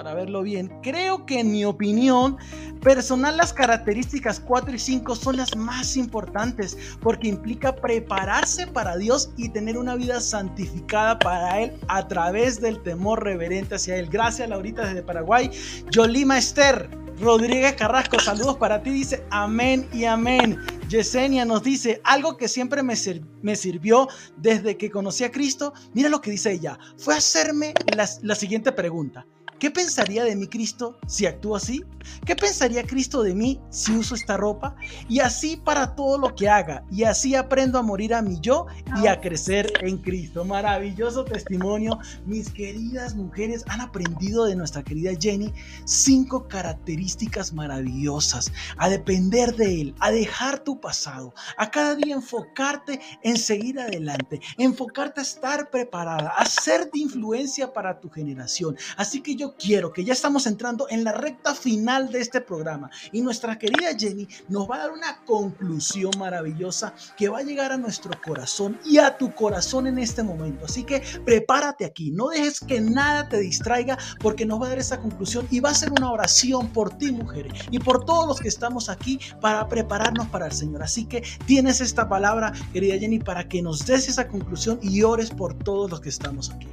para 0.00 0.14
verlo 0.14 0.40
bien, 0.40 0.72
creo 0.82 1.26
que 1.26 1.40
en 1.40 1.52
mi 1.52 1.66
opinión 1.66 2.38
personal 2.80 3.36
las 3.36 3.52
características 3.52 4.40
4 4.40 4.74
y 4.74 4.78
5 4.78 5.14
son 5.14 5.36
las 5.36 5.54
más 5.54 5.94
importantes 5.94 6.78
porque 7.02 7.28
implica 7.28 7.76
prepararse 7.76 8.66
para 8.66 8.96
Dios 8.96 9.30
y 9.36 9.50
tener 9.50 9.76
una 9.76 9.96
vida 9.96 10.18
santificada 10.22 11.18
para 11.18 11.60
Él 11.60 11.78
a 11.88 12.08
través 12.08 12.62
del 12.62 12.82
temor 12.82 13.22
reverente 13.22 13.74
hacia 13.74 13.96
Él. 13.96 14.08
Gracias 14.08 14.48
Laurita 14.48 14.86
desde 14.86 15.02
Paraguay. 15.02 15.50
Yolima 15.90 16.38
Esther. 16.38 16.88
Rodríguez 17.20 17.74
Carrasco, 17.74 18.18
saludos 18.18 18.56
para 18.56 18.82
ti, 18.82 18.88
dice 18.88 19.22
amén 19.30 19.86
y 19.92 20.06
amén. 20.06 20.58
Yesenia 20.88 21.44
nos 21.44 21.62
dice 21.62 22.00
algo 22.04 22.38
que 22.38 22.48
siempre 22.48 22.82
me, 22.82 22.94
me, 23.42 23.54
sirvió 23.54 24.08
desde 24.38 24.78
que 24.78 24.90
conocí 24.90 25.24
a 25.24 25.30
Cristo. 25.30 25.74
Mira 25.92 26.08
lo 26.08 26.22
que 26.22 26.30
dice 26.30 26.52
ella. 26.52 26.78
Fue 26.96 27.14
hacerme 27.14 27.74
la 28.22 28.34
siguiente 28.34 28.72
pregunta. 28.72 29.26
¿Qué 29.60 29.70
pensaría 29.70 30.24
de 30.24 30.34
mí 30.36 30.46
Cristo 30.46 30.98
si 31.06 31.26
actúo 31.26 31.54
así? 31.54 31.84
¿Qué 32.24 32.34
pensaría 32.34 32.82
Cristo 32.82 33.22
de 33.22 33.34
mí 33.34 33.60
si 33.68 33.92
uso 33.92 34.14
esta 34.14 34.38
ropa? 34.38 34.74
Y 35.06 35.20
así 35.20 35.58
para 35.58 35.94
todo 35.94 36.16
lo 36.16 36.34
que 36.34 36.48
haga. 36.48 36.82
Y 36.90 37.04
así 37.04 37.34
aprendo 37.34 37.78
a 37.78 37.82
morir 37.82 38.14
a 38.14 38.22
mi 38.22 38.40
yo 38.40 38.66
y 39.02 39.06
a 39.06 39.20
crecer 39.20 39.70
en 39.82 39.98
Cristo. 39.98 40.46
Maravilloso 40.46 41.26
testimonio. 41.26 41.98
Mis 42.24 42.48
queridas 42.48 43.14
mujeres 43.14 43.62
han 43.68 43.82
aprendido 43.82 44.46
de 44.46 44.56
nuestra 44.56 44.82
querida 44.82 45.12
Jenny 45.20 45.52
cinco 45.84 46.48
características 46.48 47.52
maravillosas. 47.52 48.50
A 48.78 48.88
depender 48.88 49.54
de 49.56 49.82
Él, 49.82 49.94
a 50.00 50.10
dejar 50.10 50.60
tu 50.60 50.80
pasado, 50.80 51.34
a 51.58 51.70
cada 51.70 51.96
día 51.96 52.14
enfocarte 52.14 52.98
en 53.22 53.36
seguir 53.36 53.78
adelante, 53.78 54.40
enfocarte 54.56 55.20
a 55.20 55.22
estar 55.22 55.68
preparada, 55.68 56.30
a 56.30 56.46
ser 56.46 56.90
de 56.90 57.00
influencia 57.00 57.74
para 57.74 58.00
tu 58.00 58.08
generación. 58.08 58.74
Así 58.96 59.20
que 59.20 59.36
yo 59.36 59.49
quiero 59.58 59.92
que 59.92 60.04
ya 60.04 60.12
estamos 60.12 60.46
entrando 60.46 60.86
en 60.90 61.04
la 61.04 61.12
recta 61.12 61.54
final 61.54 62.10
de 62.10 62.20
este 62.20 62.40
programa 62.40 62.90
y 63.12 63.22
nuestra 63.22 63.58
querida 63.58 63.96
Jenny 63.98 64.28
nos 64.48 64.70
va 64.70 64.76
a 64.76 64.78
dar 64.78 64.92
una 64.92 65.24
conclusión 65.24 66.12
maravillosa 66.18 66.94
que 67.16 67.28
va 67.28 67.38
a 67.38 67.42
llegar 67.42 67.72
a 67.72 67.76
nuestro 67.76 68.10
corazón 68.24 68.78
y 68.84 68.98
a 68.98 69.16
tu 69.16 69.34
corazón 69.34 69.86
en 69.86 69.98
este 69.98 70.22
momento. 70.22 70.66
Así 70.66 70.84
que 70.84 71.02
prepárate 71.24 71.84
aquí, 71.84 72.10
no 72.10 72.28
dejes 72.28 72.60
que 72.60 72.80
nada 72.80 73.28
te 73.28 73.38
distraiga 73.38 73.98
porque 74.20 74.46
nos 74.46 74.60
va 74.60 74.66
a 74.66 74.68
dar 74.70 74.78
esa 74.78 75.00
conclusión 75.00 75.46
y 75.50 75.60
va 75.60 75.70
a 75.70 75.74
ser 75.74 75.90
una 75.92 76.10
oración 76.10 76.68
por 76.68 76.96
ti, 76.96 77.12
mujeres, 77.12 77.52
y 77.70 77.78
por 77.78 78.04
todos 78.04 78.26
los 78.26 78.40
que 78.40 78.48
estamos 78.48 78.88
aquí 78.88 79.18
para 79.40 79.68
prepararnos 79.68 80.28
para 80.28 80.46
el 80.46 80.52
Señor. 80.52 80.82
Así 80.82 81.04
que 81.04 81.22
tienes 81.46 81.80
esta 81.80 82.08
palabra, 82.08 82.52
querida 82.72 82.98
Jenny, 82.98 83.18
para 83.18 83.48
que 83.48 83.62
nos 83.62 83.86
des 83.86 84.08
esa 84.08 84.28
conclusión 84.28 84.78
y 84.82 85.02
ores 85.02 85.30
por 85.30 85.54
todos 85.54 85.90
los 85.90 86.00
que 86.00 86.08
estamos 86.08 86.50
aquí. 86.50 86.68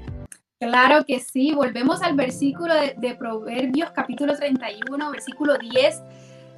Claro 0.60 1.06
que 1.06 1.20
sí, 1.20 1.54
volvemos 1.54 2.02
al 2.02 2.16
versículo 2.16 2.74
de, 2.74 3.16
Proverbios 3.16 3.92
capítulo 3.92 4.36
31, 4.36 5.12
versículo 5.12 5.56
10, 5.56 6.02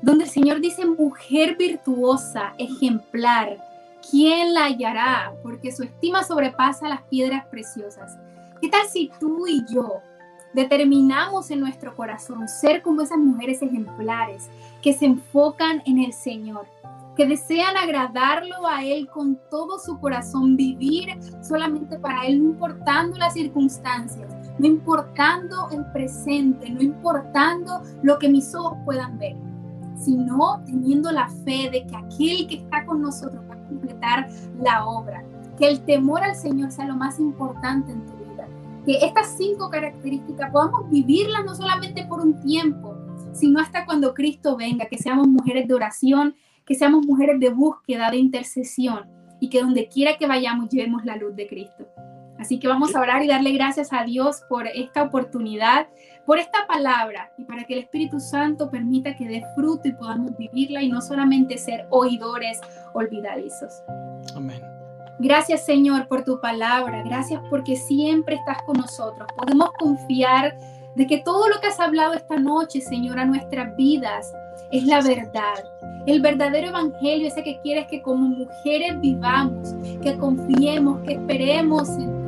donde 0.01 0.23
el 0.23 0.29
Señor 0.29 0.61
dice, 0.61 0.85
mujer 0.85 1.57
virtuosa, 1.57 2.53
ejemplar, 2.57 3.57
¿quién 4.09 4.53
la 4.53 4.67
hallará? 4.67 5.33
Porque 5.43 5.73
su 5.73 5.83
estima 5.83 6.23
sobrepasa 6.23 6.87
las 6.87 7.01
piedras 7.03 7.45
preciosas. 7.47 8.17
¿Qué 8.61 8.69
tal 8.69 8.87
si 8.87 9.11
tú 9.19 9.45
y 9.47 9.65
yo 9.69 10.01
determinamos 10.53 11.51
en 11.51 11.59
nuestro 11.59 11.93
corazón 11.93 12.47
ser 12.47 12.81
como 12.81 13.01
esas 13.01 13.17
mujeres 13.17 13.61
ejemplares 13.61 14.49
que 14.81 14.93
se 14.93 15.07
enfocan 15.07 15.83
en 15.85 15.99
el 15.99 16.13
Señor? 16.13 16.67
Que 17.15 17.25
desean 17.25 17.75
agradarlo 17.75 18.65
a 18.67 18.83
Él 18.83 19.07
con 19.07 19.37
todo 19.49 19.77
su 19.79 19.99
corazón, 19.99 20.55
vivir 20.55 21.09
solamente 21.41 21.99
para 21.99 22.25
Él, 22.25 22.41
no 22.41 22.51
importando 22.51 23.17
las 23.17 23.33
circunstancias, 23.33 24.33
no 24.57 24.67
importando 24.67 25.69
el 25.71 25.85
presente, 25.91 26.69
no 26.69 26.81
importando 26.81 27.81
lo 28.03 28.19
que 28.19 28.29
mis 28.29 28.53
ojos 28.55 28.77
puedan 28.85 29.17
ver, 29.17 29.35
sino 29.97 30.61
teniendo 30.65 31.11
la 31.11 31.27
fe 31.27 31.69
de 31.71 31.85
que 31.87 31.95
aquel 31.95 32.47
que 32.47 32.55
está 32.55 32.85
con 32.85 33.01
nosotros 33.01 33.41
va 33.49 33.55
a 33.55 33.67
completar 33.67 34.29
la 34.61 34.85
obra, 34.85 35.23
que 35.57 35.67
el 35.67 35.81
temor 35.81 36.23
al 36.23 36.35
Señor 36.35 36.71
sea 36.71 36.85
lo 36.85 36.95
más 36.95 37.19
importante 37.19 37.91
en 37.91 38.05
tu 38.05 38.13
vida, 38.13 38.47
que 38.85 39.05
estas 39.05 39.35
cinco 39.37 39.69
características 39.69 40.51
podamos 40.51 40.89
vivirlas 40.89 41.43
no 41.45 41.53
solamente 41.53 42.05
por 42.05 42.21
un 42.21 42.39
tiempo, 42.41 42.95
sino 43.33 43.59
hasta 43.59 43.85
cuando 43.85 44.13
Cristo 44.13 44.55
venga, 44.55 44.85
que 44.85 44.97
seamos 44.97 45.27
mujeres 45.27 45.67
de 45.67 45.73
oración, 45.73 46.35
que 46.69 46.75
seamos 46.75 47.03
mujeres 47.03 47.39
de 47.39 47.49
búsqueda, 47.49 48.11
de 48.11 48.17
intercesión 48.17 49.09
y 49.39 49.49
que 49.49 49.59
donde 49.59 49.87
quiera 49.87 50.17
que 50.17 50.27
vayamos 50.27 50.69
llevemos 50.69 51.03
la 51.03 51.15
luz 51.15 51.35
de 51.35 51.47
Cristo. 51.47 51.87
Así 52.37 52.59
que 52.59 52.67
vamos 52.67 52.95
a 52.95 53.01
orar 53.01 53.23
y 53.23 53.27
darle 53.27 53.51
gracias 53.53 53.91
a 53.91 54.03
Dios 54.03 54.43
por 54.47 54.67
esta 54.67 55.01
oportunidad, 55.01 55.87
por 56.27 56.37
esta 56.37 56.67
palabra 56.67 57.33
y 57.39 57.45
para 57.45 57.63
que 57.63 57.73
el 57.73 57.79
Espíritu 57.79 58.19
Santo 58.19 58.69
permita 58.69 59.15
que 59.15 59.27
dé 59.27 59.43
fruto 59.55 59.87
y 59.87 59.93
podamos 59.93 60.37
vivirla 60.37 60.83
y 60.83 60.89
no 60.89 61.01
solamente 61.01 61.57
ser 61.57 61.87
oidores 61.89 62.61
olvidadizos. 62.93 63.73
Amén. 64.35 64.61
Gracias 65.17 65.65
Señor 65.65 66.07
por 66.07 66.23
tu 66.23 66.39
palabra, 66.39 67.01
gracias 67.01 67.41
porque 67.49 67.77
siempre 67.77 68.35
estás 68.35 68.61
con 68.61 68.77
nosotros. 68.77 69.27
Podemos 69.35 69.71
confiar 69.79 70.55
de 70.95 71.07
que 71.07 71.17
todo 71.17 71.49
lo 71.49 71.59
que 71.59 71.67
has 71.67 71.79
hablado 71.79 72.13
esta 72.13 72.37
noche, 72.37 72.79
Señor, 72.79 73.17
a 73.17 73.25
nuestras 73.25 73.75
vidas 73.75 74.31
es 74.71 74.85
la 74.85 75.01
verdad 75.01 75.63
el 76.05 76.21
verdadero 76.21 76.69
evangelio, 76.69 77.27
ese 77.27 77.43
que 77.43 77.59
quieres 77.61 77.87
que 77.87 78.01
como 78.01 78.27
mujeres 78.29 78.99
vivamos, 78.99 79.75
que 80.01 80.17
confiemos, 80.17 81.01
que 81.01 81.13
esperemos 81.13 81.89
en 81.89 82.19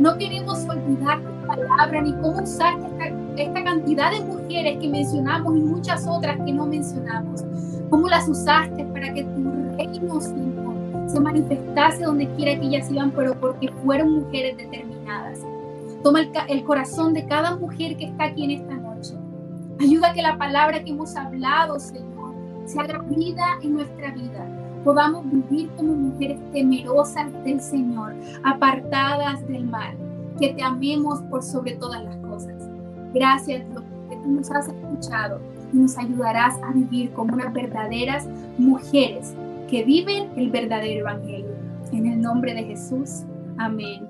No 0.00 0.18
queremos 0.18 0.66
olvidar 0.68 1.20
tu 1.20 1.46
palabra 1.46 2.02
ni 2.02 2.12
cómo 2.14 2.42
usaste 2.42 2.86
esta, 2.86 3.42
esta 3.42 3.64
cantidad 3.64 4.10
de 4.10 4.20
mujeres 4.24 4.78
que 4.78 4.88
mencionamos 4.88 5.56
y 5.56 5.60
muchas 5.60 6.06
otras 6.06 6.36
que 6.44 6.52
no 6.52 6.66
mencionamos. 6.66 7.44
Cómo 7.88 8.08
las 8.08 8.28
usaste 8.28 8.84
para 8.86 9.14
que 9.14 9.22
tu 9.22 9.76
reino, 9.76 10.20
se 11.06 11.20
manifestase 11.20 12.04
donde 12.04 12.26
quiera 12.34 12.58
que 12.58 12.66
ellas 12.66 12.90
iban, 12.90 13.10
pero 13.12 13.38
porque 13.38 13.70
fueron 13.84 14.12
mujeres 14.12 14.56
determinadas. 14.56 15.38
Toma 16.02 16.20
el, 16.20 16.30
el, 16.48 16.64
corazón 16.64 17.14
de 17.14 17.24
cada 17.24 17.56
mujer 17.56 17.96
que 17.96 18.06
está 18.06 18.24
aquí 18.24 18.44
en 18.44 18.50
esta. 18.50 18.73
Ayuda 19.80 20.10
a 20.10 20.12
que 20.12 20.22
la 20.22 20.38
palabra 20.38 20.82
que 20.82 20.90
hemos 20.90 21.16
hablado, 21.16 21.78
Señor, 21.78 22.34
se 22.66 22.80
haga 22.80 22.98
vida 23.08 23.44
en 23.62 23.74
nuestra 23.74 24.12
vida. 24.12 24.46
Podamos 24.84 25.24
vivir 25.30 25.70
como 25.76 25.94
mujeres 25.94 26.38
temerosas 26.52 27.32
del 27.44 27.60
Señor, 27.60 28.14
apartadas 28.42 29.46
del 29.48 29.64
mal, 29.64 29.96
que 30.38 30.52
te 30.52 30.62
amemos 30.62 31.20
por 31.22 31.42
sobre 31.42 31.76
todas 31.76 32.02
las 32.04 32.16
cosas. 32.16 32.54
Gracias 33.12 33.68
Dios, 33.70 33.84
que 34.08 34.16
tú 34.16 34.30
nos 34.30 34.50
has 34.50 34.68
escuchado 34.68 35.40
y 35.72 35.78
nos 35.78 35.96
ayudarás 35.96 36.54
a 36.62 36.72
vivir 36.72 37.12
como 37.12 37.34
unas 37.34 37.52
verdaderas 37.52 38.26
mujeres 38.58 39.34
que 39.68 39.84
viven 39.84 40.30
el 40.36 40.50
verdadero 40.50 41.00
evangelio. 41.00 41.54
En 41.92 42.06
el 42.06 42.20
nombre 42.20 42.54
de 42.54 42.64
Jesús. 42.64 43.22
Amén. 43.56 44.08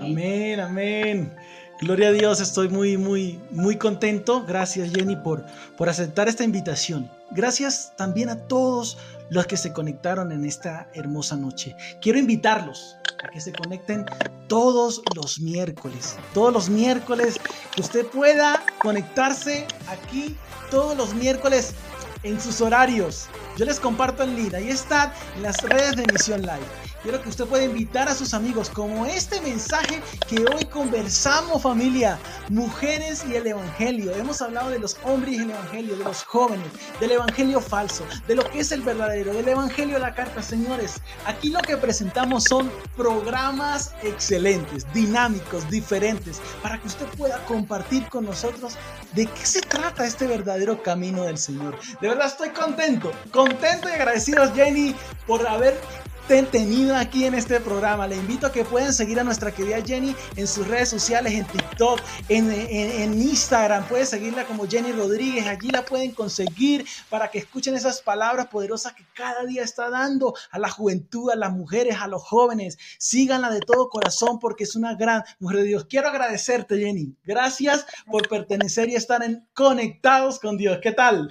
Amén, 0.00 0.60
amén. 0.60 1.32
Gloria 1.80 2.08
a 2.08 2.12
Dios, 2.12 2.40
estoy 2.40 2.70
muy, 2.70 2.96
muy, 2.96 3.38
muy 3.50 3.76
contento. 3.76 4.44
Gracias 4.46 4.92
Jenny 4.92 5.14
por, 5.16 5.44
por 5.76 5.90
aceptar 5.90 6.26
esta 6.26 6.42
invitación. 6.42 7.10
Gracias 7.32 7.92
también 7.96 8.30
a 8.30 8.36
todos 8.46 8.96
los 9.28 9.46
que 9.46 9.58
se 9.58 9.74
conectaron 9.74 10.32
en 10.32 10.46
esta 10.46 10.88
hermosa 10.94 11.36
noche. 11.36 11.76
Quiero 12.00 12.18
invitarlos 12.18 12.96
a 13.22 13.28
que 13.28 13.42
se 13.42 13.52
conecten 13.52 14.06
todos 14.48 15.02
los 15.14 15.38
miércoles. 15.38 16.16
Todos 16.32 16.52
los 16.52 16.70
miércoles 16.70 17.38
que 17.74 17.82
usted 17.82 18.06
pueda 18.06 18.64
conectarse 18.78 19.66
aquí 19.88 20.34
todos 20.70 20.96
los 20.96 21.14
miércoles 21.14 21.74
en 22.22 22.40
sus 22.40 22.62
horarios. 22.62 23.26
Yo 23.58 23.66
les 23.66 23.78
comparto 23.78 24.22
el 24.22 24.34
link. 24.34 24.54
Ahí 24.54 24.70
está 24.70 25.12
en 25.36 25.42
las 25.42 25.62
redes 25.62 25.96
de 25.96 26.04
Misión 26.10 26.40
Live. 26.40 26.85
Quiero 27.06 27.22
que 27.22 27.28
usted 27.28 27.44
pueda 27.44 27.62
invitar 27.62 28.08
a 28.08 28.16
sus 28.16 28.34
amigos, 28.34 28.68
como 28.68 29.06
este 29.06 29.40
mensaje 29.40 30.02
que 30.28 30.44
hoy 30.52 30.64
conversamos 30.64 31.62
familia, 31.62 32.18
mujeres 32.48 33.24
y 33.30 33.36
el 33.36 33.46
Evangelio. 33.46 34.10
Hemos 34.16 34.42
hablado 34.42 34.70
de 34.70 34.80
los 34.80 34.96
hombres 35.04 35.34
y 35.34 35.42
el 35.42 35.52
Evangelio, 35.52 35.96
de 35.96 36.02
los 36.02 36.24
jóvenes, 36.24 36.66
del 36.98 37.12
Evangelio 37.12 37.60
falso, 37.60 38.04
de 38.26 38.34
lo 38.34 38.42
que 38.50 38.58
es 38.58 38.72
el 38.72 38.82
verdadero, 38.82 39.32
del 39.32 39.46
Evangelio 39.46 39.94
de 39.94 40.00
la 40.00 40.16
carta. 40.16 40.42
Señores, 40.42 40.96
aquí 41.26 41.50
lo 41.50 41.60
que 41.60 41.76
presentamos 41.76 42.42
son 42.42 42.72
programas 42.96 43.92
excelentes, 44.02 44.84
dinámicos, 44.92 45.70
diferentes, 45.70 46.40
para 46.60 46.80
que 46.80 46.88
usted 46.88 47.06
pueda 47.16 47.38
compartir 47.44 48.08
con 48.08 48.24
nosotros 48.24 48.74
de 49.12 49.26
qué 49.26 49.46
se 49.46 49.60
trata 49.60 50.04
este 50.04 50.26
verdadero 50.26 50.82
camino 50.82 51.22
del 51.22 51.38
Señor. 51.38 51.78
De 52.00 52.08
verdad 52.08 52.26
estoy 52.26 52.48
contento, 52.48 53.12
contento 53.30 53.88
y 53.88 53.92
agradecido 53.92 54.52
Jenny 54.52 54.92
por 55.24 55.46
haber 55.46 55.80
tenido 56.26 56.96
aquí 56.96 57.24
en 57.24 57.34
este 57.34 57.60
programa. 57.60 58.06
Le 58.06 58.16
invito 58.16 58.46
a 58.46 58.52
que 58.52 58.64
puedan 58.64 58.92
seguir 58.92 59.20
a 59.20 59.24
nuestra 59.24 59.52
querida 59.52 59.80
Jenny 59.84 60.14
en 60.36 60.46
sus 60.46 60.66
redes 60.66 60.88
sociales, 60.88 61.32
en 61.32 61.44
TikTok, 61.44 62.00
en, 62.28 63.14
Instagram. 63.14 63.84
Pueden 63.86 64.06
seguirla 64.06 64.44
como 64.44 64.66
Jenny 64.66 64.92
Rodríguez. 64.92 65.46
Allí 65.46 65.68
la 65.68 65.84
pueden 65.84 66.12
conseguir 66.12 66.84
para 67.08 67.30
que 67.30 67.38
escuchen 67.38 67.74
esas 67.74 68.02
palabras 68.02 68.46
poderosas 68.48 68.92
que 68.94 69.04
cada 69.14 69.44
día 69.44 69.62
está 69.62 69.88
dando 69.88 70.34
a 70.50 70.58
la 70.58 70.68
juventud, 70.68 71.30
a 71.30 71.36
las 71.36 71.52
mujeres, 71.52 71.96
a 72.00 72.08
los 72.08 72.22
jóvenes. 72.22 72.76
Síganla 72.98 73.50
de 73.50 73.60
todo 73.60 73.88
corazón 73.88 74.38
porque 74.40 74.64
es 74.64 74.74
una 74.74 74.94
gran 74.94 75.22
mujer 75.38 75.58
de 75.58 75.64
Dios. 75.64 75.86
Quiero 75.88 76.08
agradecerte, 76.08 76.78
Jenny. 76.78 77.14
Gracias 77.24 77.86
por 78.06 78.28
pertenecer 78.28 78.88
y 78.88 78.94
estar 78.94 79.16
Conectados 79.54 80.38
con 80.38 80.58
Dios. 80.58 80.78
¿Qué 80.82 80.92
tal? 80.92 81.30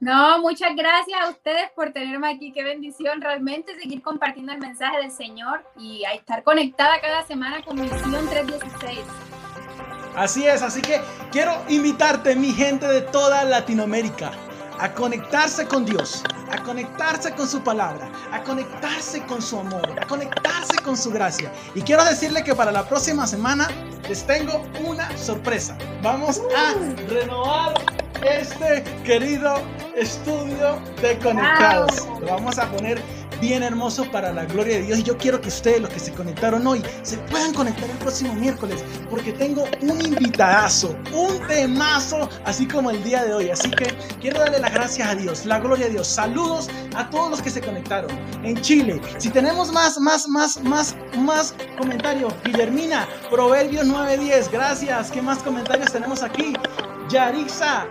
No, 0.00 0.40
muchas 0.40 0.74
gracias 0.74 1.20
a 1.20 1.28
ustedes 1.28 1.70
por 1.76 1.92
tenerme 1.92 2.30
aquí. 2.30 2.52
Qué 2.52 2.64
bendición 2.64 3.20
realmente 3.20 3.78
seguir 3.78 4.00
compartiendo 4.00 4.29
el 4.38 4.58
mensaje 4.58 4.98
del 4.98 5.10
Señor 5.10 5.64
y 5.76 6.04
a 6.04 6.12
estar 6.12 6.42
conectada 6.44 7.00
cada 7.00 7.26
semana 7.26 7.62
con 7.62 7.80
Misión 7.80 8.28
316. 8.28 9.00
Así 10.16 10.46
es, 10.46 10.62
así 10.62 10.80
que 10.82 11.00
quiero 11.32 11.52
invitarte, 11.68 12.36
mi 12.36 12.52
gente 12.52 12.86
de 12.86 13.00
toda 13.00 13.44
Latinoamérica, 13.44 14.30
a 14.78 14.92
conectarse 14.92 15.66
con 15.66 15.84
Dios, 15.84 16.22
a 16.50 16.62
conectarse 16.62 17.32
con 17.34 17.48
su 17.48 17.62
palabra, 17.62 18.10
a 18.32 18.42
conectarse 18.42 19.22
con 19.24 19.42
su 19.42 19.58
amor, 19.58 19.88
a 20.00 20.06
conectarse 20.06 20.80
con 20.82 20.96
su 20.96 21.10
gracia. 21.10 21.52
Y 21.74 21.82
quiero 21.82 22.04
decirle 22.04 22.42
que 22.44 22.54
para 22.54 22.72
la 22.72 22.88
próxima 22.88 23.26
semana 23.26 23.68
les 24.08 24.26
tengo 24.26 24.64
una 24.84 25.16
sorpresa. 25.16 25.76
Vamos 26.02 26.40
a 26.56 26.74
renovar 27.08 27.74
este 28.22 28.84
querido 29.04 29.62
estudio 29.96 30.80
de 31.00 31.18
conectados. 31.18 32.06
Lo 32.20 32.26
vamos 32.26 32.58
a 32.58 32.70
poner 32.70 33.00
bien 33.40 33.62
hermoso 33.62 34.04
para 34.10 34.32
la 34.32 34.44
gloria 34.44 34.76
de 34.76 34.82
Dios. 34.82 34.98
Y 35.00 35.02
yo 35.02 35.16
quiero 35.16 35.40
que 35.40 35.48
ustedes, 35.48 35.80
los 35.80 35.90
que 35.90 36.00
se 36.00 36.12
conectaron 36.12 36.66
hoy, 36.66 36.82
se 37.02 37.16
puedan 37.18 37.52
conectar 37.54 37.88
el 37.88 37.96
próximo 37.98 38.34
miércoles, 38.34 38.84
porque 39.08 39.32
tengo 39.32 39.64
un 39.80 40.00
invitadazo, 40.00 40.96
un 41.12 41.38
temazo, 41.46 42.28
así 42.44 42.66
como 42.66 42.90
el 42.90 43.02
día 43.02 43.24
de 43.24 43.34
hoy. 43.34 43.50
Así 43.50 43.70
que 43.70 43.86
quiero 44.20 44.40
darle 44.40 44.60
las 44.60 44.72
gracias 44.72 45.08
a 45.08 45.14
Dios, 45.14 45.46
la 45.46 45.58
gloria 45.58 45.86
a 45.86 45.88
Dios. 45.88 46.06
Saludos 46.06 46.68
a 46.94 47.08
todos 47.10 47.30
los 47.30 47.42
que 47.42 47.50
se 47.50 47.60
conectaron 47.60 48.10
en 48.44 48.60
Chile. 48.60 49.00
Si 49.18 49.30
tenemos 49.30 49.72
más, 49.72 49.98
más, 49.98 50.28
más, 50.28 50.60
más, 50.62 50.96
más 51.18 51.54
comentarios, 51.78 52.32
Guillermina, 52.44 53.08
Proverbios 53.30 53.86
9:10, 53.86 54.50
gracias. 54.50 55.10
¿Qué 55.10 55.22
más 55.22 55.38
comentarios 55.38 55.92
tenemos 55.92 56.22
aquí? 56.22 56.54
Yarixa, 57.08 57.86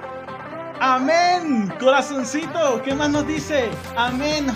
Amén. 0.81 1.73
Corazoncito, 1.77 2.81
¿qué 2.83 2.93
más 2.93 3.09
nos 3.09 3.27
dice? 3.27 3.69
Amén. 3.97 4.47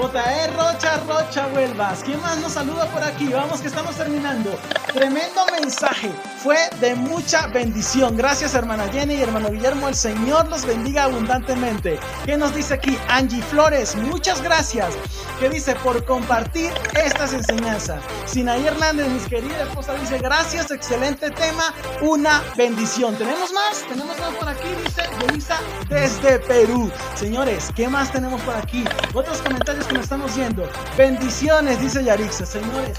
J.E. 0.00 0.46
Rocha 0.56 0.96
Rocha 1.06 1.46
Huelvas. 1.48 2.02
¿Quién 2.02 2.22
más 2.22 2.38
nos 2.38 2.52
saluda 2.52 2.86
por 2.86 3.02
aquí? 3.02 3.28
Vamos 3.28 3.60
que 3.60 3.68
estamos 3.68 3.94
terminando. 3.96 4.58
Tremendo 4.94 5.44
mensaje. 5.52 6.10
Fue 6.42 6.56
de 6.80 6.94
mucha 6.94 7.48
bendición. 7.48 8.16
Gracias 8.16 8.54
hermana 8.54 8.88
Jenny 8.90 9.16
y 9.16 9.22
hermano 9.22 9.50
Guillermo. 9.50 9.88
El 9.88 9.94
Señor 9.94 10.48
los 10.48 10.64
bendiga 10.64 11.04
abundantemente. 11.04 12.00
¿Qué 12.24 12.38
nos 12.38 12.54
dice 12.54 12.74
aquí? 12.74 12.98
Angie 13.10 13.42
Flores. 13.42 13.94
Muchas 13.94 14.40
gracias. 14.40 14.94
¿Qué 15.38 15.50
dice? 15.50 15.74
Por 15.76 16.02
compartir 16.06 16.72
estas 17.04 17.34
enseñanzas. 17.34 18.02
Sinaí 18.24 18.66
Hernández, 18.66 19.06
mis 19.08 19.26
queridas 19.26 19.68
esposa, 19.68 19.94
dice 19.94 20.16
gracias. 20.16 20.70
Excelente 20.70 21.30
tema. 21.30 21.74
Una 22.00 22.42
bendición. 22.56 23.14
¿Tenemos 23.16 23.52
más? 23.52 23.84
¿Tenemos 23.86 24.18
más 24.18 24.34
por 24.34 24.48
aquí? 24.48 24.68
Dice 24.82 25.02
Elisa 25.28 25.58
desde 25.90 26.38
Perú. 26.38 26.90
Señores, 27.14 27.68
¿qué 27.76 27.86
más 27.86 28.10
tenemos 28.10 28.40
por 28.42 28.56
aquí? 28.56 28.82
Otros 29.12 29.42
comentarios 29.42 29.89
que 29.90 29.94
nos 29.94 30.04
estamos 30.04 30.36
viendo. 30.36 30.68
Bendiciones, 30.96 31.80
dice 31.80 32.04
Yarixa. 32.04 32.46
Señores, 32.46 32.98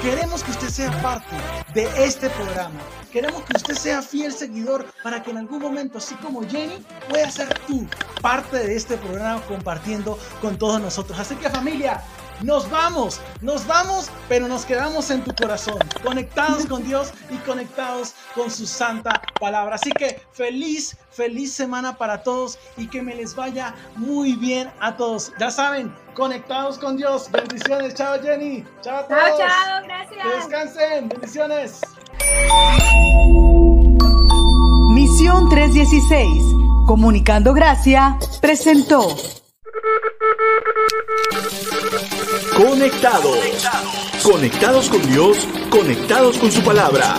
queremos 0.00 0.44
que 0.44 0.52
usted 0.52 0.68
sea 0.68 1.02
parte 1.02 1.34
de 1.74 1.88
este 2.04 2.30
programa. 2.30 2.78
Queremos 3.12 3.42
que 3.42 3.56
usted 3.56 3.74
sea 3.74 4.00
fiel 4.00 4.32
seguidor 4.32 4.86
para 5.02 5.22
que 5.24 5.32
en 5.32 5.38
algún 5.38 5.60
momento, 5.60 5.98
así 5.98 6.14
como 6.16 6.48
Jenny, 6.48 6.84
pueda 7.08 7.28
ser 7.30 7.48
tú 7.66 7.84
parte 8.22 8.58
de 8.58 8.76
este 8.76 8.96
programa 8.96 9.40
compartiendo 9.42 10.16
con 10.40 10.56
todos 10.56 10.80
nosotros. 10.80 11.18
Así 11.18 11.34
que 11.34 11.50
familia, 11.50 12.00
nos 12.42 12.70
vamos, 12.70 13.20
nos 13.40 13.66
vamos, 13.66 14.10
pero 14.28 14.48
nos 14.48 14.64
quedamos 14.64 15.10
en 15.10 15.22
tu 15.22 15.34
corazón, 15.34 15.78
conectados 16.02 16.66
con 16.66 16.84
Dios 16.84 17.12
y 17.30 17.36
conectados 17.38 18.14
con 18.34 18.50
su 18.50 18.66
santa 18.66 19.20
palabra. 19.38 19.74
Así 19.74 19.90
que 19.92 20.22
feliz, 20.32 20.96
feliz 21.10 21.52
semana 21.52 21.96
para 21.96 22.22
todos 22.22 22.58
y 22.76 22.86
que 22.86 23.02
me 23.02 23.14
les 23.14 23.34
vaya 23.34 23.74
muy 23.96 24.34
bien 24.34 24.70
a 24.80 24.96
todos. 24.96 25.32
Ya 25.38 25.50
saben, 25.50 25.94
conectados 26.14 26.78
con 26.78 26.96
Dios. 26.96 27.30
Bendiciones. 27.30 27.94
Chao, 27.94 28.20
Jenny. 28.22 28.64
Chao 28.82 28.98
a 28.98 29.06
todos. 29.06 29.20
Chao, 29.20 29.38
chao. 29.38 29.82
Gracias. 29.84 30.22
Que 30.22 30.28
descansen. 30.36 31.08
Bendiciones. 31.08 31.80
Misión 34.94 35.48
316, 35.48 36.42
Comunicando 36.86 37.52
Gracia, 37.52 38.18
presentó. 38.40 39.16
Conectados. 42.56 43.38
Conectados 44.22 44.88
con 44.88 45.06
Dios, 45.08 45.46
conectados 45.70 46.38
con 46.38 46.52
su 46.52 46.62
palabra. 46.62 47.14